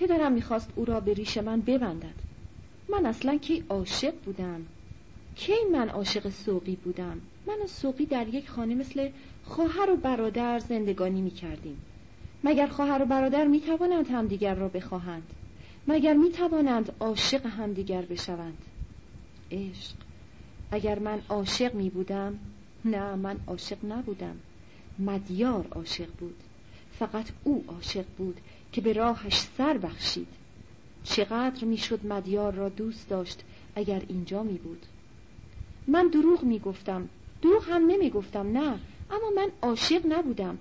پدرم 0.00 0.32
می‌خواست 0.32 0.70
او 0.76 0.84
را 0.84 1.00
به 1.00 1.14
ریش 1.14 1.38
من 1.38 1.60
ببندد. 1.60 2.14
من 2.88 3.06
اصلا 3.06 3.36
که 3.36 3.62
عاشق 3.68 4.14
بودم؟ 4.24 4.66
کی 5.36 5.52
من 5.72 5.88
عاشق 5.88 6.28
سوقی 6.28 6.76
بودم؟ 6.76 7.20
من 7.46 7.62
و 7.64 7.66
سوقی 7.66 8.06
در 8.06 8.28
یک 8.28 8.48
خانه 8.48 8.74
مثل 8.74 9.08
خواهر 9.44 9.90
و 9.90 9.96
برادر 9.96 10.58
زندگانی 10.58 11.20
می 11.20 11.30
کردیم 11.30 11.80
مگر 12.44 12.66
خواهر 12.66 13.02
و 13.02 13.06
برادر 13.06 13.46
می 13.46 13.60
توانند 13.60 14.10
همدیگر 14.10 14.54
را 14.54 14.68
بخواهند؟ 14.68 15.22
مگر 15.88 16.14
می 16.14 16.30
توانند 16.30 16.92
عاشق 17.00 17.46
همدیگر 17.46 18.02
بشوند؟ 18.02 18.58
عشق. 19.50 19.94
اگر 20.70 20.98
من 20.98 21.20
عاشق 21.28 21.74
می 21.74 21.90
بودم 21.90 22.38
نه 22.84 23.14
من 23.14 23.36
عاشق 23.46 23.84
نبودم. 23.84 24.36
مدیار 24.98 25.66
عاشق 25.70 26.08
بود. 26.20 26.36
فقط 26.98 27.26
او 27.44 27.64
عاشق 27.68 28.04
بود 28.18 28.40
که 28.72 28.80
به 28.80 28.92
راهش 28.92 29.40
سر 29.40 29.78
بخشید. 29.78 30.28
چقدر 31.04 31.64
می‌شد 31.64 32.06
مدیار 32.06 32.52
را 32.52 32.68
دوست 32.68 33.08
داشت 33.08 33.44
اگر 33.74 34.02
اینجا 34.08 34.42
می 34.42 34.58
بود. 34.58 34.86
من 35.86 36.08
دروغ 36.08 36.42
می 36.42 36.58
گفتم. 36.58 37.08
دروغ 37.42 37.68
هم 37.68 37.86
نمی 37.86 38.10
گفتم 38.10 38.58
نه. 38.58 38.78
اما 39.10 39.30
من 39.36 39.48
عاشق 39.62 40.02
نبودم. 40.08 40.58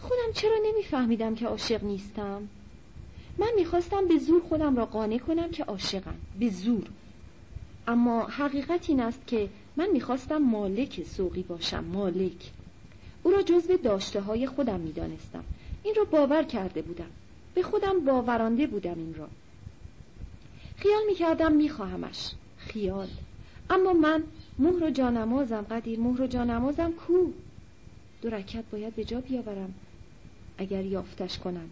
خودم 0.00 0.32
چرا 0.34 0.58
نمیفهمیدم 0.66 1.34
که 1.34 1.46
عاشق 1.46 1.84
نیستم؟ 1.84 2.48
من 3.38 3.50
می‌خواستم 3.56 4.08
به 4.08 4.18
زور 4.18 4.42
خودم 4.42 4.76
را 4.76 4.86
قانع 4.86 5.18
کنم 5.18 5.50
که 5.50 5.64
عاشقم. 5.64 6.14
به 6.40 6.50
زور. 6.50 6.84
اما 7.88 8.22
حقیقت 8.22 8.90
این 8.90 9.00
است 9.00 9.26
که 9.26 9.48
من 9.76 9.90
می‌خواستم 9.90 10.38
مالک 10.38 11.06
سوقی 11.06 11.42
باشم 11.42 11.84
مالک. 11.84 12.50
او 13.22 13.30
را 13.30 13.42
جزو 13.42 13.76
داشته 13.76 14.20
های 14.20 14.46
خودم 14.46 14.80
می‌دانستم. 14.80 15.44
این 15.82 15.94
را 15.94 16.04
باور 16.04 16.42
کرده 16.42 16.82
بودم. 16.82 17.10
به 17.54 17.62
خودم 17.62 18.00
باورانده 18.00 18.66
بودم 18.66 18.94
این 18.94 19.14
را. 19.14 19.28
خیال 20.76 21.02
می‌کردم 21.06 21.52
میخواهمش. 21.52 22.30
خیال. 22.56 23.08
اما 23.70 23.92
من 23.92 24.22
مهر 24.58 24.84
و 24.84 24.90
جانمازم 24.90 25.62
قدیر 25.62 26.00
مهر 26.00 26.22
و 26.22 26.26
جانمازم 26.26 26.92
کو؟ 26.92 27.32
دو 28.22 28.30
رکت 28.30 28.64
باید 28.72 28.96
به 28.96 29.04
جا 29.04 29.20
بیاورم 29.20 29.74
اگر 30.58 30.84
یافتش 30.84 31.38
کنم. 31.38 31.70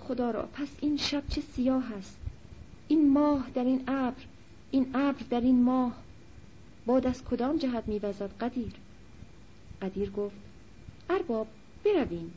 خدا 0.00 0.30
را 0.30 0.48
پس 0.52 0.68
این 0.80 0.96
شب 0.96 1.22
چه 1.28 1.40
سیاه 1.40 1.92
است؟ 1.92 2.16
این 2.88 3.12
ماه 3.12 3.50
در 3.54 3.64
این 3.64 3.84
ابر 3.88 4.22
این 4.72 4.90
ابر 4.94 5.22
در 5.30 5.40
این 5.40 5.62
ماه 5.62 5.92
باد 6.86 7.06
از 7.06 7.24
کدام 7.24 7.56
جهت 7.56 7.84
میوزد 7.86 8.30
قدیر؟ 8.40 8.72
قدیر 9.82 10.10
گفت 10.10 10.36
ارباب 11.10 11.46
برویم. 11.84 12.32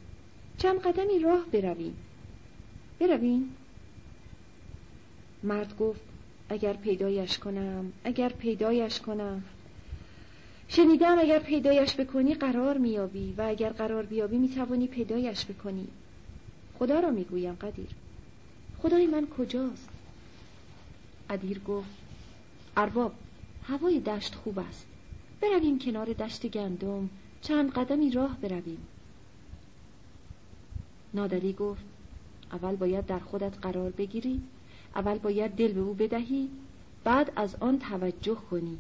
چند 0.58 0.80
قدمی 0.80 1.20
راه 1.20 1.46
برویم. 1.46 1.96
برویم؟ 3.00 3.56
مرد 5.44 5.78
گفت 5.78 6.02
اگر 6.50 6.74
پیدایش 6.74 7.38
کنم 7.38 7.92
اگر 8.04 8.30
پیدایش 8.30 9.00
کنم. 9.00 9.44
شنیدم 10.68 11.20
اگر 11.20 11.40
پیدایش 11.40 11.96
بکنی 11.96 12.34
قرار 12.34 12.78
میابی 12.78 13.34
و 13.38 13.42
اگر 13.42 13.70
قرار 13.70 14.06
بیابی 14.06 14.38
می‌توانی 14.38 14.88
پیدایش 14.88 15.46
بکنی. 15.46 15.88
خدا 16.80 17.00
را 17.00 17.12
می‌گویم 17.12 17.54
قدیر. 17.54 17.90
خدای 18.82 19.08
من 19.08 19.28
کجاست؟ 19.28 19.90
قدیر 21.30 21.60
گفت 21.60 22.05
ارباب 22.78 23.12
هوای 23.64 24.00
دشت 24.00 24.36
خوب 24.36 24.60
است. 24.60 24.88
برویم 25.42 25.80
کنار 25.80 26.14
دشت 26.14 26.48
گندم 26.48 27.10
چند 27.42 27.72
قدمی 27.72 28.12
راه 28.12 28.38
برویم. 28.42 28.88
نادلی 31.14 31.54
گفت 31.54 31.84
اول 32.52 32.76
باید 32.76 33.06
در 33.06 33.20
خودت 33.20 33.58
قرار 33.62 33.90
بگیری 33.90 34.42
اول 34.96 35.18
باید 35.18 35.52
دل 35.52 35.74
به 35.74 35.80
او 35.80 35.94
بدهی 35.94 36.50
بعد 37.04 37.32
از 37.36 37.56
آن 37.56 37.80
توجه 37.80 38.36
کنی 38.36 38.78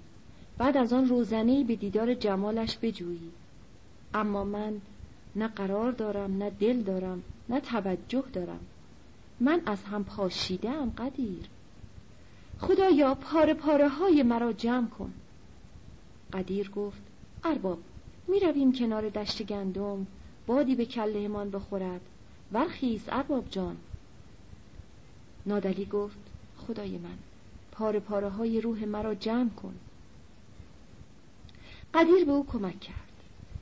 بعد 0.57 0.77
از 0.77 0.93
آن 0.93 1.09
روزنهای 1.09 1.63
به 1.63 1.75
دیدار 1.75 2.13
جمالش 2.13 2.77
بجویی. 2.81 3.31
اما 4.13 4.43
من 4.43 4.81
نه 5.35 5.47
قرار 5.47 5.91
دارم 5.91 6.37
نه 6.37 6.49
دل 6.49 6.81
دارم 6.81 7.23
نه 7.49 7.59
توجه 7.59 8.23
دارم. 8.33 8.59
من 9.39 9.61
از 9.65 9.83
هم 9.83 10.03
پاشیدم 10.03 10.89
قدیر. 10.89 11.45
خدایا 12.59 13.15
پاره 13.15 13.53
پاره 13.53 13.89
های 13.89 14.23
مرا 14.23 14.53
جمع 14.53 14.87
کن. 14.87 15.13
قدیر 16.33 16.69
گفت 16.69 17.01
ارباب 17.43 17.79
می 18.27 18.39
رویم 18.39 18.73
کنار 18.73 19.09
دشت 19.09 19.43
گندم 19.43 20.07
بادی 20.47 20.75
به 20.75 20.85
کلهمان 20.85 21.49
بخورد. 21.49 22.01
ورخیز 22.53 23.01
ارباب 23.09 23.49
جان. 23.49 23.77
نادلی 25.45 25.85
گفت 25.85 26.17
خدای 26.57 26.97
من 26.97 27.17
پاره 27.71 27.99
پاره 27.99 28.29
های 28.29 28.61
روح 28.61 28.85
مرا 28.85 29.15
جمع 29.15 29.49
کن. 29.49 29.75
قدیر 31.93 32.25
به 32.25 32.31
او 32.31 32.45
کمک 32.45 32.79
کرد. 32.79 32.95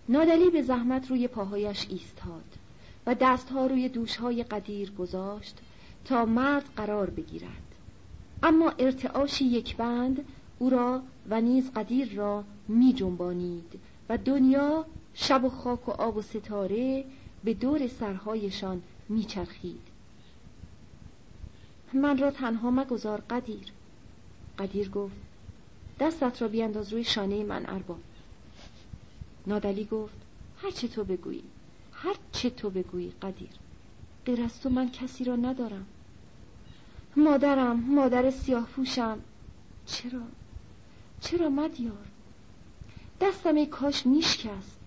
نادلی 0.09 0.49
به 0.49 0.61
زحمت 0.61 1.09
روی 1.09 1.27
پاهایش 1.27 1.87
ایستاد 1.89 2.57
و 3.05 3.15
دستها 3.15 3.65
روی 3.65 3.89
دوشهای 3.89 4.43
قدیر 4.43 4.91
گذاشت 4.91 5.57
تا 6.05 6.25
مرد 6.25 6.65
قرار 6.75 7.09
بگیرد. 7.09 7.62
اما 8.43 8.69
ارتعاشی 8.69 9.45
یک 9.45 9.75
بند 9.75 10.25
او 10.59 10.69
را 10.69 11.03
و 11.29 11.41
نیز 11.41 11.71
قدیر 11.71 12.13
را 12.15 12.43
می 12.67 12.93
جنبانید 12.93 13.79
و 14.09 14.17
دنیا 14.17 14.85
شب 15.13 15.43
و 15.43 15.49
خاک 15.49 15.89
و 15.89 15.91
آب 15.91 16.17
و 16.17 16.21
ستاره 16.21 17.05
به 17.43 17.53
دور 17.53 17.87
سرهایشان 17.87 18.81
میچرخید 19.09 19.93
من 21.93 22.17
را 22.17 22.31
تنها 22.31 22.71
مگذار 22.71 23.21
قدیر. 23.29 23.71
قدیر 24.59 24.89
گفت 24.89 25.15
دستت 25.99 26.41
را 26.41 26.47
بیانداز 26.47 26.93
روی 26.93 27.03
شانه 27.03 27.43
من 27.43 27.65
ارباب. 27.65 27.99
نادلی 29.47 29.85
گفت 29.85 30.17
هر 30.57 30.71
چه 30.71 30.87
تو 30.87 31.03
بگویی 31.03 31.43
هر 31.91 32.15
چه 32.31 32.49
تو 32.49 32.69
بگویی 32.69 33.13
قدیر. 33.21 33.49
غیر 34.25 34.41
از 34.41 34.61
تو 34.61 34.69
من 34.69 34.91
کسی 34.91 35.23
را 35.23 35.35
ندارم. 35.35 35.85
مادرم 37.15 37.79
مادر 37.79 38.31
سیاه 38.31 38.65
پوشم 38.65 39.19
چرا؟ 39.85 40.21
چرا 41.21 41.49
مدیار؟ 41.49 42.05
دستم 43.21 43.55
ای 43.55 43.65
کاش 43.65 44.05
میشکست. 44.05 44.79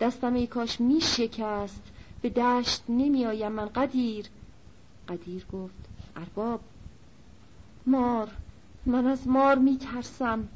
دستم 0.00 0.34
ای 0.34 0.46
کاش 0.46 0.80
میشکست. 0.80 1.82
به 2.22 2.28
دشت 2.28 2.82
نمیآیم 2.88 3.52
من 3.52 3.66
قدیر. 3.66 4.26
قدیر 5.08 5.46
گفت 5.52 5.74
ارباب. 6.16 6.60
مار 7.86 8.28
من 8.86 9.06
از 9.06 9.28
مار 9.28 9.58
میترسم. 9.58 10.48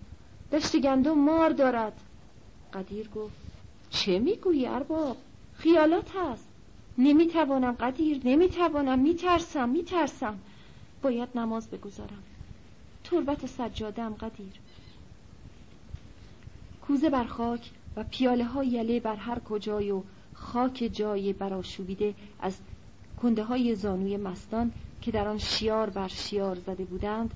دشت 0.52 0.76
گندم 0.76 1.18
مار 1.18 1.50
دارد. 1.50 2.00
قدیر 2.72 3.08
گفت 3.08 3.34
چه 3.90 4.18
می‌گویی 4.18 4.66
ارباب؟ 4.66 5.16
خیالات 5.54 6.10
هست. 6.16 6.48
نمی‌توانم 6.98 7.72
قدیر 7.72 8.20
نمی‌توانم 8.24 8.98
میترسم 8.98 9.68
میترسم. 9.68 10.38
باید 11.05 11.28
نماز 11.34 11.70
بگذارم. 11.70 12.22
تربت 13.05 13.46
سجادم 13.46 14.14
قدیر. 14.14 14.52
کوزه 16.86 17.11
بر 17.11 17.24
خاک 17.24 17.70
و 17.96 18.05
پیاله 18.11 18.44
های 18.44 18.66
یله 18.66 19.00
بر 19.00 19.16
هر 19.16 19.38
کجای 19.38 19.90
و 19.90 20.02
خاک 20.32 20.90
جای 20.92 21.32
براشوبیده 21.32 22.14
از 22.40 22.59
کنده 23.22 23.44
های 23.44 23.74
زانوی 23.74 24.16
مستان 24.16 24.72
که 25.00 25.11
در 25.11 25.28
آن 25.28 25.38
شیار 25.38 25.90
بر 25.90 26.09
شیار 26.09 26.55
زده 26.55 26.84
بودند 26.84 27.34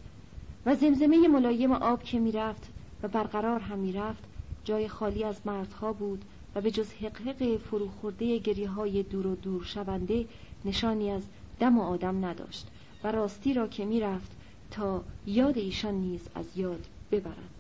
و 0.67 0.75
زمزمه 0.75 1.29
ملایم 1.29 1.73
آب 1.73 2.03
که 2.03 2.19
می‌رفت 2.19 2.73
و 3.03 3.09
برقرار 3.09 3.61
هم 3.61 3.79
می‌رفت 3.79 4.25
جای 4.65 4.89
خالی 4.89 5.25
از 5.25 5.47
مردها 5.47 5.93
بود 5.93 6.25
و 6.55 6.61
به 6.61 6.71
جز 6.71 6.93
حقحق 6.93 7.57
فروخورده 7.57 8.39
گریه 8.39 8.69
های 8.69 9.03
دور 9.03 9.27
و 9.27 9.37
دور 9.37 9.65
شونده 9.65 10.27
نشانی 10.65 11.11
از 11.11 11.23
دم 11.61 11.79
و 11.79 11.83
آدم 11.83 12.25
نداشت. 12.25 12.67
و 13.05 13.13
راستی 13.13 13.55
را 13.55 13.69
که 13.69 13.85
می‌رفت 13.85 14.31
تا 14.71 15.05
یاد 15.27 15.59
ایشان 15.59 15.95
نیز 15.95 16.21
از 16.35 16.45
یاد 16.57 16.87
ببرد. 17.13 17.51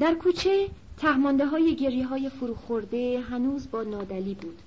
در 0.00 0.14
کوچه 0.14 0.68
تهمانده 0.98 1.46
های 1.46 1.76
گریه 1.76 2.06
های 2.06 2.30
فروخورده 2.30 3.20
هنوز 3.20 3.70
با 3.70 3.82
نادلی 3.82 4.34
بود. 4.34 4.58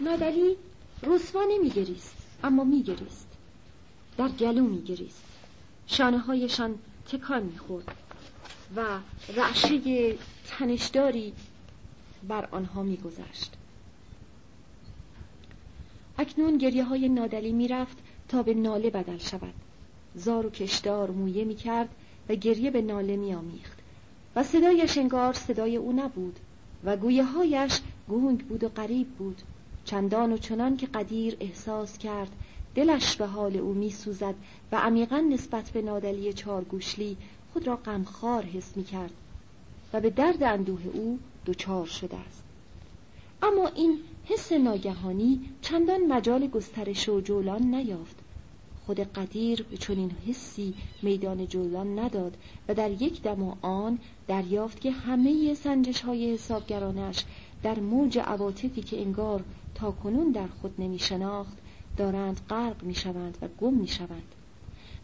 نادلی 0.00 0.56
رسوا 1.02 1.44
نمیگریست 1.50 2.16
اما 2.44 2.64
میگریست. 2.64 3.26
در 4.18 4.28
گلو 4.28 4.64
میگریست. 4.64 5.24
شانه 5.86 6.18
هایشان 6.18 6.78
تکان 7.12 7.42
می‌خورد 7.42 7.96
و 8.76 8.98
رعشه 9.36 10.14
تنشداری 10.46 11.32
بر 12.28 12.48
آنها 12.50 12.82
میگذشت. 12.82 13.52
اکنون 16.18 16.58
گریه 16.58 16.84
های 16.84 17.08
نادلی 17.08 17.52
می‌رفت 17.52 17.96
تا 18.28 18.42
به 18.42 18.54
ناله 18.54 18.90
بدل 18.90 19.18
شود. 19.18 19.54
زار 20.14 20.46
و 20.46 20.50
کشدار 20.50 21.10
مویه 21.10 21.44
می‌کرد 21.44 21.88
و 22.28 22.34
گریه 22.34 22.70
به 22.70 22.82
ناله 22.82 23.16
میآمیخت. 23.16 23.78
و 24.36 24.42
صدایش 24.42 24.98
انگار 24.98 25.32
صدای 25.32 25.76
او 25.76 25.92
نبود 25.92 26.38
و 26.84 26.96
گویه 26.96 27.24
هایش 27.24 27.80
گونگ 28.08 28.46
بود 28.46 28.64
و 28.64 28.68
غریب 28.68 29.08
بود. 29.08 29.42
چندان 29.84 30.32
و 30.32 30.36
چنان 30.36 30.76
که 30.76 30.86
قدیر 30.86 31.36
احساس 31.40 31.98
کرد 31.98 32.32
دلش 32.74 33.16
به 33.16 33.26
حال 33.26 33.56
او 33.56 33.74
می 33.74 33.90
سوزد 33.90 34.34
و 34.72 34.76
عمیقا 34.76 35.18
نسبت 35.18 35.70
به 35.70 35.82
نادلی 35.82 36.32
چارگوشلی 36.32 37.16
خود 37.52 37.66
را 37.66 37.76
غمخوار 37.76 38.42
حس 38.42 38.76
می 38.76 38.84
کرد 38.84 39.12
و 39.92 40.00
به 40.00 40.10
درد 40.10 40.42
اندوه 40.42 40.86
او 40.92 41.18
دچار 41.46 41.86
شده 41.86 42.16
است. 42.16 42.42
اما 43.42 43.68
این 43.68 43.98
حس 44.28 44.52
ناگهانی 44.52 45.40
چندان 45.62 46.06
مجال 46.06 46.46
گسترش 46.46 47.08
و 47.08 47.20
جولان 47.20 47.74
نیافت. 47.74 48.16
خود 48.86 49.00
قدیر 49.00 49.62
به 49.62 49.76
چنین 49.76 50.10
حسی 50.26 50.74
میدان 51.02 51.46
جولان 51.46 51.98
نداد 51.98 52.36
و 52.68 52.74
در 52.74 52.90
یک 52.90 53.22
دم 53.22 53.42
و 53.42 53.54
آن 53.62 53.98
دریافت 54.28 54.80
که 54.80 54.90
همه 54.90 55.54
سنجش 55.54 56.00
های 56.00 56.32
حسابگرانش 56.32 57.24
در 57.62 57.80
موج 57.80 58.18
عواطفی 58.18 58.82
که 58.82 59.00
انگار 59.00 59.44
تا 59.74 59.90
کنون 59.90 60.30
در 60.30 60.46
خود 60.46 60.74
نمی 60.78 60.98
شناخت 60.98 61.58
دارند 61.96 62.40
غرق 62.50 62.82
می 62.82 62.94
شوند 62.94 63.38
و 63.42 63.48
گم 63.60 63.74
می 63.74 63.88
شوند 63.88 64.34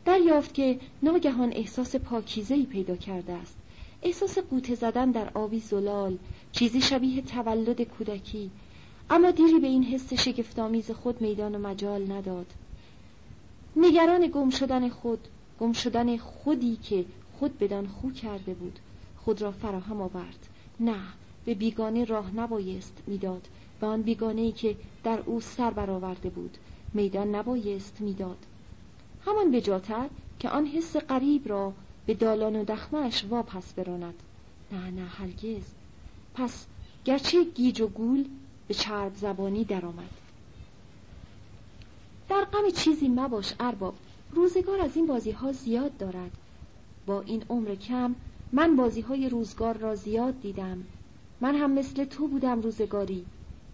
دریافت 0.04 0.54
که 0.54 0.80
ناگهان 1.02 1.52
احساس 1.52 1.96
پاکیزهی 1.96 2.66
پیدا 2.66 2.96
کرده 2.96 3.32
است. 3.32 3.56
احساس 4.02 4.38
قوطه 4.38 4.74
زدن 4.74 5.10
در 5.10 5.30
آبی 5.34 5.60
زلال 5.60 6.18
چیزی 6.52 6.80
شبیه 6.80 7.22
تولد 7.22 7.82
کودکی 7.82 8.50
اما 9.14 9.30
دیری 9.30 9.58
به 9.58 9.66
این 9.66 9.84
حس 9.84 10.14
شگفتآمیز 10.14 10.90
خود 10.90 11.20
میدان 11.20 11.54
و 11.54 11.58
مجال 11.58 12.12
نداد. 12.12 12.46
نگران 13.76 14.26
گم 14.26 14.50
شدن 14.50 14.88
خود 14.88 15.28
گم 15.60 15.72
شدن 15.72 16.16
خودی 16.16 16.76
که 16.76 17.04
خود 17.38 17.58
بدان 17.58 17.86
خو 17.86 18.10
کرده 18.10 18.54
بود 18.54 18.78
خود 19.16 19.42
را 19.42 19.52
فراهم 19.52 20.00
آورد. 20.00 20.48
نه 20.80 21.00
به 21.44 21.54
بیگانه 21.54 22.04
راه 22.04 22.36
نبایست 22.36 23.02
می‌داد. 23.06 23.48
و 23.80 23.84
آن 23.84 24.02
بیگانه 24.02 24.40
ای 24.40 24.52
که 24.52 24.76
در 25.04 25.20
او 25.26 25.40
سر 25.40 25.70
برآورده 25.70 26.30
بود 26.30 26.56
میدان 26.94 27.34
نبایست 27.34 27.96
می‌داد. 28.00 28.38
همان 29.26 29.50
بجاتر 29.50 30.08
که 30.38 30.48
آن 30.48 30.66
حس 30.66 30.96
قریب 30.96 31.48
را 31.48 31.72
به 32.06 32.14
دالان 32.14 32.56
و 32.56 32.64
دخمش 32.64 33.24
واپس 33.24 33.72
براند. 33.72 34.22
نه 34.72 34.90
نه 34.90 35.04
هرگز. 35.04 35.64
پس 36.34 36.66
گرچه 37.04 37.44
گیج 37.44 37.80
و 37.80 37.86
گول 37.86 38.24
به 38.72 38.78
چرب 38.78 39.14
زبانی 39.14 39.64
درآمد. 39.64 40.10
در 42.28 42.44
غم 42.44 42.70
چیزی 42.70 43.08
مباش 43.08 43.54
ارباب 43.60 43.94
روزگار 44.30 44.80
از 44.80 44.96
این 44.96 45.06
بازی 45.06 45.30
ها 45.30 45.52
زیاد 45.52 45.96
دارد. 45.96 46.30
با 47.06 47.20
این 47.20 47.44
عمر 47.50 47.74
کم 47.74 48.14
من 48.52 48.76
بازی 48.76 49.00
های 49.00 49.28
روزگار 49.28 49.76
را 49.76 49.94
زیاد 49.94 50.40
دیدم. 50.40 50.84
من 51.40 51.54
هم 51.54 51.70
مثل 51.70 52.04
تو 52.04 52.28
بودم 52.28 52.60
روزگاری. 52.60 53.24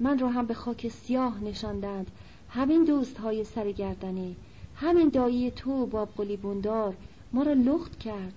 من 0.01 0.19
را 0.19 0.29
هم 0.29 0.47
به 0.47 0.55
خاک 0.55 0.89
سیاه 0.89 1.45
نشاندند. 1.45 2.11
همین 2.49 2.85
دوست 2.85 3.19
های 3.19 3.45
سرگردنه. 3.45 4.35
همین 4.77 5.09
دایی 5.09 5.51
تو 5.51 5.87
باب 5.87 6.09
قلی 6.17 6.37
بندار 6.37 6.95
ما 7.33 7.43
را 7.43 7.53
لخت 7.53 7.99
کرد. 7.99 8.35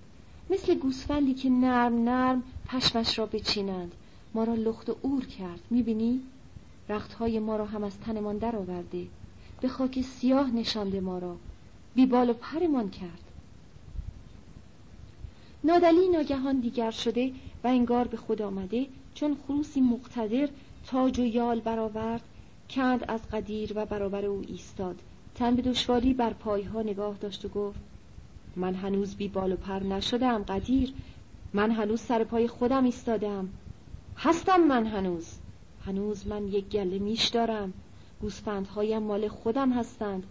مثل 0.50 0.76
گوسفندی 0.76 1.34
که 1.34 1.50
نرم 1.50 2.04
نرم 2.04 2.44
پشمش 2.68 3.20
را 3.20 3.26
بچینند. 3.26 3.92
ما 4.34 4.44
را 4.44 4.54
لخت 4.54 4.90
و 4.90 4.96
اور 5.02 5.26
کرد. 5.26 5.60
می‌بینی؟ 5.70 6.22
رختهای 6.92 7.40
ما 7.40 7.56
را 7.56 7.66
هم 7.66 7.84
از 7.84 8.00
تنمان 8.00 8.38
در 8.38 8.56
آورده 8.56 9.08
به 9.62 9.68
خاک 9.68 10.02
سیاه 10.02 10.52
نشانده 10.52 11.00
ما 11.00 11.18
را. 11.18 11.36
بیبال 11.96 12.30
و 12.30 12.34
پرمان 12.34 12.90
کرد. 12.90 13.32
نادلی 15.64 16.10
ناگهان 16.10 16.60
دیگر 16.60 16.92
شده 16.92 17.32
و 17.64 17.68
انگار 17.68 18.08
به 18.08 18.18
خود 18.18 18.42
آمده 18.42 18.88
چون 19.14 19.38
خروسی 19.48 19.82
مقتدر 19.82 20.50
تاج 20.88 21.20
و 21.20 21.26
یال 21.26 21.60
برآورد 21.60 22.22
کند 22.70 23.06
از 23.08 23.30
قدیر 23.30 23.72
و 23.76 23.86
برابر 23.86 24.26
او 24.26 24.44
ایستاد. 24.48 24.96
تن 25.36 25.56
به 25.56 25.62
دشواری 25.62 26.14
بر 26.14 26.34
پایها 26.34 26.82
نگاه 26.82 27.18
داشت 27.18 27.46
و 27.46 27.50
گفت 27.50 27.80
من 28.56 28.76
هنوز 28.76 29.16
بی 29.16 29.28
بال 29.28 29.52
و 29.52 29.56
پر 29.56 29.80
نشدم 29.80 30.44
قدیر. 30.44 30.94
من 31.54 31.72
هنوز 31.72 32.02
سر 32.02 32.24
پای 32.24 32.48
خودم 32.48 32.84
ایستادم. 32.84 33.50
هستم 34.18 34.62
من 34.62 34.86
هنوز. 34.86 35.41
هنوز 35.86 36.28
من 36.28 36.48
یک 36.48 36.70
گله 36.70 37.00
میش 37.00 37.28
دارم. 37.28 37.74
گوسفندهایم 38.22 39.04
مال 39.04 39.28
خودم 39.28 39.72
هستند. 39.72 40.24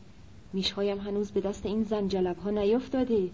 میشهایم 0.53 0.99
هنوز 0.99 1.31
به 1.31 1.41
دست 1.41 1.67
این 1.67 1.83
زنجلب 1.83 2.39
ها 2.39 2.51
نیفتاده. 2.51 3.31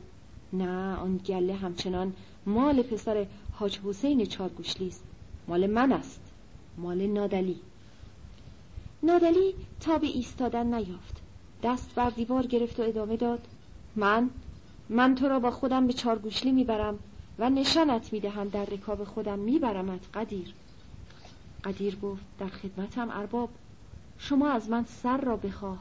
نه 0.53 0.97
آن 0.97 1.17
گله 1.17 1.55
همچنان 1.55 2.13
مال 2.47 2.83
پسر 2.83 3.27
حاج 3.53 3.79
حسین 3.85 4.27
چارگوشلی 4.27 4.89
است. 4.89 5.05
مال 5.49 5.67
من 5.67 5.93
است. 5.93 6.21
مال 6.79 7.07
نادلی. 7.07 7.61
نادلی 9.03 9.55
تا 9.81 9.99
به 9.99 10.07
ایستادن 10.07 10.75
نیافت. 10.75 11.17
دست 11.63 11.95
بر 11.95 12.11
دیوار 12.11 12.47
گرفت 12.47 12.81
و 12.81 12.83
ادامه 12.83 13.17
داد. 13.17 13.47
من؟ 13.97 14.31
من 14.89 15.15
تو 15.15 15.29
را 15.29 15.41
با 15.41 15.51
خودم 15.51 15.87
به 15.87 15.93
چارگوشلی 15.93 16.53
می‌برم 16.53 16.99
و 17.39 17.51
نشانت 17.51 18.13
می‌دهم 18.13 18.49
در 18.49 18.65
رکاب 18.65 19.05
خودم 19.05 19.39
میبرمت 19.39 20.01
قدیر. 20.15 20.55
قدیر 21.67 21.97
گفت 21.97 22.25
در 22.39 22.49
خدمتم 22.49 23.11
ارباب 23.11 23.49
شما 24.19 24.49
از 24.51 24.69
من 24.69 24.85
سر 24.85 25.17
را 25.21 25.37
بخواه. 25.37 25.79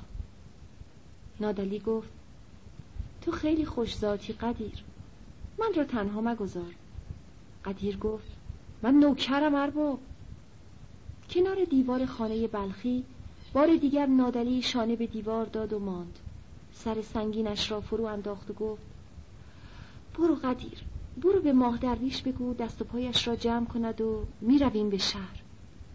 نادلی 1.40 1.80
گفت 1.80 2.10
تو 3.22 3.32
خیلی 3.32 3.66
خوش 3.66 3.98
ذاتی 3.98 4.34
قدیر 4.34 4.84
من 5.60 5.74
را 5.76 5.84
تنها 5.84 6.22
مگذار. 6.22 6.74
قدیر 7.66 7.98
گفت 7.98 8.28
من 8.82 8.94
نوکرم 8.94 9.56
ارباب. 9.56 10.00
کنار 11.30 11.66
دیوار 11.66 12.06
خانه 12.06 12.48
بلخی 12.48 13.04
بار 13.54 13.76
دیگر 13.76 14.06
نادلی 14.06 14.62
شانه 14.62 14.96
به 14.96 15.08
دیوار 15.08 15.46
داد 15.46 15.74
و 15.74 15.80
ماند. 15.80 16.20
سر 16.74 17.02
سنگینش 17.02 17.72
را 17.72 17.82
فرو 17.82 18.06
انداخت 18.06 18.50
و 18.50 18.54
گفت 18.54 18.86
برو 20.18 20.36
قدیر 20.36 20.84
برو 21.18 21.42
به 21.42 21.54
ماه 21.54 21.78
درویش 21.78 22.22
بگو 22.22 22.54
دست 22.54 22.82
و 22.82 22.86
پایش 22.86 23.28
را 23.28 23.36
جمع 23.36 23.66
کند 23.66 24.02
و 24.02 24.26
می‌رویم 24.42 24.90
به 24.90 24.98
شهر. 24.98 25.45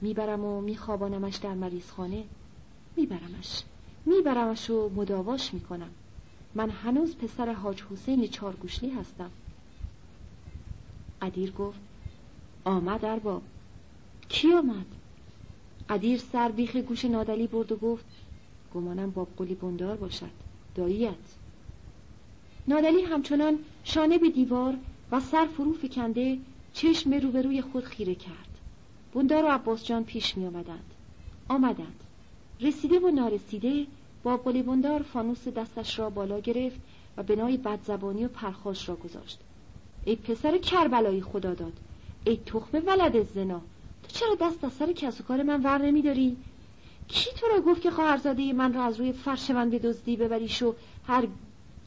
می‌برم 0.00 0.44
و 0.44 0.60
میخوابانمش 0.60 1.36
در 1.36 1.54
مریض 1.54 1.90
خانه 1.90 2.24
میبرمش. 2.96 3.62
میبرمش 4.06 4.70
و 4.70 4.90
مداواش 4.96 5.54
می‌کنم. 5.54 5.90
من 6.54 6.70
هنوز 6.70 7.16
پسر 7.16 7.52
حاج 7.52 7.82
حسین 7.82 8.28
چارگوشلی 8.28 8.90
هستم. 8.90 9.30
قدیر 11.22 11.50
گفت 11.50 11.80
آمد 12.64 13.04
ارباب. 13.04 13.42
کی 14.28 14.52
آمد؟ 14.52 14.86
قدیر 15.88 16.18
سر 16.18 16.48
بیخ 16.48 16.76
گوش 16.76 17.04
نادلی 17.04 17.46
برد 17.46 17.72
و 17.72 17.76
گفت 17.76 18.04
گمانم 18.74 19.10
باب 19.10 19.28
قلی 19.36 19.54
بندار 19.54 19.96
باشد. 19.96 20.30
داییت. 20.74 21.14
نادلی 22.68 23.02
همچنان 23.02 23.58
شانه 23.84 24.18
به 24.18 24.30
دیوار 24.30 24.74
و 25.12 25.20
سر 25.20 25.46
فرو 25.46 25.72
فکنده 25.72 26.38
چشم 26.72 27.14
روبروی 27.14 27.62
خود 27.62 27.84
خیره 27.84 28.14
کرد. 28.14 28.49
بندار 29.14 29.44
و 29.44 29.48
عباس 29.48 29.84
جان 29.84 30.04
پیش 30.04 30.36
می 30.36 30.46
آمدند. 30.46 30.94
آمدند. 31.48 32.00
رسیده 32.60 32.98
و 32.98 33.10
نارسیده 33.10 33.86
با 34.22 34.36
قلی 34.36 34.62
بندار 34.62 35.02
فانوس 35.02 35.48
دستش 35.48 35.98
را 35.98 36.10
بالا 36.10 36.40
گرفت 36.40 36.80
و 37.16 37.22
بنای 37.22 37.56
بدزبانی 37.56 38.24
و 38.24 38.28
پرخاش 38.28 38.88
را 38.88 38.96
گذاشت. 38.96 39.38
ای 40.04 40.16
پسر 40.16 40.58
کربلایی 40.58 41.22
خدا 41.22 41.54
داد. 41.54 41.72
ای 42.24 42.36
تخم 42.36 42.82
ولد 42.86 43.22
زنا. 43.22 43.60
تو 44.02 44.08
چرا 44.08 44.34
دست 44.40 44.64
از 44.64 44.72
سر 44.72 44.92
کس 44.92 45.22
کار 45.22 45.42
من 45.42 45.62
ور 45.62 45.78
نمیداری؟ 45.78 46.36
کی 47.08 47.30
تو 47.40 47.46
را 47.46 47.60
گفت 47.60 47.82
که 47.82 47.90
خواهرزاده 47.90 48.52
من 48.52 48.72
را 48.72 48.84
از 48.84 49.00
روی 49.00 49.12
فرش 49.12 49.50
من 49.50 49.70
بدزدی 49.70 50.16
ببریش 50.16 50.62
و 50.62 50.74
هر 51.06 51.28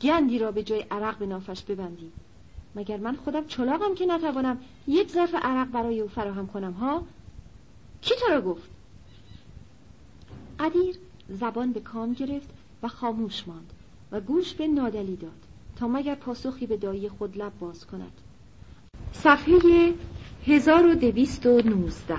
گندی 0.01 0.39
را 0.39 0.51
به 0.51 0.63
جای 0.63 0.86
عرق 0.91 1.17
به 1.17 1.26
نافش 1.26 1.61
ببندی؟ 1.61 2.11
مگر 2.76 2.97
من 2.97 3.15
خودم 3.15 3.45
چلاقم 3.47 3.95
که 3.95 4.05
نتوانم 4.05 4.57
یک 4.88 5.11
ظرف 5.11 5.36
عرق 5.41 5.67
برای 5.71 6.01
او 6.01 6.07
فراهم 6.07 6.47
کنم 6.47 6.71
ها؟ 6.71 7.03
کی 8.01 8.13
تو 8.15 8.34
را 8.34 8.41
گفت؟ 8.41 8.69
قدیر 10.59 10.95
زبان 11.30 11.71
به 11.71 11.80
کام 11.80 12.13
گرفت 12.13 12.49
و 12.84 12.88
خاموش 12.88 13.47
ماند 13.47 13.74
و 14.11 14.19
گوش 14.19 14.53
به 14.53 14.67
نادلی 14.67 15.15
داد 15.15 15.32
تا 15.76 15.88
مگر 15.88 16.15
پاسخی 16.15 16.67
به 16.67 16.78
دایی 16.78 17.09
خود 17.09 17.38
لب 17.38 17.59
باز 17.59 17.88
کند. 17.88 18.11
صفحه 19.13 19.93
1219 20.47 22.15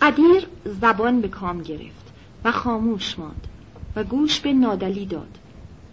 قدیر 0.00 0.46
زبان 0.64 1.20
به 1.20 1.28
کام 1.28 1.62
گرفت 1.62 2.12
و 2.44 2.52
خاموش 2.52 3.18
ماند 3.18 3.46
و 3.96 4.04
گوش 4.04 4.40
به 4.40 4.52
نادلی 4.52 5.06
داد 5.06 5.38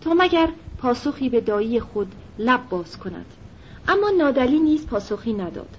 تا 0.02 0.14
مگر 0.14 0.50
پاسخی 0.78 1.30
به 1.30 1.42
دایی 1.42 1.80
خود 1.80 2.16
لب 2.40 2.70
باز 2.70 2.98
کند. 2.98 3.26
اما 3.88 4.10
نادلی 4.10 4.60
نیز 4.60 4.88
پاسخی 4.88 5.34
نداد. 5.34 5.78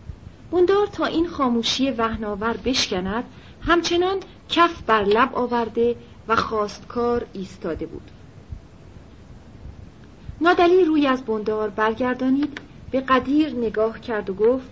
بندار 0.51 0.87
تا 0.87 1.07
این 1.07 1.29
خاموشی 1.29 1.91
وهناور 1.91 2.57
بشکند 2.65 3.25
همچنان 3.63 4.17
کف 4.49 4.83
بر 4.83 5.05
لب 5.05 5.35
آورده 5.35 5.97
و 6.29 6.37
خواستکار 6.37 7.27
ایستاده 7.33 7.87
بود. 7.87 8.11
نادلی 10.41 10.85
روی 10.85 11.07
از 11.07 11.25
بندار 11.25 11.69
برگردانید 11.69 12.59
به 12.91 13.01
قدیر 13.01 13.55
نگاه 13.55 14.01
کرد 14.01 14.31
و 14.31 14.35
گفت 14.35 14.71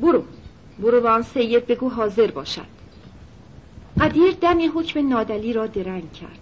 برو 0.00 0.24
برو 0.78 1.00
به 1.00 1.08
آن 1.08 1.22
سید 1.22 1.66
بگو 1.66 1.88
حاضر 1.88 2.30
باشد. 2.30 2.74
قدیر 4.00 4.32
دم 4.32 4.78
حکم 4.78 5.08
نادلی 5.08 5.52
را 5.52 5.66
درنگ 5.66 6.12
کرد. 6.12 6.38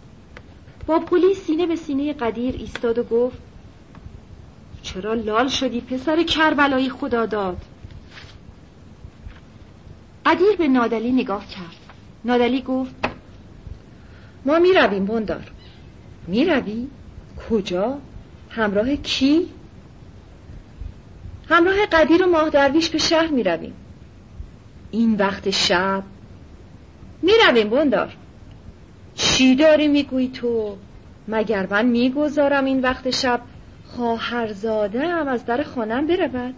با 0.87 0.99
پلیس 0.99 1.39
سینه 1.39 1.67
به 1.67 1.77
سینه 1.77 2.13
قدیر 2.13 2.55
ایستاد 2.55 2.99
و 2.99 3.03
گفت 3.03 3.39
چرا 4.83 5.15
لال 5.15 5.49
شدی 5.49 5.81
پسر 5.81 6.23
کربلایی 6.23 6.91
خدا 6.91 7.27
داد 7.27 7.57
قدیر 10.27 10.57
به 10.59 10.69
نادلی 10.69 11.13
نگاه 11.13 11.47
کرد 11.47 11.77
نادلی 12.25 12.63
گفت 12.63 12.95
ما 14.45 14.59
می 14.59 14.73
رویم 14.73 15.07
بندار 15.07 15.51
می 16.27 16.45
روی؟ 16.45 16.89
کجا؟ 17.51 17.99
همراه 18.51 18.97
کی؟ 18.97 19.49
همراه 21.49 21.87
قدیر 21.93 22.23
و 22.27 22.31
ماه 22.31 22.51
درویش 22.51 22.89
به 22.89 22.99
شهر 22.99 23.29
می 23.29 23.43
رویم 23.43 23.73
این 24.91 25.15
وقت 25.15 25.51
شب 25.51 26.03
می 27.23 27.33
رویم 27.47 27.71
بندار 27.71 28.17
چی 29.15 29.55
داری 29.57 29.89
می‌گویی 29.89 30.29
تو؟ 30.29 30.77
مگر 31.29 31.67
من 31.71 31.87
می‌گذارم 31.87 32.65
این 32.65 32.81
وقت 32.81 33.11
شب 33.11 33.41
خواهرزاده 33.97 35.09
هم 35.09 35.29
از 35.29 35.47
در 35.47 35.63
خانم 35.63 36.07
برود. 36.07 36.55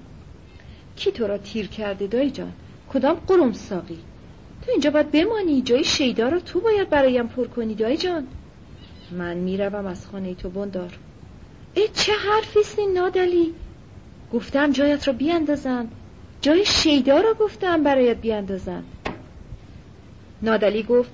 کی 0.96 1.10
تو 1.12 1.26
را 1.26 1.38
تیر 1.38 1.66
کرده 1.66 2.06
دایی 2.06 2.30
جان؟ 2.30 2.52
کدام 2.92 3.14
قرم 3.14 3.52
ساقی؟ 3.52 3.98
تو 4.62 4.70
اینجا 4.70 4.90
باید 4.90 5.10
بمانی 5.10 5.62
جای 5.62 5.84
شیدا 5.84 6.28
را 6.28 6.40
تو 6.40 6.60
باید 6.60 6.90
برایم 6.90 7.26
پر 7.26 7.46
کنی 7.46 7.74
دایی 7.74 7.96
جان. 7.96 8.26
من 9.10 9.36
می‌روم 9.36 9.86
از 9.86 10.06
خانه 10.06 10.34
تو 10.34 10.50
بندار. 10.50 10.98
ای 11.74 11.88
چه 11.94 12.12
حرفیستی 12.12 12.86
نادلی؟ 12.86 13.54
گفتم 14.32 14.72
جایت 14.72 15.08
را 15.08 15.14
بیاندازند 15.14 15.92
جای 16.40 16.64
شیدا 16.64 17.20
را 17.20 17.34
گفتم 17.34 17.82
برایت 17.82 18.16
بیاندازند 18.16 18.84
نادلی 20.42 20.82
گفت 20.82 21.10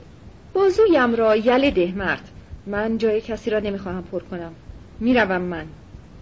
بازویم 0.52 1.14
را 1.14 1.36
یله 1.36 1.70
ده 1.70 1.92
مرد. 1.96 2.28
من 2.66 2.98
جای 2.98 3.20
کسی 3.20 3.50
را 3.50 3.58
نمی‌خواهم 3.58 4.02
پر 4.02 4.20
کنم. 4.20 4.52
می‌روم 5.00 5.42
من. 5.42 5.66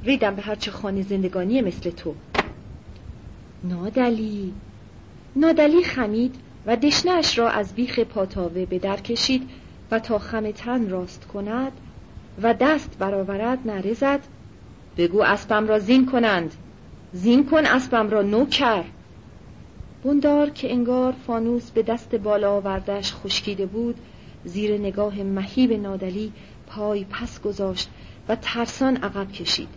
ریدم 0.04 0.34
به 0.34 0.42
هرچه 0.42 0.70
خانه 0.70 1.02
زندگانی 1.02 1.60
مثل 1.60 1.90
تو. 1.90 2.14
نادلی. 3.64 4.52
نادلی 5.36 5.82
خمید 5.82 6.34
و 6.66 6.76
دشنش 6.76 7.38
را 7.38 7.50
از 7.50 7.74
بیخ 7.74 7.98
پاتاوه 7.98 8.66
به 8.66 8.78
در 8.78 8.96
کشید 8.96 9.48
و 9.90 9.98
تا 9.98 10.18
خم 10.18 10.50
تن 10.50 10.88
راست 10.88 11.26
کند 11.26 11.72
و 12.42 12.54
دست 12.54 12.96
برآورد 12.98 13.58
نره 13.64 13.94
زد. 13.94 14.20
بگو 14.96 15.22
اسبم 15.22 15.68
را 15.68 15.78
زین 15.78 16.06
کنند. 16.06 16.54
زین 17.12 17.46
کن 17.46 17.66
اسبم 17.66 18.10
را 18.10 18.22
نوکر. 18.22 18.84
بندار 20.04 20.50
که 20.50 20.72
انگار 20.72 21.14
فانوس 21.26 21.70
به 21.70 21.82
دست 21.82 22.14
بالا 22.14 22.52
آوردش 22.52 23.14
خشکیده 23.14 23.66
بود 23.66 23.96
زیر 24.44 24.78
نگاه 24.78 25.22
مهیب 25.22 25.72
نادلی 25.72 26.32
پای 26.66 27.04
پس 27.04 27.40
گذاشت 27.40 27.88
و 28.28 28.36
ترسان 28.36 28.96
عقب 28.96 29.32
کشید. 29.32 29.68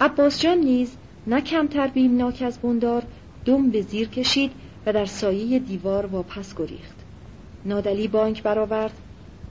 عباس 0.00 0.40
جان 0.40 0.58
نیز 0.58 0.96
نه 1.26 1.40
کمتر 1.40 1.86
بیمناک 1.86 2.42
از 2.46 2.58
بندار 2.58 3.02
دم 3.44 3.70
به 3.70 3.82
زیر 3.82 4.08
کشید 4.08 4.50
و 4.86 4.92
در 4.92 5.06
سایه 5.06 5.58
دیوار 5.58 6.06
واپس 6.06 6.54
گریخت. 6.56 6.94
نادلی 7.64 8.08
بانک 8.08 8.42
برآورد. 8.42 8.92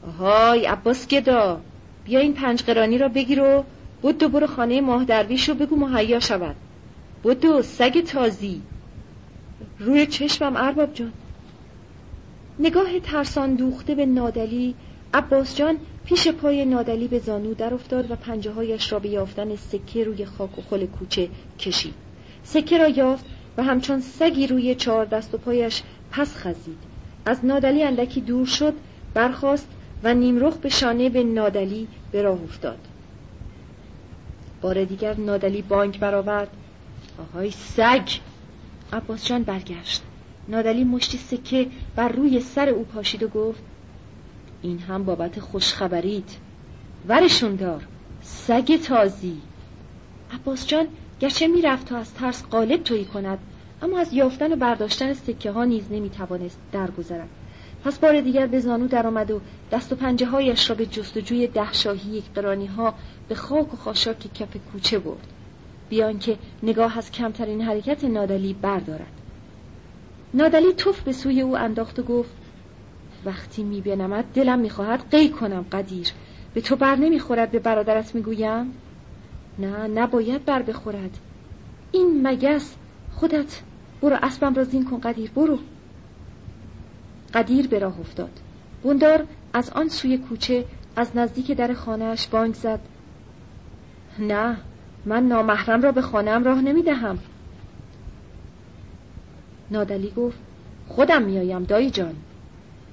آهای 0.08 0.66
عباس 0.66 1.08
گدا 1.08 1.62
بیا 2.06 2.20
این 2.20 2.34
پنج 2.34 2.64
قرانی 2.64 2.98
را 2.98 3.08
بگیر 3.08 3.42
و 3.42 3.64
بدو 4.04 4.30
برو 4.30 4.48
خانه 4.48 4.82
ماه 4.82 5.06
درویش 5.06 5.50
و 5.50 5.54
بگو 5.54 5.76
مهیا 5.76 6.20
شود. 6.20 6.56
بدو 7.24 7.62
سگ 7.62 8.04
تازی. 8.04 8.62
روی 9.80 10.06
چشمم 10.06 10.56
ارباب 10.56 10.94
جان. 10.94 11.14
نگاه 12.60 13.00
ترسان 13.00 13.54
دوخته 13.54 13.96
به 13.96 14.06
نادلی 14.06 14.76
عباس 15.14 15.56
جان 15.56 15.78
پیش 16.10 16.28
پای 16.28 16.66
نادلی 16.66 17.08
به 17.08 17.20
زانو 17.20 17.54
در 17.54 17.74
افتاد 17.74 18.12
و 18.12 18.16
پنجه 18.16 18.52
هایش 18.52 18.92
را 18.92 19.00
به 19.00 19.10
یافتن 19.10 19.56
سکه 19.56 20.04
روی 20.04 20.26
خاک 20.26 20.60
و 20.60 20.62
خل 20.62 20.86
کوچه 20.86 21.30
کشید. 21.60 21.94
سکه 22.44 22.78
را 22.78 22.88
یافت 22.88 23.26
و 23.58 23.64
همچون 23.64 24.00
سگی 24.00 24.48
روی 24.48 24.76
چهار 24.76 25.06
دست 25.06 25.34
و 25.34 25.38
پایش 25.38 25.82
پس 26.12 26.36
خزید. 26.36 26.78
از 27.26 27.46
نادلی 27.46 27.84
اندکی 27.84 28.22
دور 28.22 28.46
شد 28.46 28.74
برخاست 29.14 29.68
و 30.04 30.14
نیمرخ 30.14 30.58
به 30.58 30.70
شانه 30.70 31.10
به 31.10 31.24
نادلی 31.24 31.88
به 32.12 32.22
راه 32.22 32.44
افتاد. 32.44 32.80
بار 34.62 34.84
دیگر 34.84 35.18
نادلی 35.18 35.62
بانک 35.62 36.00
برآورد. 36.00 36.50
آهای 37.20 37.52
سگ! 37.52 38.10
عباس 38.94 39.26
جان 39.26 39.44
برگشت. 39.44 40.02
نادلی 40.48 40.84
مشتی 40.84 41.18
سکه 41.18 41.68
بر 41.96 42.10
روی 42.10 42.40
سر 42.40 42.70
او 42.70 42.84
پاشید 42.84 43.24
و 43.24 43.28
گفت 43.28 43.64
این 44.62 44.80
هم 44.80 45.04
بابت 45.04 45.40
خوشخبریت. 45.40 46.38
ورشون 47.08 47.56
دار. 47.56 47.88
سگ 48.22 48.76
تازی. 48.76 49.42
عباس 50.32 50.68
جان 50.68 50.88
گرچه 51.20 51.48
می‌رفت 51.48 51.88
تا 51.88 51.98
از 51.98 52.14
ترس 52.14 52.44
قالب 52.44 52.84
تویی 52.84 53.06
کند 53.06 53.40
اما 53.82 54.00
از 54.00 54.14
یافتن 54.14 54.54
و 54.54 54.56
برداشتن 54.56 55.14
سکه 55.14 55.52
ها 55.52 55.64
نیز 55.66 55.92
نمی‌توانست 55.92 56.60
درگذرد. 56.72 57.30
پس 57.84 58.00
بار 58.00 58.22
دیگر 58.22 58.48
به 58.48 58.60
زانو 58.60 58.88
درآمد 58.88 59.32
و 59.32 59.42
دست 59.72 59.94
و 59.94 59.96
پنجه 59.96 60.26
هایش 60.26 60.70
را 60.70 60.76
به 60.76 60.86
جستجوی 60.86 61.48
ده 61.48 61.74
شاهی 61.74 62.24
قرانی 62.36 62.66
ها 62.66 62.94
به 63.30 63.36
خاک 63.36 63.74
و 63.74 63.78
خاشاک 63.78 64.34
کف 64.34 64.58
کوچه 64.72 65.00
برد. 65.00 65.28
بیان 65.90 66.20
که 66.20 66.38
نگاه 66.64 66.98
از 66.98 67.12
کمترین 67.12 67.62
حرکت 67.62 68.04
نادلی 68.04 68.54
بردارد. 68.54 69.22
نادلی 70.34 70.74
توف 70.74 71.02
به 71.02 71.12
سوی 71.12 71.42
او 71.42 71.58
انداخت 71.58 72.00
و 72.00 72.04
گفت 72.04 72.32
وقتی 73.26 73.64
میبینمت 73.64 74.34
دلم 74.34 74.60
می‌خواهد 74.60 75.12
قی 75.12 75.30
کنم 75.30 75.66
قدیر. 75.72 76.08
به 76.54 76.62
تو 76.62 76.76
بر 76.76 76.96
نمی‌خورد 76.96 77.52
به 77.52 77.60
برادرت 77.60 78.16
می‌گویم؟ 78.16 78.74
نه 79.60 79.88
نباید 79.88 80.46
بر 80.46 80.62
بخورد. 80.62 81.18
این 81.92 82.28
مگس 82.28 82.76
خودت 83.12 83.62
برو 84.02 84.18
اسبم 84.22 84.54
را 84.54 84.64
زین 84.64 84.86
کن 84.86 85.00
قدیر 85.00 85.32
برو. 85.32 85.60
قدیر 87.34 87.68
به 87.68 87.80
راه 87.80 88.00
افتاد. 88.00 88.40
بوندار 88.84 89.26
از 89.54 89.70
آن 89.70 89.90
سوی 89.90 90.18
کوچه 90.18 90.66
از 90.96 91.18
نزدیک 91.18 91.52
در 91.52 91.74
خانهاش 91.74 92.28
بانک 92.28 92.56
زد. 92.56 92.80
نه 94.20 94.58
من 95.06 95.28
نامحرم 95.28 95.82
را 95.82 95.92
به 95.92 96.02
خانم 96.02 96.44
راه 96.44 96.62
نمی‌دهم. 96.62 97.20
نادلی 99.72 100.12
گفت 100.18 100.38
خودم 100.88 101.22
میایم 101.22 101.64
دایی 101.64 101.90
جان. 101.90 102.16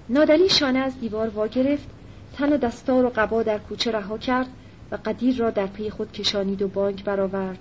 نادلی 0.08 0.48
شانه 0.48 0.78
از 0.78 1.00
دیوار 1.00 1.28
وا 1.28 1.46
گرفت 1.46 1.88
تن 2.36 2.52
و 2.52 2.56
دستار 2.56 3.04
و 3.04 3.12
قبا 3.16 3.42
در 3.42 3.58
کوچه 3.58 3.90
رها 3.90 4.18
کرد 4.18 4.46
و 4.92 4.98
قدیر 5.04 5.36
را 5.36 5.50
در 5.50 5.66
پی 5.66 5.90
خود 5.90 6.12
کشانید 6.12 6.62
و 6.62 6.68
بانک 6.68 7.04
برآورد. 7.04 7.58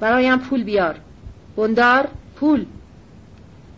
برایم 0.00 0.38
پول 0.38 0.64
بیار. 0.64 1.00
بندار 1.56 2.08
پول. 2.36 2.66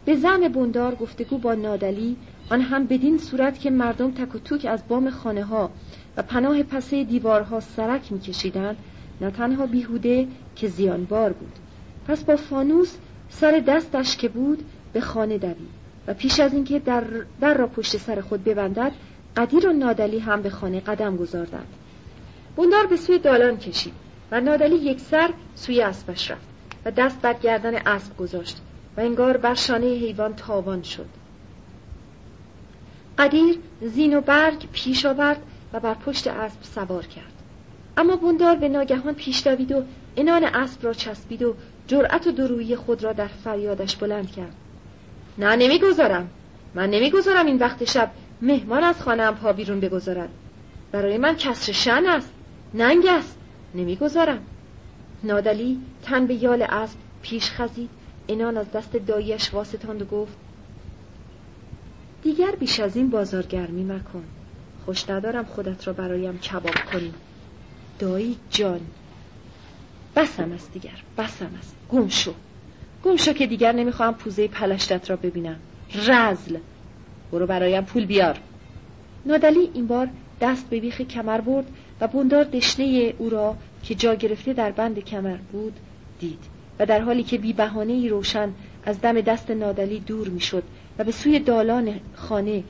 به 0.04 0.16
زن 0.16 0.48
بندار 0.48 0.94
گفتگو 0.94 1.38
با 1.38 1.54
نادلی 1.54 2.16
آن 2.50 2.60
هم 2.60 2.86
بدین 2.86 3.18
صورت 3.18 3.60
که 3.60 3.70
مردم 3.70 4.10
تک 4.10 4.34
و 4.34 4.38
توک 4.38 4.64
از 4.64 4.82
بام 4.88 5.10
خانه 5.10 5.44
ها 5.44 5.70
و 6.16 6.22
پناه 6.22 6.62
پسه 6.62 7.04
دیوارها 7.04 7.60
سرک 7.60 8.12
میکشیدند 8.12 8.76
نه 9.20 9.30
تنها 9.30 9.66
بیهوده 9.66 10.28
که 10.56 10.68
زیانبار 10.68 11.32
بود. 11.32 11.52
پس 12.08 12.24
با 12.24 12.36
فانوس 12.36 12.96
سر 13.28 13.62
دستش 13.66 14.16
که 14.16 14.28
بود 14.28 14.64
به 14.92 15.00
خانه 15.00 15.38
دوید. 15.38 15.79
و 16.06 16.14
پیش 16.14 16.40
از 16.40 16.52
اینکه 16.52 16.78
در, 16.78 17.04
در 17.40 17.54
را 17.54 17.66
پشت 17.66 17.96
سر 17.96 18.20
خود 18.20 18.44
ببندد 18.44 18.92
قدیر 19.36 19.68
و 19.68 19.72
نادلی 19.72 20.18
هم 20.18 20.42
به 20.42 20.50
خانه 20.50 20.80
قدم 20.80 21.16
گذاردند. 21.16 21.66
بوندار 22.56 22.86
به 22.86 22.96
سوی 22.96 23.18
دالان 23.18 23.56
کشید 23.56 23.92
و 24.30 24.40
نادلی 24.40 24.76
یک 24.76 25.00
سر 25.00 25.30
سوی 25.54 25.82
اسبش 25.82 26.30
رفت 26.30 26.48
و 26.84 26.90
دست 26.90 27.20
بر 27.20 27.32
گردن 27.32 27.74
اسب 27.74 28.16
گذاشت 28.16 28.60
و 28.96 29.00
انگار 29.00 29.36
بر 29.36 29.54
شانه 29.54 29.86
حیوان 29.86 30.34
تاوان 30.34 30.82
شد. 30.82 31.06
قدیر 33.18 33.58
زین 33.80 34.16
و 34.16 34.20
برگ 34.20 34.68
پیش 34.72 35.06
آورد 35.06 35.42
و 35.72 35.80
بر 35.80 35.94
پشت 35.94 36.26
اسب 36.26 36.62
سوار 36.62 37.06
کرد. 37.06 37.32
اما 37.96 38.16
بوندار 38.16 38.56
به 38.56 38.68
ناگهان 38.68 39.14
پیش 39.14 39.46
دوید 39.46 39.72
و 39.72 39.84
انان 40.16 40.44
اسب 40.44 40.84
را 40.84 40.92
چسبید 40.92 41.42
و 41.42 41.54
جرأت 41.86 42.26
و 42.26 42.32
درویی 42.32 42.76
خود 42.76 43.04
را 43.04 43.12
در 43.12 43.26
فریادش 43.26 43.96
بلند 43.96 44.30
کرد. 44.30 44.54
نه 45.40 45.56
نمی‌گذارم. 45.56 46.30
من 46.74 46.90
نمی‌گذارم 46.90 47.46
این 47.46 47.58
وقت 47.58 47.84
شب 47.84 48.10
مهمان 48.42 48.84
از 48.84 49.02
خانهام 49.02 49.34
پا 49.34 49.52
بیرون 49.52 49.80
بگذارد. 49.80 50.28
برای 50.92 51.18
من 51.18 51.36
کسر 51.36 51.72
شن 51.72 52.06
است 52.06 52.32
ننگ 52.74 53.06
است. 53.06 53.36
نمی‌گذارم. 53.74 54.46
نادلی 55.24 55.80
تن 56.02 56.26
به 56.26 56.34
یال 56.34 56.62
اسب 56.62 56.96
پیش 57.22 57.50
خزید. 57.50 57.90
انان 58.28 58.56
از 58.56 58.72
دست 58.72 58.96
داییش 58.96 59.54
واسطاند 59.54 60.02
و 60.02 60.04
گفت 60.04 60.36
دیگر 62.22 62.50
بیش 62.50 62.80
از 62.80 62.96
این 62.96 63.10
بازارگرمی 63.10 63.84
مکن. 63.84 64.24
خوش 64.84 65.10
ندارم 65.10 65.44
خودت 65.44 65.86
را 65.86 65.92
برایم 65.92 66.38
کباب 66.38 66.74
کنی. 66.92 67.14
دایی 67.98 68.36
جان 68.50 68.80
بسم 70.16 70.52
است 70.52 70.72
دیگر 70.72 70.98
بسم 71.18 71.50
است 71.58 71.76
گم 71.88 72.08
شو. 72.08 72.34
گم 73.04 73.16
شو 73.16 73.32
که 73.32 73.46
دیگر 73.46 73.72
نمی‌خواهم 73.72 74.14
پوزه 74.14 74.48
پلشتت 74.48 75.10
را 75.10 75.16
ببینم. 75.16 75.56
رزل. 75.94 76.58
برو 77.32 77.46
برایم 77.46 77.84
پول 77.84 78.06
بیار. 78.06 78.38
نادلی 79.26 79.70
این 79.74 79.86
بار 79.86 80.08
دست 80.40 80.70
به 80.70 80.80
بیخ 80.80 81.00
کمر 81.00 81.40
برد 81.40 81.66
و 82.00 82.08
بوندار 82.08 82.44
دشنه 82.44 83.14
او 83.18 83.30
را 83.30 83.56
که 83.82 83.94
جا 83.94 84.14
گرفته 84.14 84.52
در 84.52 84.70
بند 84.70 84.98
کمر 84.98 85.36
بود 85.52 85.72
دید. 86.20 86.38
و 86.78 86.86
در 86.86 87.00
حالی 87.00 87.22
که 87.22 87.38
بی 87.38 87.52
بهانه 87.52 88.08
روشن 88.08 88.52
از 88.84 89.00
دم 89.00 89.20
دست 89.20 89.50
نادلی 89.50 90.00
دور 90.00 90.28
می‌شد 90.28 90.62
و 90.98 91.04
به 91.04 91.12
سوی 91.12 91.38
دالان 91.38 92.00
خانه 92.14 92.64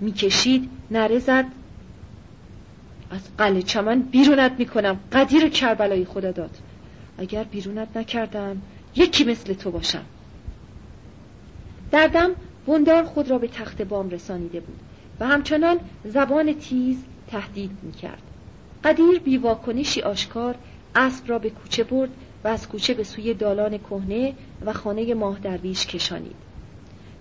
می‌کشید 0.00 0.70
نره 0.90 1.18
زد. 1.18 1.44
از 3.10 3.20
قلعه 3.38 3.62
چمن 3.62 4.00
بیرونت 4.00 4.52
می‌کنم 4.58 5.00
قدیر 5.12 5.48
کربلای 5.48 6.04
خدا 6.04 6.30
داد. 6.30 6.58
اگر 7.18 7.44
بیرونت 7.44 7.96
نکردم 7.96 8.62
یکی 8.96 9.24
مثل 9.24 9.54
تو 9.54 9.70
باشم. 9.70 10.04
در 11.90 12.06
دم 12.06 12.30
بندار 12.66 13.04
خود 13.04 13.30
را 13.30 13.38
به 13.38 13.48
تخت 13.48 13.82
بام 13.82 14.10
رسانیده 14.10 14.60
بود 14.60 14.78
و 15.20 15.26
همچنان 15.26 15.78
زبان 16.04 16.54
تیز 16.54 16.96
تهدید 17.28 17.70
می‌کرد. 17.82 18.22
قدیر 18.84 19.18
بیواکنشی 19.18 20.02
آشکار 20.02 20.54
اسب 20.94 21.30
را 21.30 21.38
به 21.38 21.50
کوچه 21.50 21.84
برد 21.84 22.10
و 22.44 22.48
از 22.48 22.68
کوچه 22.68 22.94
به 22.94 23.04
سوی 23.04 23.34
دالان 23.34 23.78
کهنه 23.78 24.34
و 24.66 24.72
خانه 24.72 25.14
ماه 25.14 25.38
درویش 25.38 25.86
کشانید. 25.86 26.36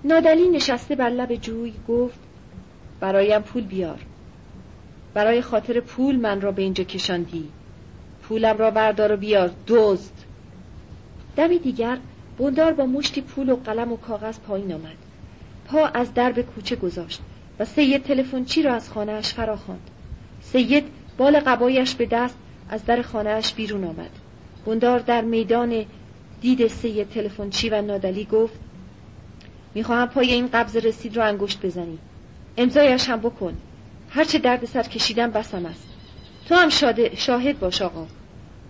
نادلی 0.03 0.49
نشسته 0.49 0.95
بر 0.95 1.09
لب 1.09 1.36
جوی 1.36 1.73
گفت 1.88 2.19
برایم 2.99 3.41
پول 3.41 3.63
بیار. 3.63 3.99
برای 5.13 5.41
خاطر 5.41 5.80
پول 5.80 6.15
من 6.15 6.41
را 6.41 6.51
به 6.51 6.61
اینجا 6.61 6.84
کشاندی. 6.84 7.49
پولم 8.23 8.57
را 8.57 8.71
بردار 8.71 9.11
و 9.11 9.17
بیار 9.17 9.51
دزد. 9.67 10.14
دمی 11.36 11.60
دیگر 11.60 11.98
بندار 12.38 12.74
با 12.74 12.86
مشتی 12.86 13.22
پول 13.22 13.50
و 13.50 13.56
قلم 13.56 13.92
و 13.92 13.98
کاغذ 13.98 14.40
پایین 14.40 14.74
آمد. 14.74 14.96
پا 15.66 15.86
از 15.86 16.14
درب 16.14 16.42
کوچه 16.42 16.76
گذاشت 16.76 17.22
و 17.60 17.66
سید 17.66 18.04
تلفنچی 18.04 18.62
را 18.62 18.74
از 18.74 18.90
خانهاش 18.90 19.34
فراخواند. 19.34 19.90
سید 20.42 20.84
بال 21.18 21.40
قبایش 21.40 21.96
به 21.96 22.06
دست 22.06 22.38
از 22.70 22.86
در 22.86 23.02
خانهاش 23.02 23.54
بیرون 23.54 23.84
آمد. 23.84 24.10
بندار 24.66 25.00
در 25.00 25.22
میدان 25.22 25.86
دید 26.42 26.68
سید 26.68 27.10
تلفنچی 27.10 27.70
و 27.70 27.82
نادلی 27.82 28.26
گفت 28.26 28.60
می‌خواهم 29.76 30.08
پای 30.08 30.34
این 30.34 30.48
قبض 30.48 30.76
رسید 30.76 31.18
را 31.18 31.26
انگشت 31.26 31.66
بزنی. 31.66 31.98
امضایش 32.58 33.10
هم 33.10 33.20
بکن. 33.20 33.58
هرچه 34.10 34.38
درد 34.38 34.66
سر 34.66 34.84
کشیدن 34.84 35.32
بسم 35.32 35.66
است. 35.66 35.88
تو 36.50 36.56
هم 36.56 36.70
شاهد 37.16 37.60
باش 37.60 37.82
آقا. 37.82 38.08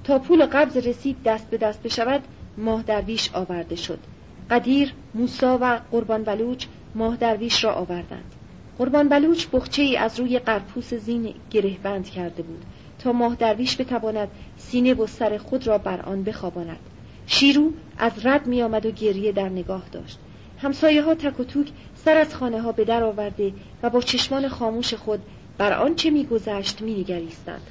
تا 0.04 0.20
پول 0.20 0.46
قبض 0.46 0.78
رسید 0.78 1.18
دست 1.26 1.50
به 1.50 1.58
دست 1.58 1.84
بشود 1.84 2.22
ماه 2.58 2.84
درویش 2.84 3.30
آورده 3.34 3.76
شد. 3.76 4.00
قدیر، 4.50 4.94
موسا 5.14 5.58
و 5.62 5.80
قربان 5.92 6.24
بلوچ 6.24 6.66
ماه 6.96 7.16
درویش 7.16 7.64
را 7.64 7.74
آوردند. 7.74 8.36
قربان 8.78 9.10
بلوچ 9.10 9.46
بخچه 9.54 9.82
ای 9.82 9.98
از 9.98 10.20
روی 10.20 10.40
قرپوس 10.40 10.94
زین 10.94 11.34
گره 11.52 11.78
بند 11.84 12.10
کرده 12.10 12.44
بود 12.44 12.66
تا 13.00 13.12
ماه 13.12 13.36
درویش 13.36 13.82
بتواند 13.82 14.28
سینه 14.58 14.94
و 14.94 15.08
سر 15.08 15.38
خود 15.38 15.68
را 15.68 15.78
بر 15.78 16.02
آن 16.02 16.24
بخواباند. 16.24 16.80
شیرو 17.28 17.72
از 17.98 18.26
رد 18.26 18.48
می 18.48 18.62
آمد 18.62 18.86
و 18.86 18.92
گریه 18.92 19.32
در 19.32 19.50
نگاه 19.50 19.84
داشت. 19.92 20.20
همسایه 20.62 21.02
ها 21.02 21.16
تک 21.16 21.40
و 21.40 21.44
توک 21.44 21.68
سر 21.96 22.18
از 22.18 22.36
خانه 22.36 22.62
ها 22.62 22.72
به 22.72 22.86
در 22.86 23.04
آورده 23.04 23.54
و 23.84 23.90
با 23.90 24.02
چشمان 24.02 24.48
خاموش 24.48 24.94
خود 24.94 25.20
بر 25.58 25.74
آنچه 25.74 26.10
میگذشت 26.10 26.82
مینگریستند. 26.82 27.62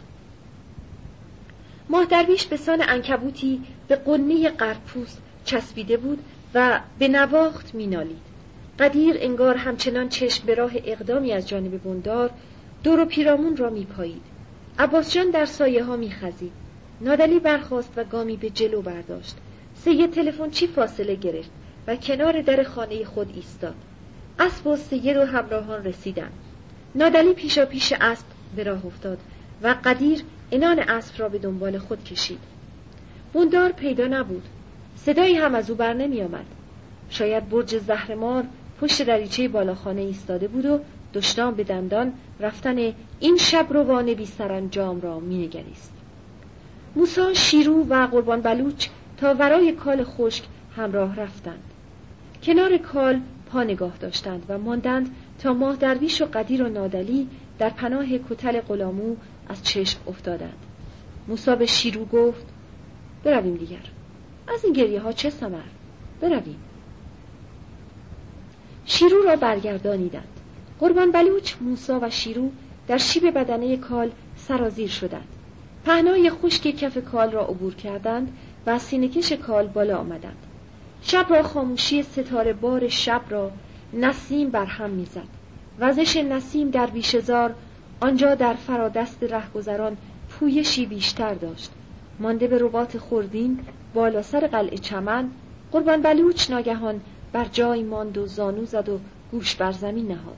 ماه 1.88 2.04
درویش 2.04 2.46
به 2.46 2.56
سان 2.56 2.82
انکبوتی 2.88 3.60
به 3.88 3.96
قنه 3.96 4.48
قرپوس 4.48 5.16
چسبیده 5.44 5.96
بود 5.96 6.18
و 6.54 6.80
به 6.98 7.08
نواخت 7.08 7.74
مینالید. 7.74 8.34
قدیر 8.78 9.16
انگار 9.18 9.56
همچنان 9.56 10.08
چشم 10.08 10.46
به 10.46 10.54
راه 10.54 10.72
اقدامی 10.74 11.32
از 11.32 11.48
جانب 11.48 11.82
بندار 11.82 12.30
دور 12.82 13.00
و 13.00 13.04
پیرامون 13.04 13.56
را 13.56 13.70
میپایید. 13.70 14.22
عباس 14.78 15.14
جان 15.14 15.30
در 15.30 15.44
سایه 15.44 15.84
ها 15.84 15.96
میخزید. 15.96 16.52
نادلی 17.00 17.38
برخواست 17.38 17.92
و 17.96 18.04
گامی 18.04 18.36
به 18.36 18.50
جلو 18.50 18.82
برداشت. 18.82 19.36
سید 19.74 20.10
تلفن 20.10 20.50
چی 20.50 20.66
فاصله 20.66 21.14
گرفت 21.14 21.50
و 21.86 21.96
کنار 21.96 22.42
در 22.42 22.62
خانه 22.62 23.04
خود 23.04 23.32
ایستاد. 23.34 23.74
اسب 24.38 24.66
و 24.66 24.76
سید 24.76 25.16
و 25.16 25.24
همراهان 25.24 25.84
رسیدند 25.84 26.32
نادلی 26.94 27.32
پیشا 27.32 27.66
پیش 27.66 27.92
اسب 28.00 28.24
به 28.56 28.62
راه 28.62 28.86
افتاد 28.86 29.18
و 29.62 29.74
قدیر 29.84 30.22
انان 30.52 30.78
اسب 30.78 31.20
را 31.20 31.28
به 31.28 31.38
دنبال 31.38 31.78
خود 31.78 32.04
کشید. 32.04 32.38
بوندار 33.32 33.72
پیدا 33.72 34.06
نبود. 34.06 34.42
صدایی 34.96 35.34
هم 35.34 35.54
از 35.54 35.70
او 35.70 35.76
بر 35.76 35.92
نمی 35.92 36.22
آمد. 36.22 36.44
شاید 37.10 37.48
برج 37.48 37.78
زهرمار 37.78 38.44
پشت 38.80 39.02
دریچه 39.02 39.48
بالاخانه 39.48 40.00
ایستاده 40.00 40.48
بود 40.48 40.66
و 40.66 40.80
دشتان 41.14 41.54
به 41.54 41.64
دندان 41.64 42.12
رفتن 42.40 42.92
این 43.20 43.36
شب 43.36 43.66
روان 43.70 44.14
بی 44.14 44.26
سرانجام 44.26 45.00
را 45.00 45.20
مینگریست 45.20 45.92
موسا 46.96 47.34
شیرو 47.34 47.86
و 47.88 48.06
قربان 48.06 48.40
بلوچ 48.40 48.88
تا 49.16 49.34
ورای 49.34 49.72
کال 49.72 50.04
خشک 50.04 50.44
همراه 50.76 51.16
رفتند. 51.16 51.62
کنار 52.42 52.76
کال 52.76 53.20
پا 53.50 53.62
نگاه 53.62 53.96
داشتند 54.00 54.42
و 54.48 54.58
ماندند 54.58 55.14
تا 55.38 55.52
ماه 55.52 55.76
درویش 55.76 56.22
و 56.22 56.24
قدیر 56.24 56.62
و 56.62 56.68
نادلی 56.68 57.28
در 57.58 57.70
پناه 57.70 58.06
کتل 58.30 58.60
غلامو 58.60 59.16
از 59.48 59.62
چشم 59.62 59.98
افتادند. 60.06 60.58
موسا 61.28 61.56
به 61.56 61.66
شیرو 61.66 62.04
گفت 62.04 62.46
برویم 63.24 63.56
دیگر. 63.56 63.90
از 64.54 64.64
این 64.64 64.72
گریه 64.72 65.00
ها 65.00 65.12
چه 65.12 65.30
سمر 65.30 65.58
برویم. 66.20 66.60
شیرو 68.86 69.22
را 69.22 69.36
برگردانیدند. 69.36 70.28
قربان 70.80 71.12
بلوچ 71.12 71.54
موسا 71.60 72.00
و 72.02 72.10
شیرو 72.10 72.50
در 72.88 72.98
شیب 72.98 73.38
بدنه 73.38 73.76
کال 73.76 74.10
سرازیر 74.36 74.88
شدند. 74.88 75.28
پهنای 75.84 76.30
خشک 76.30 76.62
کف 76.62 76.98
کال 76.98 77.30
را 77.30 77.44
عبور 77.44 77.74
کردند 77.74 78.36
و 78.66 78.78
سینه‌کش 78.78 79.32
کال 79.32 79.66
بالا 79.66 79.96
آمدند. 79.96 80.46
شب 81.02 81.26
را 81.30 81.42
خاموشی 81.42 82.02
ستاره 82.02 82.52
بار 82.52 82.88
شب 82.88 83.22
را 83.30 83.50
نسیم 83.92 84.50
بر 84.50 84.64
هم 84.64 84.90
می‌زد. 84.90 85.28
وزش 85.78 86.16
نسیم 86.16 86.70
در 86.70 86.86
بیشه‌زار 86.86 87.54
آنجا 88.04 88.34
در 88.34 88.54
فرادست 88.54 89.22
رهگذران 89.22 89.96
پویشی 90.28 90.86
بیشتر 90.86 91.34
داشت. 91.34 91.70
مانده 92.18 92.46
به 92.46 92.58
ربات 92.58 92.98
خوردین 92.98 93.60
بالا 93.94 94.22
سر 94.22 94.46
قلعه 94.46 94.78
چمن 94.78 95.30
قربان 95.72 96.02
بلوچ 96.02 96.50
ناگهان 96.50 97.00
بر 97.32 97.44
جای 97.44 97.82
ماند 97.82 98.18
و 98.18 98.26
زانو 98.26 98.64
زد 98.64 98.88
و 98.88 98.98
گوش 99.32 99.54
بر 99.54 99.72
زمین 99.72 100.08
نهاد. 100.08 100.36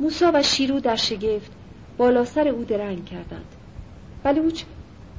موسا 0.00 0.30
و 0.34 0.42
شیرو 0.42 0.80
در 0.80 0.96
شگفت 0.96 1.52
بالا 1.96 2.24
سر 2.24 2.48
او 2.48 2.64
درنگ 2.64 3.04
کردند. 3.04 3.54
بلوچ 4.22 4.62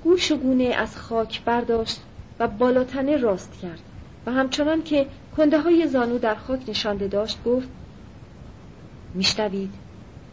گوش 0.03 0.31
و 0.31 0.37
گونه 0.37 0.63
از 0.63 0.97
خاک 0.97 1.43
برداشت 1.43 2.01
و 2.39 2.47
بالاتنه 2.47 3.17
راست 3.17 3.59
کرد 3.61 3.81
و 4.25 4.31
همچنان 4.31 4.83
که 4.83 5.07
کنده 5.37 5.61
های 5.61 5.87
زانو 5.87 6.17
در 6.17 6.35
خاک 6.35 6.69
نشانده 6.69 7.07
داشت 7.07 7.43
گفت 7.43 7.69
میشنوید 9.13 9.73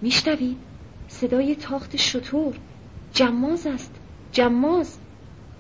میشنوید؟ 0.03 0.66
صدای 1.09 1.55
تاخت 1.55 1.97
شطور. 1.97 2.55
جماز 3.13 3.67
است. 3.67 3.95
جماز. 4.33 4.99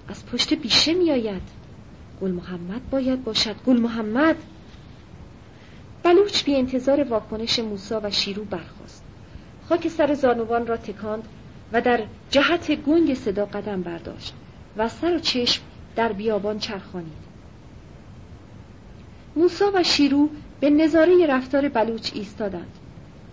از 0.08 0.26
پشت 0.26 0.54
بیشه 0.54 0.94
میآید. 0.94 1.42
گل 2.20 2.30
محمد 2.30 2.90
باید 2.90 3.24
باشد. 3.24 3.56
گل 3.66 3.80
محمد. 3.80 4.36
بلوچ 6.02 6.44
بی 6.44 6.56
انتظار 6.56 7.04
واکنش 7.04 7.58
موسا 7.58 8.00
و 8.04 8.10
شیرو 8.10 8.44
برخاست. 8.44 9.02
خاک 9.68 9.88
سر 9.88 10.14
زانوان 10.14 10.66
را 10.66 10.76
تکاند 10.76 11.28
و 11.72 11.80
در 11.80 12.00
جهت 12.30 12.70
گنگ 12.70 13.14
صدا 13.14 13.46
قدم 13.46 13.82
برداشت 13.82 14.34
و 14.76 14.88
سر 14.88 15.16
و 15.16 15.18
چشم 15.18 15.62
در 15.96 16.12
بیابان 16.12 16.58
چرخانید. 16.58 17.26
موسا 19.36 19.70
و 19.74 19.82
شیرو 19.82 20.28
به 20.60 20.70
نظاره 20.70 21.26
رفتار 21.26 21.68
بلوچ 21.68 22.10
ایستادند. 22.14 22.72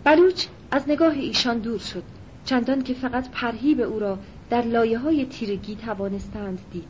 بلوچ 0.04 0.46
از 0.74 0.90
نگاه 0.90 1.14
ایشان 1.14 1.60
دور 1.60 1.80
شد 1.80 2.04
چندان 2.46 2.82
که 2.82 2.94
فقط 2.94 3.30
پرهیب 3.30 3.82
او 3.82 4.00
را 4.00 4.20
در 4.50 4.62
لایه 4.62 5.00
های 5.00 5.26
تیرگی 5.26 5.76
توانستند 5.76 6.60
دید. 6.72 6.88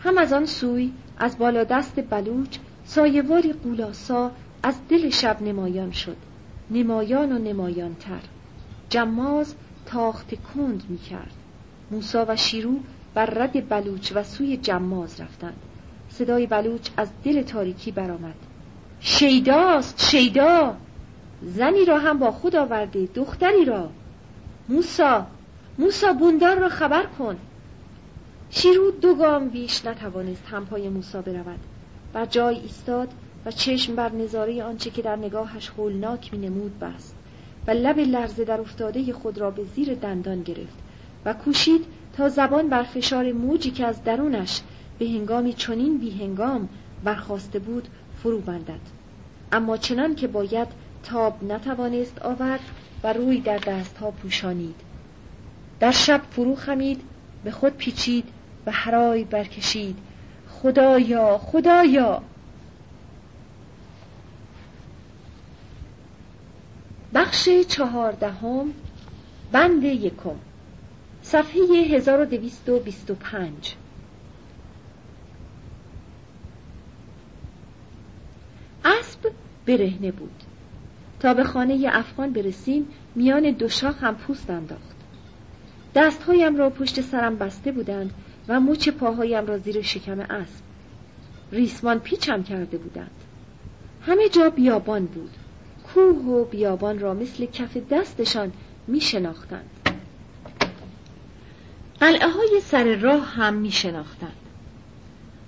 هم 0.00 0.18
از 0.18 0.32
آن 0.32 0.46
سوی 0.46 0.92
از 1.18 1.38
بالا 1.38 1.64
دست 1.64 2.00
بلوچ 2.10 2.56
سایواری 2.84 3.52
قولاسا 3.52 4.30
از 4.62 4.74
دل 4.88 5.10
شب 5.10 5.42
نمایان 5.42 5.92
شد. 5.92 6.16
نمایان 6.70 7.32
و 7.32 7.38
نمایان 7.38 7.94
تر 7.94 8.20
جماز 8.88 9.54
تاخت 9.86 10.34
کند 10.54 10.82
می 10.88 10.98
کرد 10.98 11.34
موسا 11.90 12.24
و 12.28 12.36
شیرو 12.36 12.74
بر 13.14 13.26
رد 13.26 13.68
بلوچ 13.68 14.12
و 14.14 14.22
سوی 14.22 14.56
جماز 14.56 15.20
رفتند. 15.20 15.56
صدای 16.08 16.46
بلوچ 16.46 16.88
از 16.96 17.08
دل 17.24 17.42
تاریکی 17.42 17.90
برآمد. 17.90 18.36
شیداست 19.00 20.04
شیدا! 20.10 20.76
زنی 21.42 21.84
را 21.84 21.98
هم 21.98 22.18
با 22.18 22.30
خود 22.30 22.56
آورده 22.56 23.08
دختری 23.14 23.64
را. 23.64 23.88
موسا 24.68 25.26
موسا 25.78 26.12
بوندار 26.12 26.58
را 26.58 26.68
خبر 26.68 27.06
کن. 27.18 27.36
شیرو 28.50 28.90
دو 28.90 29.14
گام 29.14 29.48
بیش 29.48 29.84
نتوانست 29.84 30.42
همپای 30.46 30.88
موسا 30.88 31.22
برود. 31.22 31.58
بر 32.12 32.26
جای 32.26 32.56
ایستاد 32.56 33.08
و 33.46 33.50
چشم 33.50 33.94
بر 33.94 34.12
نظاره 34.12 34.62
آنچه 34.62 34.90
که 34.90 35.02
در 35.02 35.16
نگاهش 35.16 35.68
هولناک 35.68 36.34
می 36.34 36.48
نمود 36.48 36.78
بست 36.78 37.16
و 37.66 37.70
لب 37.70 37.98
لرزه 37.98 38.44
در 38.44 38.60
افتاده 38.60 39.12
خود 39.12 39.38
را 39.38 39.50
به 39.50 39.64
زیر 39.64 39.94
دندان 39.94 40.42
گرفت 40.42 40.78
و 41.24 41.32
کوشید 41.32 41.84
تا 42.16 42.28
زبان 42.28 42.68
بر 42.68 42.82
فشار 42.82 43.32
موجی 43.32 43.70
که 43.70 43.86
از 43.86 44.04
درونش 44.04 44.60
به 44.98 45.06
هنگامی 45.06 45.52
چنین 45.52 45.98
بی 45.98 46.10
هنگام 46.10 46.68
برخواسته 47.04 47.58
بود 47.58 47.88
فرو 48.22 48.40
بندد. 48.40 48.80
اما 49.52 49.76
چنان 49.76 50.14
که 50.14 50.26
باید 50.26 50.68
تاب 51.02 51.44
نتوانست 51.44 52.22
آورد 52.22 52.60
و 53.04 53.12
روی 53.12 53.40
در 53.40 53.58
دستها 53.58 54.10
پوشانید. 54.10 54.74
در 55.80 55.90
شب 55.90 56.20
فرو 56.30 56.56
خمید 56.56 57.02
به 57.44 57.50
خود 57.50 57.76
پیچید 57.76 58.28
و 58.66 58.70
هرای 58.70 59.24
برکشید. 59.24 59.98
خدایا 60.48 61.38
خدایا! 61.38 62.22
بخش 67.14 67.48
چهاردهم 67.68 68.74
بند 69.52 69.84
یکم 69.84 70.36
صفحه 71.22 71.62
1225 71.62 73.74
اسب 78.84 79.32
برهنه 79.66 80.12
بود. 80.12 80.42
تا 81.20 81.34
به 81.34 81.44
خانه 81.44 81.86
افغان 81.92 82.32
برسیم 82.32 82.88
میان 83.14 83.50
دو 83.50 83.68
شاخ 83.68 84.04
هم 84.04 84.14
پوست 84.14 84.50
انداخت. 84.50 84.96
دستهایم 85.94 86.56
را 86.56 86.70
پشت 86.70 87.00
سرم 87.00 87.36
بسته 87.36 87.72
بودند 87.72 88.10
و 88.48 88.60
مچ 88.60 88.88
پاهایم 88.88 89.46
را 89.46 89.58
زیر 89.58 89.82
شکم 89.82 90.20
اسب. 90.20 90.62
ریسمان 91.52 91.98
پیچم 91.98 92.42
کرده 92.42 92.78
بودند. 92.78 93.10
همه 94.06 94.28
جا 94.28 94.50
بیابان 94.50 95.06
بود. 95.06 95.30
کوه 95.94 96.16
و 96.16 96.44
بیابان 96.44 96.98
را 96.98 97.14
مثل 97.14 97.46
کف 97.46 97.76
دستشان 97.90 98.52
می 98.86 99.00
شناختند 99.00 99.70
قلعه 102.00 102.28
های 102.28 102.60
سر 102.62 102.94
راه 102.94 103.26
هم 103.26 103.54
می 103.54 103.70
شناختند 103.70 104.36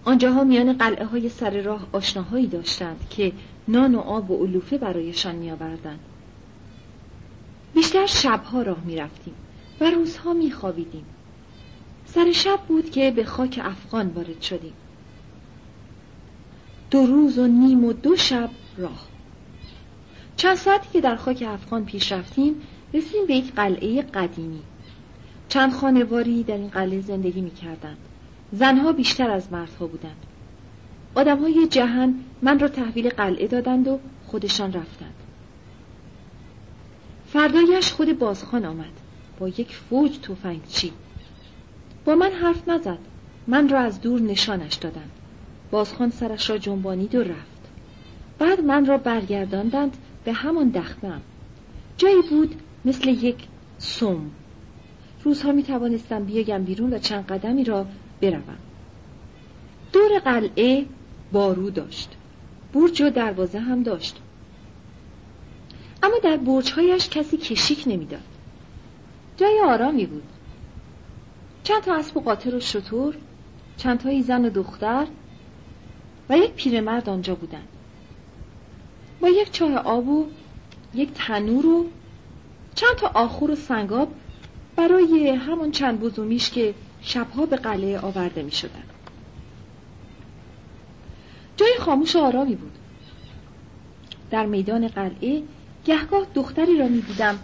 آنجاها 0.05 0.45
میان 0.45 0.73
قلعه 0.73 1.05
های 1.05 1.29
سر 1.29 1.61
راه 1.61 1.87
آشناهایی 1.93 2.47
داشتند 2.47 3.07
که 3.11 3.33
نان 3.69 3.95
و 3.95 3.99
آب 3.99 4.31
و 4.31 4.37
علوفه 4.37 4.79
برایشان 4.79 5.35
می 5.35 5.51
آوردند. 5.51 6.01
بیشتر 7.75 8.07
شبها 8.07 8.63
راه 8.63 8.85
می 8.85 8.97
رفتیم 8.97 9.35
و 9.81 9.91
روزها 9.91 10.33
می 10.33 10.51
خوابیدیم. 10.51 11.05
سر 12.07 12.33
شب 12.33 12.61
بود 12.69 12.91
که 12.91 13.11
به 13.11 13.25
خاک 13.25 13.61
افغان 13.63 14.09
وارد 14.09 14.43
شدیم. 14.43 14.73
دو 16.91 17.07
روز 17.07 17.39
و 17.39 17.47
نیم 17.47 17.85
و 17.85 17.93
دو 17.93 18.17
شب 18.17 18.51
راه. 18.79 19.07
چند 20.37 20.57
ساعتی 20.57 20.89
که 20.93 21.01
در 21.01 21.17
خاک 21.17 21.45
افغان 21.49 21.85
پیش 21.85 22.13
رفتیم 22.13 22.55
رسیدیم 22.95 23.27
به 23.27 23.35
یک 23.35 23.53
قلعه 23.55 24.03
قدیمی. 24.03 24.63
چند 25.49 25.73
خانواری 25.73 26.43
در 26.43 26.57
این 26.57 26.69
قلعه 26.69 27.01
زندگی 27.01 27.41
می 27.41 27.51
کردند. 27.51 27.97
زنها 28.53 28.93
بیشتر 28.93 29.31
از 29.31 29.53
مردها 29.53 29.87
بودند. 29.87 30.27
آدمهای 31.15 31.67
جهان 31.67 32.25
من 32.43 32.59
را 32.59 32.69
تحویل 32.69 33.09
قلعه 33.09 33.47
دادند 33.47 33.89
و 33.89 33.99
خودشان 34.27 34.73
رفتند. 34.73 35.15
فردایش 37.27 37.93
خود 37.93 38.19
بازخان 38.19 38.65
آمد. 38.65 38.93
با 39.39 39.49
یک 39.49 39.75
فوج 39.75 40.19
چی؟ 40.69 40.93
با 42.05 42.15
من 42.15 42.31
حرف 42.33 42.69
نزد. 42.69 42.99
من 43.47 43.69
را 43.69 43.81
از 43.81 44.01
دور 44.01 44.21
نشانش 44.21 44.75
دادند. 44.75 45.11
بازخان 45.71 46.11
سرش 46.11 46.51
را 46.51 46.59
جنبانید 46.59 47.15
و 47.15 47.21
رفت. 47.21 47.63
بعد 48.39 48.61
من 48.61 48.87
را 48.87 48.99
برگرداندند 48.99 49.97
به 50.25 50.33
همان 50.33 50.69
دختم 50.69 51.21
جایی 51.97 52.23
بود 52.31 52.55
مثل 52.85 53.09
یک 53.09 53.37
سوم 53.79 54.31
روزها 55.25 55.53
می 55.53 55.63
توانستم 55.63 56.25
بیایم 56.25 56.65
بیرون 56.65 56.93
و 56.93 56.99
چند 56.99 57.27
قدمی 57.27 57.65
را 57.65 57.87
بروم. 58.21 58.57
دور 59.93 60.19
قلعه 60.19 60.87
بارو 61.33 61.71
داشت. 61.71 62.11
برج 62.73 63.03
و 63.03 63.11
دروازه 63.11 63.59
هم 63.59 63.83
داشت. 63.83 64.17
اما 66.03 66.15
در 66.23 66.37
برجهایش 66.37 67.09
کسی 67.09 67.37
کشیک 67.37 67.85
نمی‌داد. 67.87 68.23
جای 69.37 69.61
آرامی 69.67 70.07
بود. 70.07 70.23
چند 71.65 71.83
تا 71.83 71.95
اسب 71.95 72.17
و 72.17 72.21
قاطر 72.21 72.55
و 72.55 72.61
شطور 72.61 73.15
چند 73.77 73.99
تایی 73.99 74.23
زن 74.23 74.45
و 74.45 74.51
دختر 74.51 75.07
و 76.31 76.39
یک 76.39 76.51
پیرمرد 76.51 77.09
آنجا 77.09 77.35
بودند. 77.35 77.69
با 79.21 79.29
یک 79.29 79.51
چاه 79.51 79.75
آب 79.75 80.09
و 80.09 80.27
یک 80.95 81.11
تنور 81.15 81.67
و 81.67 81.87
چند 82.75 82.97
تا 82.97 83.11
آخور 83.15 83.51
و 83.51 83.55
سنگاب 83.55 84.09
برای 84.77 85.29
همون 85.29 85.71
چند 85.71 86.01
بزومیش 86.01 86.51
که 86.51 86.75
شبها 87.03 87.47
به 87.47 87.57
قلعه 87.57 88.01
آورده 88.01 88.43
می 88.43 88.53
شدن. 88.53 88.85
جای 91.57 91.75
خاموش 91.79 92.17
و 92.17 92.19
آرامی 92.19 92.55
بود. 92.55 92.73
در 94.31 94.47
میدان 94.47 94.89
قلعه 94.89 95.43
گهگاه 95.85 96.27
دختری 96.35 96.79
را 96.79 96.89
می 96.89 97.01
دیدم 97.01 97.39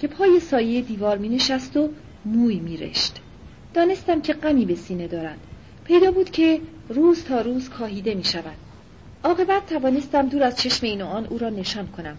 که 0.00 0.08
پای 0.08 0.40
سایه 0.40 0.80
دیوار 0.80 1.18
می 1.18 1.28
نشست 1.28 1.76
و 1.76 1.90
موی 2.24 2.60
می 2.60 2.76
رشت. 2.76 3.20
دانستم 3.74 4.20
که 4.20 4.32
غمی 4.32 4.64
به 4.64 4.74
سینه 4.74 5.06
دارد. 5.06 5.38
پیدا 5.84 6.10
بود 6.10 6.30
که 6.30 6.60
روز 6.88 7.24
تا 7.24 7.40
روز 7.40 7.68
کاهیده 7.68 8.14
می 8.14 8.24
شود 8.24 8.56
عاقبت 9.24 9.66
توانستم 9.66 10.28
دور 10.28 10.42
از 10.42 10.56
چشم 10.56 10.86
این 10.86 11.02
و 11.02 11.06
آن 11.06 11.26
او 11.26 11.38
را 11.38 11.50
نشان 11.50 11.86
کنم. 11.86 12.16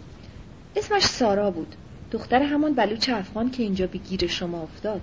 اسمش 0.76 1.04
سارا 1.04 1.52
بود. 1.52 1.76
دختر 2.12 2.42
همان 2.42 2.74
بلوچ 2.74 3.10
افغان 3.10 3.52
که 3.52 3.64
اینجا 3.64 3.88
به 3.88 3.98
گیر 3.98 4.28
شما 4.28 4.62
افتاد. 4.62 5.02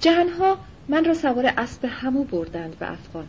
جهنها 0.00 0.58
من 0.88 1.04
را 1.04 1.14
سوار 1.14 1.46
اسب 1.56 1.84
همو 1.84 2.24
بردند 2.24 2.78
به 2.78 2.92
افغان. 2.92 3.26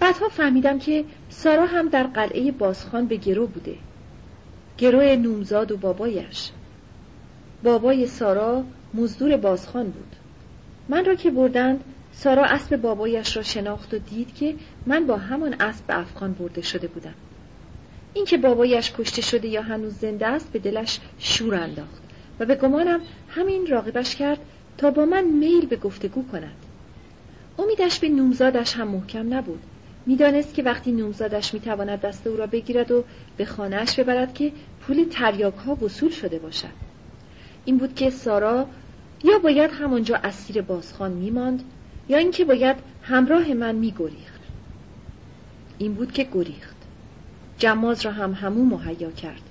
بعدها 0.00 0.28
فهمیدم 0.28 0.78
که 0.78 1.04
سارا 1.28 1.66
هم 1.66 1.88
در 1.88 2.02
قلعه 2.02 2.52
بازخان 2.52 3.06
به 3.06 3.16
گرو 3.16 3.46
بوده. 3.46 3.76
گروه 4.78 5.16
نومزاد 5.16 5.72
و 5.72 5.76
بابایش. 5.76 6.50
بابای 7.62 8.06
سارا 8.06 8.64
مزدور 8.94 9.36
بازخان 9.36 9.84
بود. 9.84 10.16
من 10.88 11.04
را 11.04 11.14
که 11.14 11.30
بردند 11.30 11.84
سارا 12.12 12.44
اسب 12.44 12.76
بابایش 12.76 13.36
را 13.36 13.42
شناخت 13.42 13.94
و 13.94 13.98
دید 13.98 14.34
که 14.34 14.54
من 14.86 15.06
با 15.06 15.16
همان 15.16 15.54
اسب 15.60 15.86
به 15.86 15.98
افغان 15.98 16.32
برده 16.32 16.62
شده 16.62 16.86
بودم. 16.86 17.14
اینکه 18.14 18.38
بابایش 18.38 18.92
کشته 18.98 19.22
شده 19.22 19.48
یا 19.48 19.62
هنوز 19.62 19.94
زنده 19.94 20.26
است 20.26 20.52
به 20.52 20.58
دلش 20.58 21.00
شور 21.18 21.54
انداخت 21.54 22.02
و 22.40 22.46
به 22.46 22.54
گمانم 22.54 23.00
همین 23.28 23.66
راقبش 23.66 24.16
کرد 24.16 24.38
تا 24.78 24.90
با 24.90 25.04
من 25.04 25.24
میل 25.24 25.66
به 25.66 25.76
گفتگو 25.76 26.24
کند. 26.32 26.54
امیدش 27.58 27.98
به 27.98 28.08
نومزادش 28.08 28.76
هم 28.76 28.88
محکم 28.88 29.34
نبود. 29.34 29.60
می‌دانست 30.06 30.54
که 30.54 30.62
وقتی 30.62 30.92
نومزادش 30.92 31.54
می‌تواند 31.54 32.00
دست 32.00 32.26
او 32.26 32.36
را 32.36 32.46
بگیرد 32.46 32.90
و 32.90 33.04
به 33.36 33.44
خانهاش 33.44 34.00
ببرد 34.00 34.34
که 34.34 34.52
پول 34.80 35.04
تریاک 35.10 35.54
ها 35.54 35.74
وصول 35.74 36.10
شده 36.10 36.38
باشد. 36.38 36.84
این 37.64 37.78
بود 37.78 37.94
که 37.94 38.10
سارا 38.10 38.66
یا 39.24 39.38
باید 39.38 39.70
همانجا 39.70 40.16
اسیر 40.16 40.62
بازخان 40.62 41.12
میماند 41.12 41.62
یا 42.08 42.18
اینکه 42.18 42.44
باید 42.44 42.76
همراه 43.02 43.54
من 43.54 43.74
میگریخت. 43.74 44.40
این 45.78 45.94
بود 45.94 46.12
که 46.12 46.28
گریخت. 46.32 46.76
جماز 47.58 48.06
را 48.06 48.12
هم 48.12 48.32
همو 48.32 48.64
مهیا 48.64 49.10
کرد. 49.10 49.42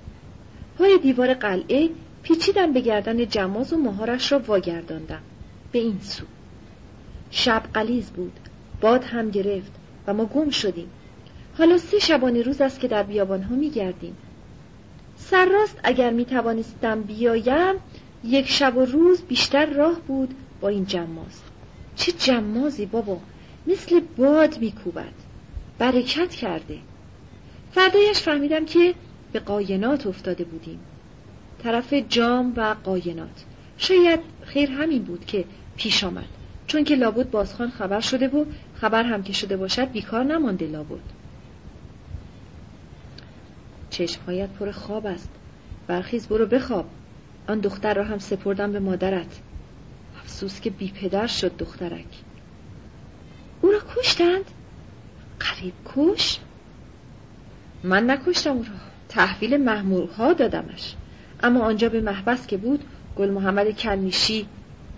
پای 0.78 0.98
دیوار 1.02 1.34
قلعه 1.34 1.90
پیچیدم 2.22 2.72
به 2.72 2.80
گردن 2.80 3.28
جماز 3.28 3.72
و 3.72 3.76
مهارش 3.76 4.32
را 4.32 4.38
واگرداندم. 4.38 5.22
به 5.72 5.78
این 5.78 6.00
سو. 6.00 6.24
شب 7.30 7.62
قلیز 7.74 8.10
بود. 8.10 8.32
باد 8.80 9.04
هم 9.04 9.30
گرفت. 9.30 9.72
و 10.06 10.14
ما 10.14 10.24
گم 10.24 10.50
شدیم. 10.50 10.90
حالا 11.58 11.78
سه 11.78 11.98
شبانه 11.98 12.42
روز 12.42 12.60
است 12.60 12.80
که 12.80 12.88
در 12.88 13.02
بیابان 13.02 13.42
ها 13.42 13.56
می 13.56 13.70
گردیم 13.70 14.16
سرراست 15.16 15.80
اگر 15.84 16.10
می 16.10 16.24
توانستم 16.24 17.02
بیایم 17.02 17.74
یک 18.24 18.48
شب 18.48 18.76
و 18.76 18.84
روز 18.84 19.22
بیشتر 19.22 19.66
راه 19.66 20.00
بود 20.00 20.34
با 20.60 20.68
این 20.68 20.86
جماز. 20.86 21.42
چه 21.96 22.12
جمازی 22.12 22.86
بابا! 22.86 23.20
مثل 23.66 24.00
باد 24.16 24.58
میکوبد. 24.58 25.12
برکت 25.78 26.30
کرده. 26.30 26.78
فردایش 27.72 28.18
فهمیدم 28.18 28.64
که 28.64 28.94
به 29.32 29.40
قاینات 29.40 30.06
افتاده 30.06 30.44
بودیم. 30.44 30.80
طرف 31.62 31.94
جام 31.94 32.52
و 32.56 32.76
قاینات. 32.84 33.44
شاید 33.78 34.20
خیر 34.42 34.70
همین 34.70 35.02
بود 35.02 35.26
که 35.26 35.44
پیش 35.76 36.04
آمد. 36.04 36.28
چون 36.66 36.84
که 36.84 36.96
لابد 36.96 37.30
بازخان 37.30 37.70
خبر 37.70 38.00
شده 38.00 38.28
و 38.28 38.44
خبر 38.74 39.02
هم 39.02 39.22
که 39.22 39.32
شده 39.32 39.56
باشد 39.56 39.90
بیکار 39.90 40.24
نمانده 40.24 40.66
لابد. 40.66 41.24
چشمهایت 43.90 44.48
پر 44.48 44.70
خواب 44.70 45.06
است. 45.06 45.30
برخیز 45.86 46.26
برو 46.26 46.46
بخواب. 46.46 46.86
آن 47.48 47.60
دختر 47.60 47.94
را 47.94 48.04
هم 48.04 48.18
سپردم 48.18 48.72
به 48.72 48.80
مادرت. 48.80 49.40
افسوس 50.20 50.60
که 50.60 50.70
بی 50.70 50.92
پدر 50.92 51.26
شد 51.26 51.56
دخترک. 51.56 52.06
او 53.60 53.70
را 53.70 53.78
کشتند؟ 53.96 54.44
قریب 55.40 55.74
کش؟ 55.84 56.38
من 57.82 58.10
نکشتم 58.10 58.50
او 58.50 58.62
را. 58.62 58.68
تحویل 59.08 59.56
محمورها 59.56 60.32
دادمش. 60.32 60.94
اما 61.42 61.60
آنجا 61.64 61.88
به 61.88 62.00
محبس 62.00 62.46
که 62.46 62.56
بود 62.56 62.84
گل 63.16 63.30
محمد 63.30 63.70
کلمیشی 63.70 64.46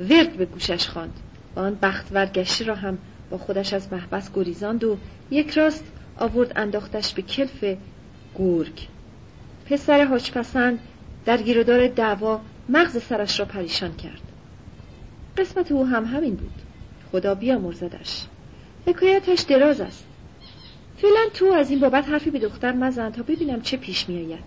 ورد 0.01 0.37
به 0.37 0.45
گوشش 0.45 0.89
خواند. 0.89 1.21
و 1.57 1.61
آن 1.61 1.79
بخت 1.83 2.07
ورگشتی 2.13 2.65
را 2.65 2.75
هم 2.75 2.99
با 3.31 3.39
خودش 3.39 3.73
از 3.73 3.93
محبس 3.93 4.31
گریزاند 4.35 4.85
و 4.85 4.97
یک 5.31 5.51
راست 5.51 5.85
آورد 6.19 6.53
انداختش 6.57 7.15
به 7.15 7.23
کلف 7.23 7.65
گرگ 8.39 8.89
پسر 9.67 10.05
حاجپسند 10.05 10.79
در 11.25 11.43
گیرودار 11.43 11.89
دعوا 11.89 12.41
مغز 12.69 13.03
سرش 13.03 13.41
را 13.41 13.47
پریشان 13.47 13.97
کرد. 13.97 14.23
قسمت 15.37 15.73
او 15.73 15.87
هم 15.87 16.05
همین 16.05 16.35
بود. 16.35 16.63
خدا 17.13 17.35
بیامرزدش. 17.35 18.27
حکایتش 18.87 19.41
دراز 19.41 19.81
است. 19.81 20.07
فعلا 20.97 21.29
تو 21.35 21.47
از 21.47 21.71
این 21.71 21.81
بابت 21.81 22.09
حرفی 22.09 22.31
به 22.31 22.39
دختر 22.39 22.73
مزن 22.73 23.11
تا 23.11 23.23
ببینم 23.23 23.61
چه 23.61 23.77
پیش 23.77 24.09
میآید 24.09 24.45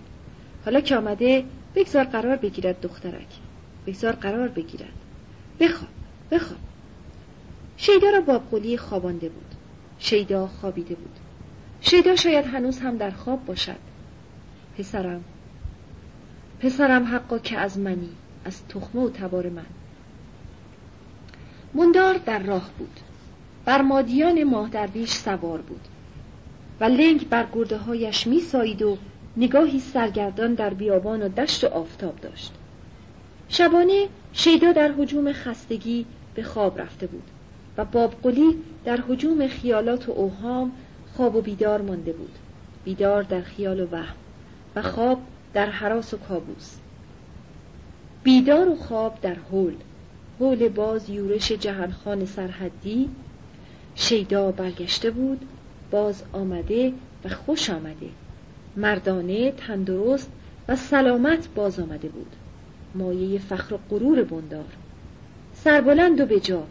حالا 0.66 0.82
که 0.82 0.98
آمده 0.98 1.44
بگذار 1.76 2.04
قرار 2.04 2.36
بگیرد 2.36 2.82
دخترک. 2.82 3.28
بگذار 3.88 4.12
قرار 4.12 4.48
بگیرد. 4.48 4.94
بخواب 5.60 5.90
بخواب. 6.32 6.60
شیدا 7.82 8.10
را 8.10 8.22
بابقلی 8.22 8.78
خوابانده 8.78 9.30
بود. 9.30 9.56
شیدا 10.00 10.48
خوابیده 10.48 10.96
بود. 10.96 11.16
شیدا 11.82 12.16
شاید 12.16 12.46
هنوز 12.46 12.80
هم 12.80 12.98
در 12.98 13.12
خواب 13.12 13.46
باشد. 13.46 13.80
پسرم 14.78 15.24
پسرم 16.60 17.04
حقا 17.04 17.40
که 17.40 17.58
از 17.58 17.80
منی 17.80 18.10
از 18.46 18.68
تخمه 18.68 19.02
و 19.02 19.10
تبار 19.10 19.50
من. 19.50 19.66
مندار 21.74 22.18
در 22.18 22.40
راه 22.40 22.70
بود. 22.78 23.00
بر 23.66 23.82
مادیان 23.82 24.44
ماه 24.44 24.70
درویش 24.70 25.12
سوار 25.12 25.62
بود. 25.62 25.88
و 26.80 26.84
لنگ 26.84 27.30
بر 27.30 27.48
گرده 27.54 27.78
هایش 27.78 28.28
می 28.28 28.40
سایید 28.40 28.82
و 28.82 28.98
نگاهی 29.38 29.80
سرگردان 29.80 30.54
در 30.54 30.74
بیابان 30.74 31.22
و 31.22 31.30
دشت 31.30 31.64
و 31.64 31.68
آفتاب 31.68 32.20
داشت. 32.20 32.54
شبانه 33.50 34.08
شیدا 34.34 34.72
در 34.72 34.92
حجوم 34.92 35.34
خستگی 35.34 36.06
به 36.36 36.44
خواب 36.44 36.82
رفته 36.82 37.08
بود. 37.08 37.24
و 37.80 37.86
بابقلی 37.86 38.58
در 38.86 38.98
حجوم 39.10 39.48
خیالات 39.48 40.10
و 40.10 40.12
اوهام 40.12 40.72
خواب 41.16 41.36
و 41.36 41.42
بیدار 41.42 41.82
مانده 41.82 42.14
بود. 42.14 42.32
بیدار 42.86 43.24
در 43.24 43.42
خیال 43.42 43.80
و 43.80 43.88
وهم 43.92 44.16
و 44.76 44.82
خواب 44.82 45.20
در 45.54 45.70
حراس 45.70 46.14
و 46.14 46.18
کابوس. 46.18 46.76
بیدار 48.24 48.70
و 48.70 48.76
خواب 48.76 49.22
در 49.22 49.34
حول. 49.34 49.74
حول 50.40 50.70
باز 50.70 51.10
یورش 51.10 51.52
جهانخان 51.52 52.26
سرحدی. 52.26 53.10
شیدا 53.96 54.52
برگشته 54.52 55.12
بود 55.12 55.46
باز 55.92 56.24
آمده 56.34 56.94
و 57.26 57.30
خوش 57.30 57.70
آمده. 57.70 58.10
مردانه 58.76 59.52
تندرست 59.52 60.32
و 60.68 60.76
سلامت 60.76 61.48
باز 61.56 61.80
آمده 61.80 62.08
بود. 62.10 62.36
مایه 62.96 63.40
فخر 63.40 63.74
و 63.74 63.80
غرور 63.90 64.24
بندار. 64.24 64.66
سربلند 65.54 66.20
و 66.20 66.26
بجا. 66.26 66.64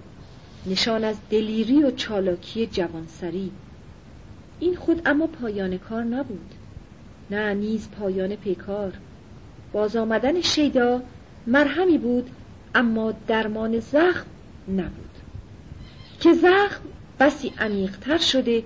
نشان 0.67 1.05
از 1.05 1.17
دلیری 1.31 1.83
و 1.83 1.91
چالاکی 1.91 2.67
جوانسری. 2.67 3.51
این 4.61 4.77
خود 4.77 5.03
اما 5.07 5.27
پایان 5.27 5.79
کار 5.79 6.03
نبود. 6.05 6.55
نه 7.31 7.55
نیز 7.55 7.91
پایان 7.91 8.37
پیکار. 8.37 8.93
باز 9.73 9.97
آمدن 9.97 10.41
شیدا 10.41 11.03
مرهمی 11.47 11.99
بود 11.99 12.31
اما 12.75 13.13
درمان 13.27 13.81
زخم 13.81 14.27
نبود. 14.69 15.11
که 16.21 16.33
زخم 16.33 16.81
بسی 17.21 17.53
عمیقتر 17.59 18.19
شده 18.19 18.63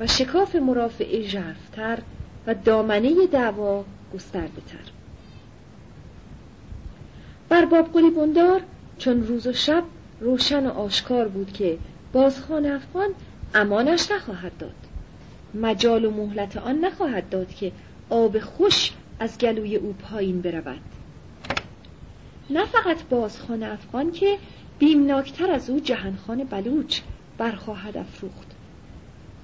و 0.00 0.06
شکاف 0.06 0.56
مرافعه 0.56 1.22
ژرفتر 1.22 1.98
و 2.46 2.54
دامنه 2.54 3.26
دعوا 3.26 3.84
گسترده 4.14 4.62
تر. 4.66 4.92
بر 7.48 7.64
بابقلی 7.64 8.10
بندار 8.10 8.60
چون 8.98 9.26
روز 9.26 9.46
و 9.46 9.52
شب 9.52 9.84
روشن 10.20 10.66
و 10.66 10.70
آشکار 10.70 11.28
بود 11.28 11.52
که 11.52 11.78
بازخان 12.12 12.66
افغان 12.66 13.08
امانش 13.54 14.10
نخواهد 14.10 14.52
داد. 14.58 14.74
مجال 15.54 16.04
و 16.04 16.10
مهلت 16.10 16.56
آن 16.56 16.84
نخواهد 16.84 17.28
داد 17.28 17.54
که 17.54 17.72
آب 18.10 18.38
خوش 18.38 18.92
از 19.20 19.38
گلوی 19.38 19.76
او 19.76 19.92
پایین 19.92 20.40
برود. 20.40 20.80
نه 22.50 22.64
فقط 22.64 23.02
بازخان 23.10 23.62
افغان 23.62 24.12
که 24.12 24.38
بیمناکتر 24.78 25.50
از 25.50 25.70
او 25.70 25.80
جهنخان 25.80 26.44
بلوچ 26.44 27.00
برخواهد 27.38 27.96
افروخت. 27.96 28.46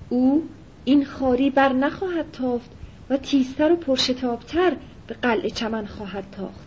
او 0.08 0.48
این 0.84 1.04
خاری 1.04 1.50
بر 1.50 1.72
نخواهد 1.72 2.30
تافت 2.32 2.70
و 3.10 3.16
تیزتر 3.16 3.72
و 3.72 3.76
پرشتابتر 3.76 4.76
به 5.06 5.14
قلعه 5.14 5.50
چمن 5.50 5.86
خواهد 5.86 6.24
تاخت. 6.32 6.66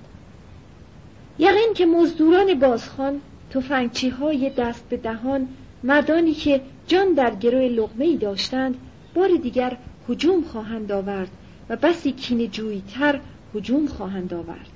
یقین 1.39 1.73
که 1.75 1.85
مزدوران 1.85 2.59
بازخان 2.59 3.21
تفنگچی 3.49 4.09
های 4.09 4.49
دست 4.49 4.89
به 4.89 4.97
دهان 4.97 5.47
مردانی 5.83 6.33
که 6.33 6.61
جان 6.87 7.13
در 7.13 7.35
گروه 7.35 7.61
لغمه 7.61 8.05
ای 8.05 8.17
داشتند 8.17 8.75
بار 9.13 9.29
دیگر 9.43 9.77
هجوم 10.09 10.43
خواهند 10.43 10.91
آورد 10.91 11.29
و 11.69 11.75
بسی 11.75 12.11
کین 12.11 12.51
جویتر 12.51 13.19
هجوم 13.55 13.87
خواهند 13.87 14.33
آورد. 14.33 14.69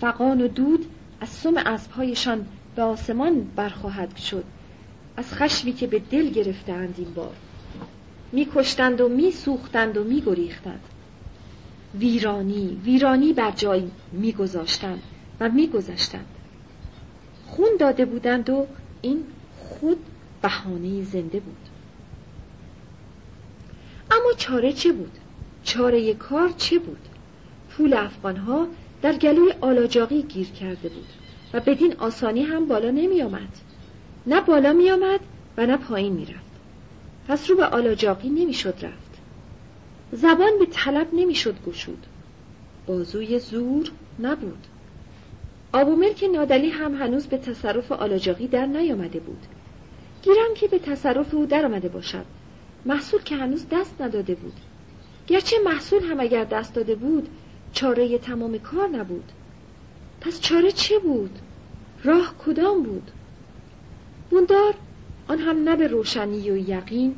فقان 0.00 0.40
و 0.40 0.48
دود 0.48 0.86
از 1.20 1.28
سم 1.28 1.56
اسبهایشان 1.56 2.46
به 2.76 2.82
آسمان 2.82 3.46
برخواهد 3.56 4.16
شد. 4.16 4.44
از 5.16 5.34
خشمی 5.34 5.72
که 5.72 5.86
به 5.86 5.98
دل 5.98 6.28
گرفتند 6.28 6.94
این 6.98 7.14
بار. 7.14 7.34
میکشتند 8.32 9.00
و 9.00 9.08
میسوختند 9.08 9.96
و 9.96 10.04
میگریختند. 10.04 10.80
ویرانی 11.98 12.80
ویرانی 12.84 13.32
بر 13.32 13.50
جای 13.50 13.82
میگذاشتند. 14.12 15.02
و 15.44 15.48
میگذشتند 15.48 16.26
خون 17.46 17.70
داده 17.78 18.04
بودند 18.04 18.50
و 18.50 18.66
این 19.02 19.24
خود 19.58 19.98
بهانه 20.42 21.02
زنده 21.02 21.40
بود 21.40 21.56
اما 24.10 24.32
چاره 24.36 24.72
چه 24.72 24.92
بود 24.92 25.12
چاره 25.64 26.14
کار 26.14 26.48
چه 26.56 26.78
بود 26.78 27.08
پول 27.70 27.94
افغانها 27.94 28.66
در 29.02 29.12
گلوی 29.12 29.52
آلاجاقی 29.60 30.22
گیر 30.22 30.46
کرده 30.46 30.88
بود 30.88 31.06
و 31.52 31.60
بدین 31.60 31.94
آسانی 31.98 32.42
هم 32.42 32.66
بالا 32.66 32.90
نمی 32.90 33.22
آمد. 33.22 33.58
نه 34.26 34.40
بالا 34.40 34.72
می 34.72 34.90
آمد 34.90 35.20
و 35.56 35.66
نه 35.66 35.76
پایین 35.76 36.12
می 36.12 36.24
رفت. 36.24 36.54
پس 37.28 37.50
رو 37.50 37.56
به 37.56 37.64
آلاجاقی 37.64 38.28
نمی 38.28 38.54
شد 38.54 38.74
رفت. 38.82 39.20
زبان 40.12 40.58
به 40.58 40.66
طلب 40.66 41.08
نمی 41.12 41.34
شد 41.34 41.54
گشود. 41.66 42.06
بازوی 42.86 43.38
زور 43.38 43.90
نبود. 44.20 44.66
آبو 45.74 45.96
ملک 45.96 46.24
نادلی 46.32 46.70
هم 46.70 46.94
هنوز 46.94 47.26
به 47.26 47.38
تصرف 47.38 47.92
آلاجاقی 47.92 48.46
در 48.46 48.66
نیامده 48.66 49.20
بود. 49.20 49.42
گیرم 50.22 50.54
که 50.54 50.68
به 50.68 50.78
تصرف 50.78 51.34
او 51.34 51.46
در 51.46 51.66
آمده 51.66 51.88
باشد. 51.88 52.24
محصول 52.84 53.22
که 53.22 53.36
هنوز 53.36 53.66
دست 53.70 54.00
نداده 54.00 54.34
بود. 54.34 54.52
گرچه 55.26 55.56
محصول 55.64 56.02
هم 56.02 56.20
اگر 56.20 56.44
دست 56.44 56.74
داده 56.74 56.94
بود 56.94 57.28
چاره 57.72 58.18
تمام 58.18 58.58
کار 58.58 58.88
نبود. 58.88 59.32
پس 60.20 60.40
چاره 60.40 60.72
چه 60.72 60.98
بود؟ 60.98 61.38
راه 62.04 62.34
کدام 62.46 62.82
بود؟ 62.82 63.10
بوندار 64.30 64.74
آن 65.28 65.38
هم 65.38 65.68
نه 65.68 65.76
به 65.76 65.86
روشنی 65.86 66.50
و 66.50 66.56
یقین 66.56 67.14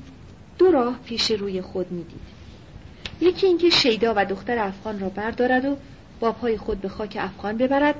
دو 0.58 0.70
راه 0.70 0.98
پیش 1.04 1.30
روی 1.30 1.62
خود 1.62 1.92
می‌دید 1.92 2.36
یکی 3.20 3.46
اینکه 3.46 3.70
شیدا 3.70 4.14
و 4.16 4.24
دختر 4.24 4.58
افغان 4.58 5.00
را 5.00 5.08
بردارد 5.08 5.64
و 5.64 5.76
با 6.20 6.32
پای 6.32 6.56
خود 6.56 6.80
به 6.80 6.88
خاک 6.88 7.16
افغان 7.20 7.56
ببرد 7.56 7.94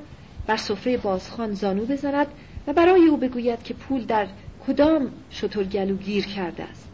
بر 0.47 0.57
سفره 0.57 0.97
بازخان 0.97 1.53
زانو 1.53 1.85
بزند 1.85 2.27
و 2.67 2.73
برای 2.73 3.05
او 3.05 3.17
بگوید 3.17 3.63
که 3.63 3.73
پول 3.73 4.05
در 4.05 4.27
کدام 4.67 5.11
شترگلو 5.31 5.95
گیر 5.95 6.25
کرده 6.25 6.63
است. 6.63 6.87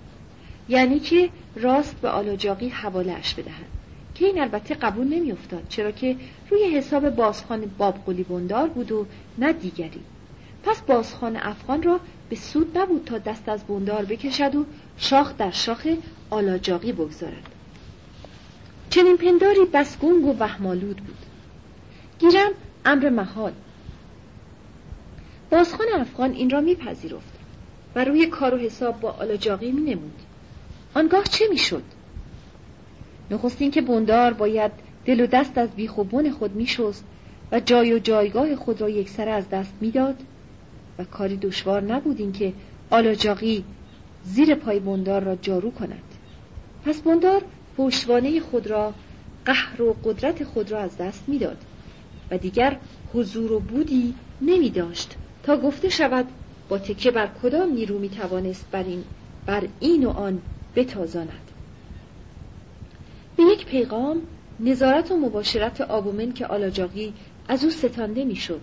یعنی 0.70 1.00
که 1.00 1.30
راست 1.56 1.96
به 2.02 2.10
آلاجاقی 2.10 2.70
حوالهاش 2.70 3.34
بدهد 3.34 3.66
که 4.16 4.26
این 4.26 4.42
البته 4.42 4.76
قبول 4.76 5.08
نمیافتاد 5.08 5.66
چرا 5.70 5.92
که 5.92 6.16
روی 6.50 6.64
حساب 6.64 7.10
بازخان 7.10 7.72
باب 7.78 8.06
قلی 8.06 8.24
بندار 8.24 8.70
بود 8.70 8.92
و 8.92 9.06
نه 9.38 9.54
دیگری. 9.54 10.02
پس 10.64 10.82
بازخان 10.82 11.38
افغان 11.38 11.84
را 11.84 12.00
به 12.30 12.36
سود 12.36 12.78
نبود 12.78 13.06
تا 13.06 13.18
دست 13.18 13.50
از 13.50 13.64
بندار 13.64 14.06
بکشد 14.06 14.56
و 14.56 14.66
شاخ 14.98 15.38
در 15.38 15.52
شاخ 15.52 15.88
آلاجاقی 16.30 16.92
بگذارد. 16.92 17.50
چنین 18.90 19.18
پنداری 19.18 19.66
بسگونگ 19.74 20.26
و 20.26 20.36
وهمالود 20.40 20.98
بود. 20.98 21.18
گیرم 22.20 22.52
امر 22.86 23.10
محال 23.10 23.54
بازخان 25.52 25.88
افغان 25.94 26.32
این 26.32 26.50
را 26.50 26.62
میپذیرفت 26.62 27.34
و 27.96 28.06
روی 28.06 28.26
کار 28.26 28.54
و 28.54 28.58
حساب 28.58 29.00
با 29.00 29.12
آلاجاقی 29.12 29.72
می 29.72 29.82
نمود. 29.82 30.20
آنگاه 30.94 31.24
چه 31.24 31.46
می‌شد؟ 31.50 31.84
نخستین 33.32 33.72
که 33.72 33.82
بندار 33.82 34.34
باید 34.34 34.72
دل 35.06 35.22
و 35.22 35.28
دست 35.28 35.58
از 35.58 35.70
بیخوبون 35.70 36.32
خود 36.32 36.56
میشست 36.56 37.06
و 37.52 37.60
جای 37.60 37.94
و 37.94 38.00
جایگاه 38.00 38.56
خود 38.56 38.82
را 38.82 38.90
یکسره 38.90 39.32
از 39.32 39.50
دست 39.50 39.74
می‌داد 39.82 40.16
و 41.00 41.04
کاری 41.04 41.38
دشوار 41.38 41.82
نبود 41.82 42.20
اینکه 42.20 42.54
آلاجاقی 42.90 43.64
زیر 44.24 44.56
پای 44.56 44.80
بندار 44.80 45.24
را 45.24 45.36
جارو 45.36 45.72
کند 45.72 46.04
پس 46.86 47.02
بندار 47.02 47.42
پشتوانه 47.78 48.40
خود 48.40 48.68
را 48.68 48.94
قهر 49.46 49.82
و 49.82 49.96
قدرت 50.04 50.44
خود 50.44 50.72
را 50.72 50.80
از 50.80 50.98
دست 50.98 51.24
می‌داد 51.28 51.58
و 52.34 52.38
دیگر 52.38 52.78
حضور 53.14 53.52
و 53.52 53.60
بودی 53.60 54.14
نمی 54.42 54.70
داشت. 54.70 55.16
تا 55.44 55.58
گفته 55.58 55.90
شود 55.90 56.26
با 56.70 56.78
تکه 56.78 57.12
بر 57.12 57.28
کدام 57.44 57.74
نیرو 57.74 58.00
می 58.00 58.10
توانست 58.10 58.66
بر 58.72 58.84
این, 58.84 59.04
بر 59.46 59.68
این 59.80 60.06
و 60.06 60.10
آن 60.10 60.42
بتازاند. 60.76 61.52
به 63.38 63.44
یک 63.44 63.66
پیغام 63.66 64.22
نظارت 64.60 65.12
و 65.12 65.18
مباشرت 65.18 65.82
آبومن 65.82 66.34
که 66.34 66.46
آلاجاقی 66.46 67.14
از 67.48 67.64
او 67.64 67.70
ستانده 67.70 68.26
می‌شد 68.26 68.62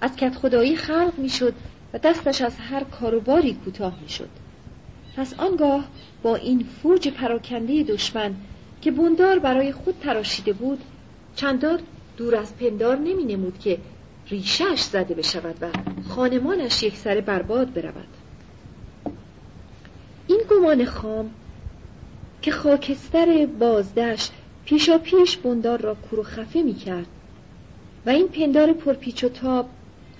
از 0.00 0.16
کت 0.16 0.34
خدایی 0.34 0.76
خلق 0.76 1.12
می‌شد 1.18 1.54
و 1.92 1.98
دستش 1.98 2.42
از 2.42 2.56
هر 2.56 2.84
کاروباری 2.84 3.54
کوتاه 3.54 3.98
می‌شد 4.02 4.30
پس 5.16 5.34
آنگاه 5.34 5.88
با 6.22 6.36
این 6.36 6.66
فوج 6.82 7.08
پراکنده 7.08 7.82
دشمن 7.82 8.34
که 8.82 8.90
بوندار 8.90 9.38
برای 9.38 9.72
خود 9.72 9.94
تراشیده 10.00 10.52
بود 10.52 10.78
چندان 11.36 11.80
دور 12.18 12.36
از 12.36 12.56
پندار 12.56 12.96
نمی 12.96 13.24
نمود 13.24 13.58
که 13.58 13.78
ریشهش 14.30 14.82
زده 14.82 15.14
بشود 15.14 15.56
و 15.60 15.66
خانمانش 16.08 16.82
یک 16.82 16.96
سر 16.96 17.20
برباد 17.20 17.72
برود. 17.72 18.08
این 20.26 20.40
گمان 20.50 20.84
خام 20.84 21.30
که 22.42 22.50
خاکستر 22.50 23.46
بازدش 23.46 24.30
پیشا 24.64 24.98
پیش 24.98 25.36
بندار 25.36 25.80
را 25.80 25.94
کور 25.94 26.20
و 26.20 26.22
خفه 26.22 26.62
می 26.62 26.74
کرد 26.74 27.06
و 28.06 28.10
این 28.10 28.28
پندار 28.28 28.72
پرپیچ 28.72 29.24
و 29.24 29.28
تاب 29.28 29.68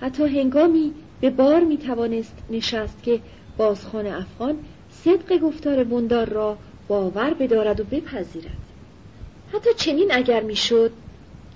حتی 0.00 0.40
هنگامی 0.40 0.92
به 1.20 1.30
بار 1.30 1.64
می 1.64 1.76
توانست 1.76 2.34
نشست 2.50 3.02
که 3.02 3.20
بازخان 3.56 4.06
افغان 4.06 4.58
صدق 4.90 5.38
گفتار 5.38 5.84
بندار 5.84 6.28
را 6.28 6.58
باور 6.88 7.34
بدارد 7.34 7.80
و 7.80 7.84
بپذیرد. 7.84 8.56
حتی 9.52 9.70
چنین 9.76 10.08
اگر 10.12 10.42
می‌شد 10.42 10.92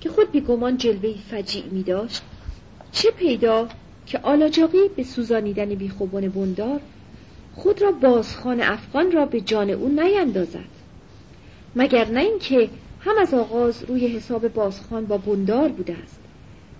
که 0.02 0.08
خود 0.08 0.30
بیگمان 0.30 0.76
جلوه 0.76 1.14
فجیع 1.30 1.64
می 1.70 1.82
داشت. 1.82 2.22
چه 2.92 3.10
پیدا 3.10 3.68
که 4.06 4.18
آلاجاقی 4.22 4.88
به 4.96 5.02
سوزانیدن 5.02 5.74
بیخوبان 5.74 6.28
بندار 6.28 6.80
خود 7.54 7.82
را 7.82 7.92
بازخان 7.92 8.60
افغان 8.60 9.12
را 9.12 9.26
به 9.26 9.40
جان 9.40 9.70
او 9.70 9.88
نیندازد. 9.88 10.72
مگر 11.76 12.08
نه 12.08 12.20
اینکه 12.20 12.68
هم 13.00 13.14
از 13.20 13.34
آغاز 13.34 13.84
روی 13.88 14.06
حساب 14.06 14.48
بازخان 14.48 15.06
با 15.06 15.18
بندار 15.18 15.68
بوده 15.68 15.96
است 16.02 16.20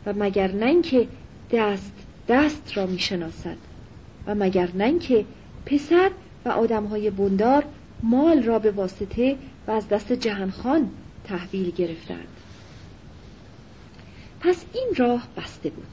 و 0.07 0.13
مگر 0.17 0.53
نه 0.53 0.67
اینکه 0.67 1.09
دست 1.53 1.93
دست 2.29 2.77
را 2.77 2.87
می‌شناسد 2.87 3.57
و 4.27 4.35
مگر 4.35 4.69
نه 4.75 4.85
اینکه 4.85 5.25
پسر 5.67 6.11
و 6.45 6.49
آدمهای 6.49 7.11
بندار 7.11 7.65
مال 8.03 8.43
را 8.43 8.59
به 8.59 8.71
واسطه 8.71 9.37
و 9.67 9.71
از 9.71 9.89
دست 9.89 10.13
جهانخان 10.13 10.91
تحویل 11.25 11.71
گرفتند. 11.71 12.42
پس 14.43 14.65
این 14.73 14.89
راه 14.97 15.29
بسته 15.37 15.71
بود. 15.71 15.87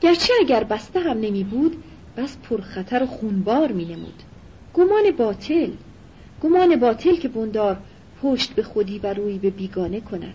گرچه 0.00 0.32
اگر 0.40 0.64
بسته 0.64 1.00
هم 1.00 1.20
نمی 1.20 1.44
بود 1.44 1.82
بس 2.16 2.36
پرخطر 2.36 3.02
و 3.02 3.06
خونبار 3.06 3.72
می 3.72 3.84
نمود. 3.84 4.22
گمان 4.74 5.10
باطل 5.18 5.70
گمان 6.42 6.76
باطل 6.76 7.16
که 7.16 7.28
بندار 7.28 7.76
پشت 8.22 8.52
به 8.52 8.62
خودی 8.62 8.98
و 8.98 9.14
روی 9.14 9.38
به 9.38 9.50
بیگانه 9.50 10.00
کند. 10.00 10.34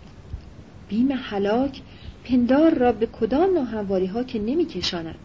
بیم 0.89 1.13
حلاک 1.13 1.81
پندار 2.23 2.73
را 2.73 2.91
به 2.91 3.05
کدام 3.05 3.53
ناهمواری 3.53 4.05
ها 4.05 4.23
که 4.23 4.39
نمی 4.39 4.65
کشاند؟ 4.65 5.15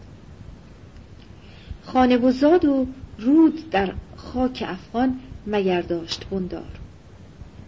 خانه 1.83 2.17
و 2.17 2.31
زاد 2.31 2.65
و 2.65 2.87
رود 3.19 3.69
در 3.69 3.93
خاک 4.15 4.63
افغان 4.67 5.19
مگر 5.47 5.81
داشت 5.81 6.25
بندار. 6.31 6.79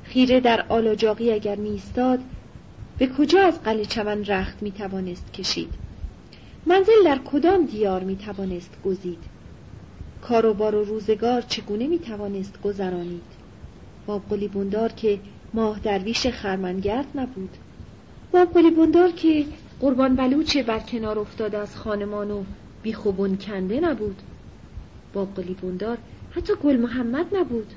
خیره 0.04 0.40
در 0.40 0.66
آلاجاقی 0.70 1.32
اگر 1.32 1.56
میستاد 1.56 2.20
به 3.02 3.08
کجا 3.08 3.42
از 3.42 3.64
قلعه 3.64 3.86
چمن 3.86 4.26
رخت 4.26 4.64
می 4.64 4.72
توانست 4.72 5.34
کشید؟ 5.34 5.74
منزل 6.66 7.04
در 7.06 7.20
کدام 7.26 7.66
دیار 7.66 8.04
می 8.04 8.16
توانست 8.16 8.78
گزید؟ 8.86 9.24
کاروبار 10.22 10.76
و 10.76 10.84
روزگار 10.84 11.42
چگونه 11.42 11.88
می 11.88 12.00
توانست 12.00 12.62
گذرانید؟ 12.62 13.22
با 14.06 14.20
قلی 14.20 14.48
بندار 14.48 14.90
که 14.92 15.20
ماه 15.54 15.80
درویش 15.80 16.28
خرمنگرد 16.28 17.06
نبود. 17.16 17.50
با 18.32 18.46
قلی 18.46 18.72
بندار 18.72 19.12
که 19.12 19.46
قربان 19.80 20.16
بلوچ 20.16 20.58
بر 20.58 20.80
کنار 20.80 21.20
افتاده 21.20 21.58
از 21.58 21.76
خانمان 21.76 22.32
و 22.32 22.44
بیخوبون 22.84 23.38
کنده 23.38 23.80
نبود. 23.80 24.22
با 25.14 25.26
قلی 25.26 25.54
بندار 25.54 25.98
حتی 26.32 26.54
گل 26.64 26.78
محمد 26.78 27.36
نبود. 27.36 27.74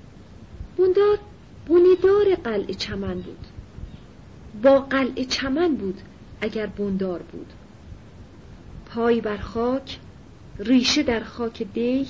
بندار 0.79 1.19
بوندار 1.67 2.35
قلعه 2.35 2.75
چمن 2.75 3.15
بود. 3.15 3.54
با 4.63 4.81
قلعه 4.81 5.25
چمن 5.25 5.75
بود 5.75 6.01
اگر 6.41 6.67
بندار 6.67 7.23
بود. 7.23 7.53
پای 8.87 9.21
بر 9.21 9.37
خاک 9.37 9.99
ریشه 10.59 11.03
در 11.03 11.21
خاک 11.21 11.63
دیه 11.63 12.07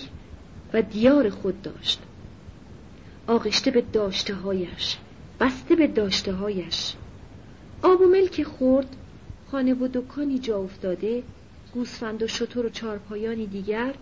و 0.73 0.83
دیار 0.83 1.31
خود 1.31 1.63
داشت. 1.63 2.03
آغشته 3.27 3.71
به 3.71 3.81
داشته 3.81 4.35
هایش 4.35 4.97
بسته 5.41 5.77
به 5.77 5.87
داشته 5.87 6.33
هایش 6.33 6.95
آب 7.83 8.01
و 8.01 8.05
ملک 8.05 8.43
خورد 8.43 8.97
خانه 9.51 9.75
و 9.75 9.89
دکانی 9.93 10.39
جا 10.39 10.59
افتاده 10.59 11.23
گوسفند 11.75 12.23
و 12.23 12.27
شطور 12.27 12.67
و 12.67 12.69
چارپایانی 12.69 13.47
دیگر 13.47 13.95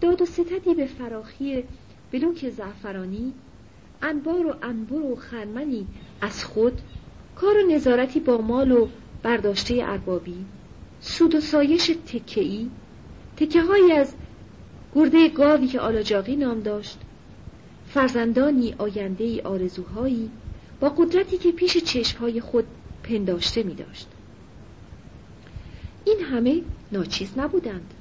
داد 0.00 0.22
و 0.22 0.26
ستدی 0.26 0.74
به 0.74 0.86
فراخی 0.86 1.64
بلوک 2.12 2.50
زعفرانی 2.50 3.32
انبار 4.02 4.46
و 4.46 4.54
انبر 4.62 5.02
و 5.02 5.16
خرمنی 5.16 5.86
از 6.20 6.44
خود 6.44 6.80
کار 7.36 7.58
و 7.58 7.70
نظارتی 7.70 8.20
با 8.20 8.38
مال 8.38 8.72
و 8.72 8.88
برداشته 9.22 9.74
اربابی 9.82 10.44
سود 11.00 11.34
و 11.34 11.40
سایش 11.40 11.86
تکهی 12.06 12.70
تکه 13.36 13.62
های 13.62 13.92
از 13.92 14.14
گرده 14.94 15.28
گاوی 15.28 15.66
که 15.66 15.80
آلاجاقی 15.80 16.36
نام 16.36 16.60
داشت 16.60 16.98
فرزندانی 17.88 18.74
آینده 18.78 19.24
ای 19.24 19.40
آرزوهایی 19.40 20.30
با 20.80 20.88
قدرتی 20.88 21.38
که 21.38 21.52
پیش 21.52 21.76
چشمهای 21.78 22.40
خود 22.40 22.64
پنداشته 23.02 23.62
می 23.62 23.74
داشت. 23.74 24.08
این 26.04 26.20
همه 26.20 26.62
ناچیز 26.92 27.38
نبودند 27.38 27.94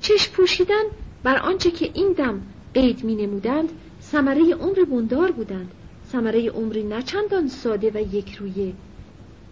چشم 0.00 0.32
پوشیدن 0.32 0.82
بر 1.22 1.38
آنچه 1.38 1.70
که 1.70 1.90
این 1.94 2.12
دم 2.12 2.42
قید 2.74 3.04
می 3.04 3.14
نمودند 3.14 3.68
ثمره 4.02 4.54
عمر 4.54 4.84
بندار 4.84 5.32
بودند 5.32 5.70
ثمره 6.14 6.50
عمری 6.50 6.82
نچندان 6.82 7.48
ساده 7.48 7.90
و 7.94 8.14
یک 8.14 8.34
رویه. 8.34 8.72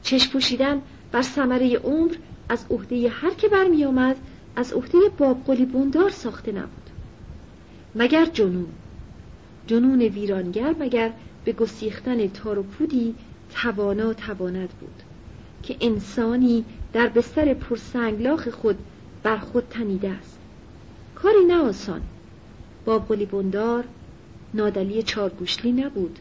چشم 0.02 0.32
پوشیدن 0.32 0.82
بر 1.12 1.22
ثمره 1.22 1.76
عمر 1.76 2.14
از 2.48 2.66
عهده 2.70 3.08
هر 3.08 3.34
که 3.34 3.48
برمی 3.48 3.84
آمد 3.84 4.16
از 4.56 4.72
عهده 4.72 4.98
بابقلی 5.18 5.66
بندار 5.66 6.10
ساخته 6.10 6.52
نبود. 6.52 6.90
مگر 7.94 8.24
جنون؟ 8.24 8.66
جنون 9.66 10.02
ویرانگر 10.02 10.74
مگر 10.80 11.12
به 11.44 11.52
گسیختن 11.52 12.28
تار 12.28 12.58
و 12.58 12.62
پودی 12.62 13.14
توانا 13.54 14.12
تواند 14.12 14.68
بود. 14.68 15.02
که 15.62 15.76
انسانی 15.80 16.64
در 16.92 17.08
بستر 17.08 17.54
پرسنگلاخ 17.54 18.48
خود 18.48 18.78
بر 19.22 19.36
خود 19.36 19.64
تنیده 19.70 20.10
است. 20.10 20.38
کاری 21.14 21.44
نه 21.44 21.56
آسان. 21.56 22.02
بابقلی 22.84 23.26
بندار 23.26 23.84
نادلی 24.54 25.02
چارگوشلی 25.02 25.72
نبود. 25.72 26.18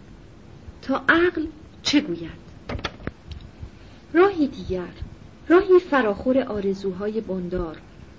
تا 0.82 1.02
عقل 1.10 1.46
چه 1.84 2.02
گوید؟ 2.02 2.42
راهی 4.14 4.48
دیگر 4.48 4.94
راهی 5.50 5.80
فراخور 5.80 6.40
آرزوهای 6.40 7.22
بندار 7.22 7.78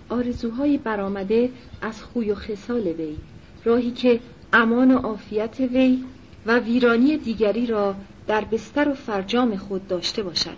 آرزوهای 0.08 0.78
برآمده 0.78 1.50
از 1.82 2.02
خوی 2.02 2.30
و 2.30 2.34
خصال 2.34 2.86
وی 2.86 3.16
راهی 3.64 3.90
که 3.90 4.20
امان 4.52 4.90
و 4.90 4.98
عافیت 4.98 5.60
وی 5.60 6.04
و 6.46 6.58
ویرانی 6.58 7.16
دیگری 7.16 7.66
را 7.66 7.94
در 8.26 8.44
بستر 8.44 8.88
و 8.88 8.94
فرجام 8.94 9.56
خود 9.56 9.88
داشته 9.88 10.22
باشد. 10.22 10.56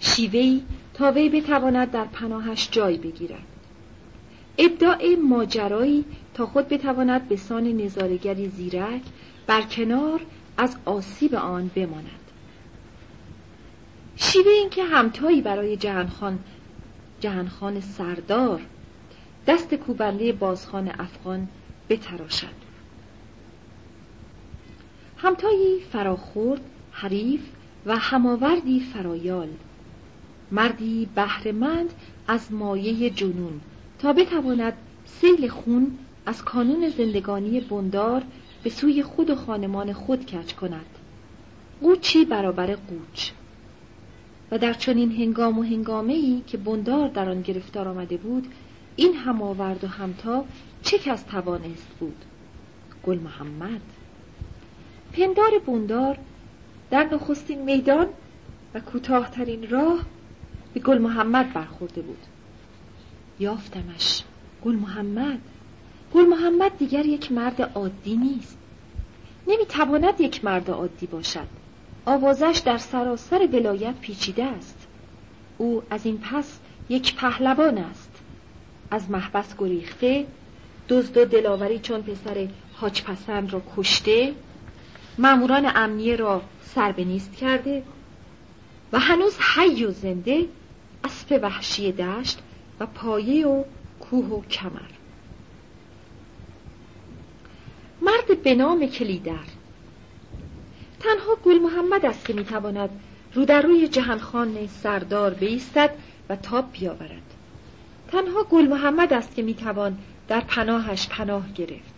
شیوهی 0.00 0.62
تا 0.94 1.12
وی 1.12 1.28
بتواند 1.28 1.90
در 1.90 2.04
پناهش 2.04 2.68
جای 2.70 2.96
بگیرد. 2.96 3.42
ابداع 4.58 5.14
ماجرایی 5.14 6.04
تا 6.34 6.46
خود 6.46 6.68
بتواند 6.68 7.28
به 7.28 7.36
سان 7.36 7.64
نظارگری 7.64 8.48
زیرک 8.48 9.02
بر 9.46 9.62
کنار 9.62 10.20
از 10.56 10.76
آسیب 10.84 11.34
آن 11.34 11.70
بماند. 11.74 12.20
شیوه 14.16 14.52
اینکه 14.52 14.84
همتایی 14.84 15.40
برای 15.40 15.76
جهانخان 15.76 16.38
جهانخان 17.20 17.80
سردار 17.80 18.60
دست 19.46 19.74
کوبنده 19.74 20.32
بازخان 20.32 20.88
افغان 20.98 21.48
بتراشد. 21.88 22.62
همتایی 25.16 25.80
فراخورد 25.92 26.60
حریف 26.92 27.40
و 27.86 27.96
هماوردی 27.96 28.80
فرایال. 28.80 29.48
مردی 30.50 31.08
بهرهمند 31.14 31.94
از 32.28 32.52
مایه 32.52 33.10
جنون 33.10 33.60
تا 33.98 34.12
بتواند 34.12 34.72
سیل 35.06 35.48
خون 35.48 35.98
از 36.26 36.44
کانون 36.44 36.88
زندگانی 36.88 37.60
بندار 37.60 38.22
به 38.62 38.70
سوی 38.70 39.02
خود 39.02 39.30
و 39.30 39.34
خانمان 39.34 39.92
خود 39.92 40.26
کج 40.26 40.54
کند. 40.54 40.86
قوچی 41.80 42.24
برابر 42.24 42.66
قوچ. 42.66 43.30
و 44.50 44.58
در 44.58 44.72
چنین 44.72 45.12
هنگام 45.12 45.58
و 45.58 45.62
هنگامه 45.62 46.12
ای 46.12 46.42
که 46.46 46.56
بندار 46.56 47.08
در 47.08 47.28
آن 47.28 47.42
گرفتار 47.42 47.88
آمده 47.88 48.16
بود 48.16 48.46
این 48.96 49.14
هم 49.14 49.42
آورد 49.42 49.84
و 49.84 49.86
همتا 49.86 50.44
چه 50.82 50.98
کس 50.98 51.22
توانست 51.22 51.88
بود؟ 52.00 52.24
گل 53.06 53.18
محمد. 53.18 53.80
پندار 55.12 55.50
بندار 55.66 56.18
در 56.90 57.08
نخستین 57.14 57.62
میدان 57.62 58.06
و 58.74 58.80
کوتاهترین 58.80 59.70
راه 59.70 60.00
به 60.74 60.80
گل 60.80 60.98
محمد 60.98 61.52
برخورده 61.52 62.02
بود. 62.02 62.26
یافتمش. 63.40 64.22
گل 64.64 64.74
محمد. 64.74 65.40
گل 66.14 66.26
محمد 66.26 66.78
دیگر 66.78 67.06
یک 67.06 67.32
مرد 67.32 67.62
عادی 67.74 68.16
نیست. 68.16 68.58
نمی‌تواند 69.46 70.20
یک 70.20 70.44
مرد 70.44 70.70
عادی 70.70 71.06
باشد. 71.06 71.46
آوازش 72.06 72.62
در 72.64 72.78
سراسر 72.78 73.48
ولایت 73.52 73.94
پیچیده 74.00 74.44
است. 74.44 74.86
او 75.58 75.82
از 75.90 76.06
این 76.06 76.18
پس 76.18 76.58
یک 76.88 77.16
پهلوان 77.16 77.78
است. 77.78 78.10
از 78.90 79.10
محبس 79.10 79.56
گریخته 79.58 80.26
دزد 80.88 81.16
و 81.16 81.24
دلاوری 81.24 81.78
چون 81.78 82.02
پسر 82.02 82.48
حاج 82.74 83.02
پسند 83.02 83.52
را 83.52 83.62
کشته 83.76 84.34
ماموران 85.18 85.72
امنیه 85.74 86.16
را 86.16 86.42
سر 86.62 86.94
نیست 86.98 87.36
کرده 87.36 87.82
و 88.92 88.98
هنوز 88.98 89.38
حی 89.54 89.84
و 89.84 89.90
زنده 89.90 90.46
اسب 91.04 91.40
وحشی 91.42 91.92
دشت 91.92 92.38
و 92.80 92.86
پایه 92.86 93.46
و 93.46 93.64
کوه 94.00 94.26
و 94.26 94.42
کمر. 94.42 95.01
مرد 98.28 98.42
به 98.42 98.54
نام 98.54 98.86
کلیدر. 98.86 99.46
تنها 101.00 101.36
گل 101.44 101.58
محمد 101.58 102.06
است 102.06 102.24
که 102.24 102.32
می‌تواند 102.32 102.90
رو 103.34 103.44
در 103.44 103.62
روی 103.62 103.88
جهانخان 103.88 104.66
سردار 104.66 105.34
بیستد 105.34 105.90
و 106.28 106.36
تاب 106.36 106.72
بیاورد. 106.72 107.34
تنها 108.08 108.44
گل 108.44 108.68
محمد 108.68 109.12
است 109.12 109.34
که 109.34 109.42
می‌توان 109.42 109.98
در 110.28 110.40
پناهش 110.40 111.08
پناه 111.08 111.52
گرفت. 111.52 111.94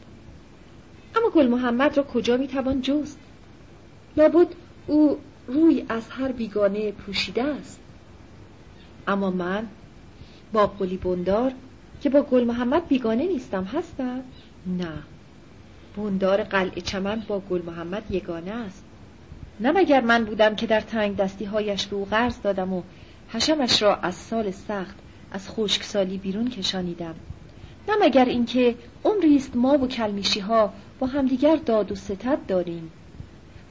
اما 1.16 1.30
گل 1.30 1.46
محمد 1.46 1.96
را 1.96 2.02
کجا 2.02 2.36
می‌توان 2.36 2.80
جست؟ 2.80 3.18
لابد 4.16 4.48
او 4.86 5.18
روی 5.46 5.84
از 5.88 6.08
هر 6.10 6.32
بیگانه 6.32 6.92
پوشیده 6.92 7.42
است. 7.42 7.80
اما 9.08 9.30
من 9.30 9.66
با 10.52 10.66
قلی 10.66 10.96
بندار 10.96 11.52
که 12.02 12.10
با 12.10 12.22
گل 12.22 12.44
محمد 12.44 12.88
بیگانه 12.88 13.26
نیستم 13.26 13.64
هستم؟ 13.64 14.22
نه. 14.66 15.02
بندار 15.96 16.42
قلعه 16.42 16.80
چمن 16.80 17.22
با 17.28 17.40
گل 17.40 17.62
محمد 17.62 18.10
یگانه 18.10 18.50
است. 18.50 18.84
نه 19.60 19.72
مگر 19.72 20.00
من 20.00 20.24
بودم 20.24 20.56
که 20.56 20.66
در 20.66 20.80
تنگ 20.80 21.16
دستی 21.16 21.44
هایش 21.44 21.86
به 21.86 21.96
او 21.96 22.04
قرض 22.04 22.40
دادم 22.42 22.72
و 22.72 22.82
حشمش 23.28 23.82
را 23.82 23.96
از 23.96 24.14
سال 24.14 24.50
سخت 24.50 24.96
از 25.32 25.48
خشکسالی 25.48 26.18
بیرون 26.18 26.50
کشانیدم. 26.50 27.14
نه 27.88 27.94
مگر 28.00 28.24
اینکه 28.24 28.74
عمری 29.04 29.36
است 29.36 29.56
ما 29.56 29.78
و 29.78 29.88
کلمیشی 29.88 30.40
ها 30.40 30.72
با 30.98 31.06
همدیگر 31.06 31.56
داد 31.56 31.92
و 31.92 31.94
ستد 31.94 32.38
داریم. 32.48 32.92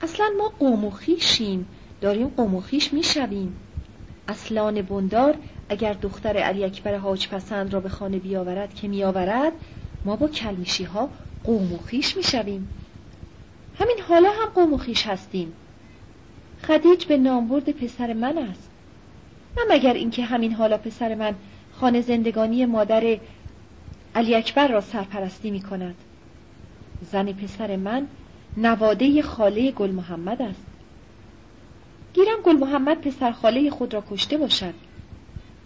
اصلا 0.02 0.26
ما 0.38 0.52
قوم 0.60 0.86
و 0.86 0.92
خیشیم 0.92 1.68
داریم 2.02 2.28
قوم 2.28 2.56
و 2.56 2.62
خیش 2.62 2.94
می‌شویم. 2.94 3.56
اصلان 4.28 4.82
بندار 4.82 5.36
اگر 5.70 5.94
دختر 5.94 6.38
علی 6.38 6.64
اکبر 6.64 6.98
حاج 6.98 7.28
پسند 7.28 7.74
را 7.74 7.80
به 7.80 7.90
خانه 7.90 8.20
بیاورد 8.20 8.74
که 8.74 8.88
میآورد 8.88 9.54
ما 10.06 10.16
با 10.16 10.28
کلمیشی 10.28 10.84
ها 10.84 11.10
قوم 11.44 11.74
و 11.74 11.78
خیش 11.78 12.18
می‌شویم. 12.18 12.70
همین 13.80 14.00
حالا 14.08 14.30
هم 14.30 14.50
قوم 14.50 14.74
و 14.74 14.78
خیش 14.78 15.08
هستیم. 15.08 15.54
خدیج 16.68 17.06
به 17.06 17.18
نامبرد 17.18 17.70
پسر 17.70 18.14
من 18.14 18.38
است. 18.38 18.70
نه 19.58 19.64
مگر 19.76 19.94
اینکه 19.94 20.24
همین 20.24 20.54
حالا 20.54 20.78
پسر 20.78 21.16
من 21.16 21.36
خانه 21.80 22.02
زندگانی 22.02 22.66
مادر 22.66 23.18
علی 24.16 24.36
اکبر 24.36 24.68
را 24.68 24.82
سرپرستی 24.82 25.52
می 25.52 25.62
کند 25.62 25.96
زن 27.12 27.32
پسر 27.32 27.76
من 27.76 28.08
نواده 28.58 29.22
خاله 29.22 29.72
گل 29.72 29.92
محمد 29.92 30.42
است. 30.42 30.66
گیرم 32.14 32.42
گل 32.44 32.58
محمد 32.58 33.02
پسر 33.02 33.32
خاله 33.32 33.70
خود 33.70 33.94
را 33.94 34.04
کشته 34.12 34.38
باشد. 34.38 34.74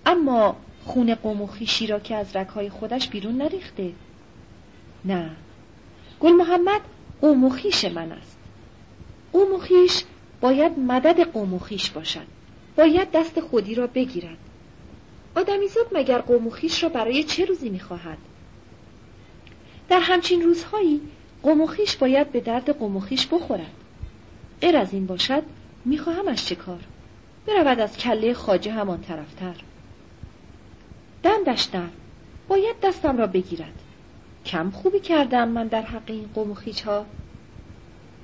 اما 0.05 0.55
خون 0.85 1.15
قوم 1.15 1.41
و 1.41 1.47
خیشی 1.47 1.87
را 1.87 1.99
که 1.99 2.15
از 2.15 2.35
رکهای 2.35 2.69
خودش 2.69 3.07
بیرون 3.07 3.37
نریخته. 3.37 3.91
نه. 5.05 5.29
گل 6.19 6.31
محمد 6.31 6.81
قوم 7.21 7.43
من 7.89 8.11
است. 8.11 8.37
قوم 9.33 9.53
و 9.53 9.57
باید 10.41 10.79
مدد 10.79 11.19
قوم 11.19 11.59
باشد 11.93 12.27
باید 12.77 13.11
دست 13.11 13.39
خودی 13.39 13.75
را 13.75 13.87
بگیرد 13.87 14.37
آدمیزاد 15.35 15.87
مگر 15.91 16.17
قوم 16.17 16.49
را 16.83 16.89
برای 16.89 17.23
چه 17.23 17.45
روزی 17.45 17.69
می‌خواهد؟ 17.69 18.17
در 19.89 19.99
همچین 19.99 20.41
روزهایی 20.41 21.01
قوم 21.43 21.61
باید 21.99 22.31
به 22.31 22.39
درد 22.39 22.69
قوم 22.69 22.97
بخورد. 23.31 23.71
غیر 24.61 24.77
از 24.77 24.93
این 24.93 25.05
باشد 25.05 25.43
میخواهمش 25.85 26.45
چه 26.45 26.55
کار؟ 26.55 26.79
برود 27.47 27.79
از 27.79 27.97
کله 27.97 28.33
خاجه 28.33 28.71
همان 28.71 29.01
طرفتر 29.01 29.55
دندش 31.23 31.63
در. 31.63 31.89
باید 32.47 32.79
دستم 32.83 33.17
را 33.17 33.27
بگیرد. 33.27 33.73
کم 34.47 34.69
خوبی 34.69 34.99
کردم 34.99 35.47
من 35.47 35.67
در 35.67 35.81
حق 35.81 36.03
این 36.07 36.29
قوم 36.33 36.51
و 36.51 36.53
خیش 36.53 36.81
ها 36.81 37.05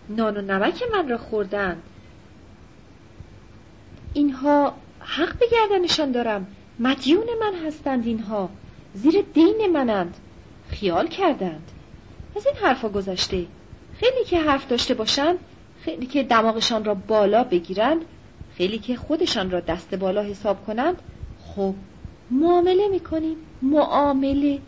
نان 0.09 0.37
و 0.37 0.41
نمک 0.41 0.83
من 0.93 1.09
را 1.09 1.17
خوردند 1.17 1.83
اینها 4.13 4.73
حق 4.99 5.37
به 5.37 5.45
گردنشان 5.51 6.11
دارم. 6.11 6.47
مدیون 6.79 7.27
من 7.41 7.67
هستند 7.67 8.05
اینها. 8.05 8.49
زیر 8.93 9.25
دین 9.33 9.67
منند. 9.73 10.17
خیال 10.69 11.07
کردند. 11.07 11.71
از 12.35 12.47
این 12.47 12.55
حرفا 12.55 12.89
گذشته. 12.89 13.45
خیلی 13.99 14.23
که 14.25 14.39
حرف 14.39 14.67
داشته 14.67 14.93
باشند 14.93 15.39
خیلی 15.81 16.05
که 16.05 16.23
دماغشان 16.23 16.85
را 16.85 16.93
بالا 16.93 17.43
بگیرند 17.43 18.05
خیلی 18.57 18.79
که 18.79 18.95
خودشان 18.95 19.51
را 19.51 19.59
دست 19.59 19.95
بالا 19.95 20.21
حساب 20.21 20.65
کنند 20.65 21.01
خب 21.45 21.73
معامله 22.31 22.87
می‌کنیم. 22.87 23.37
معامله. 23.61 24.59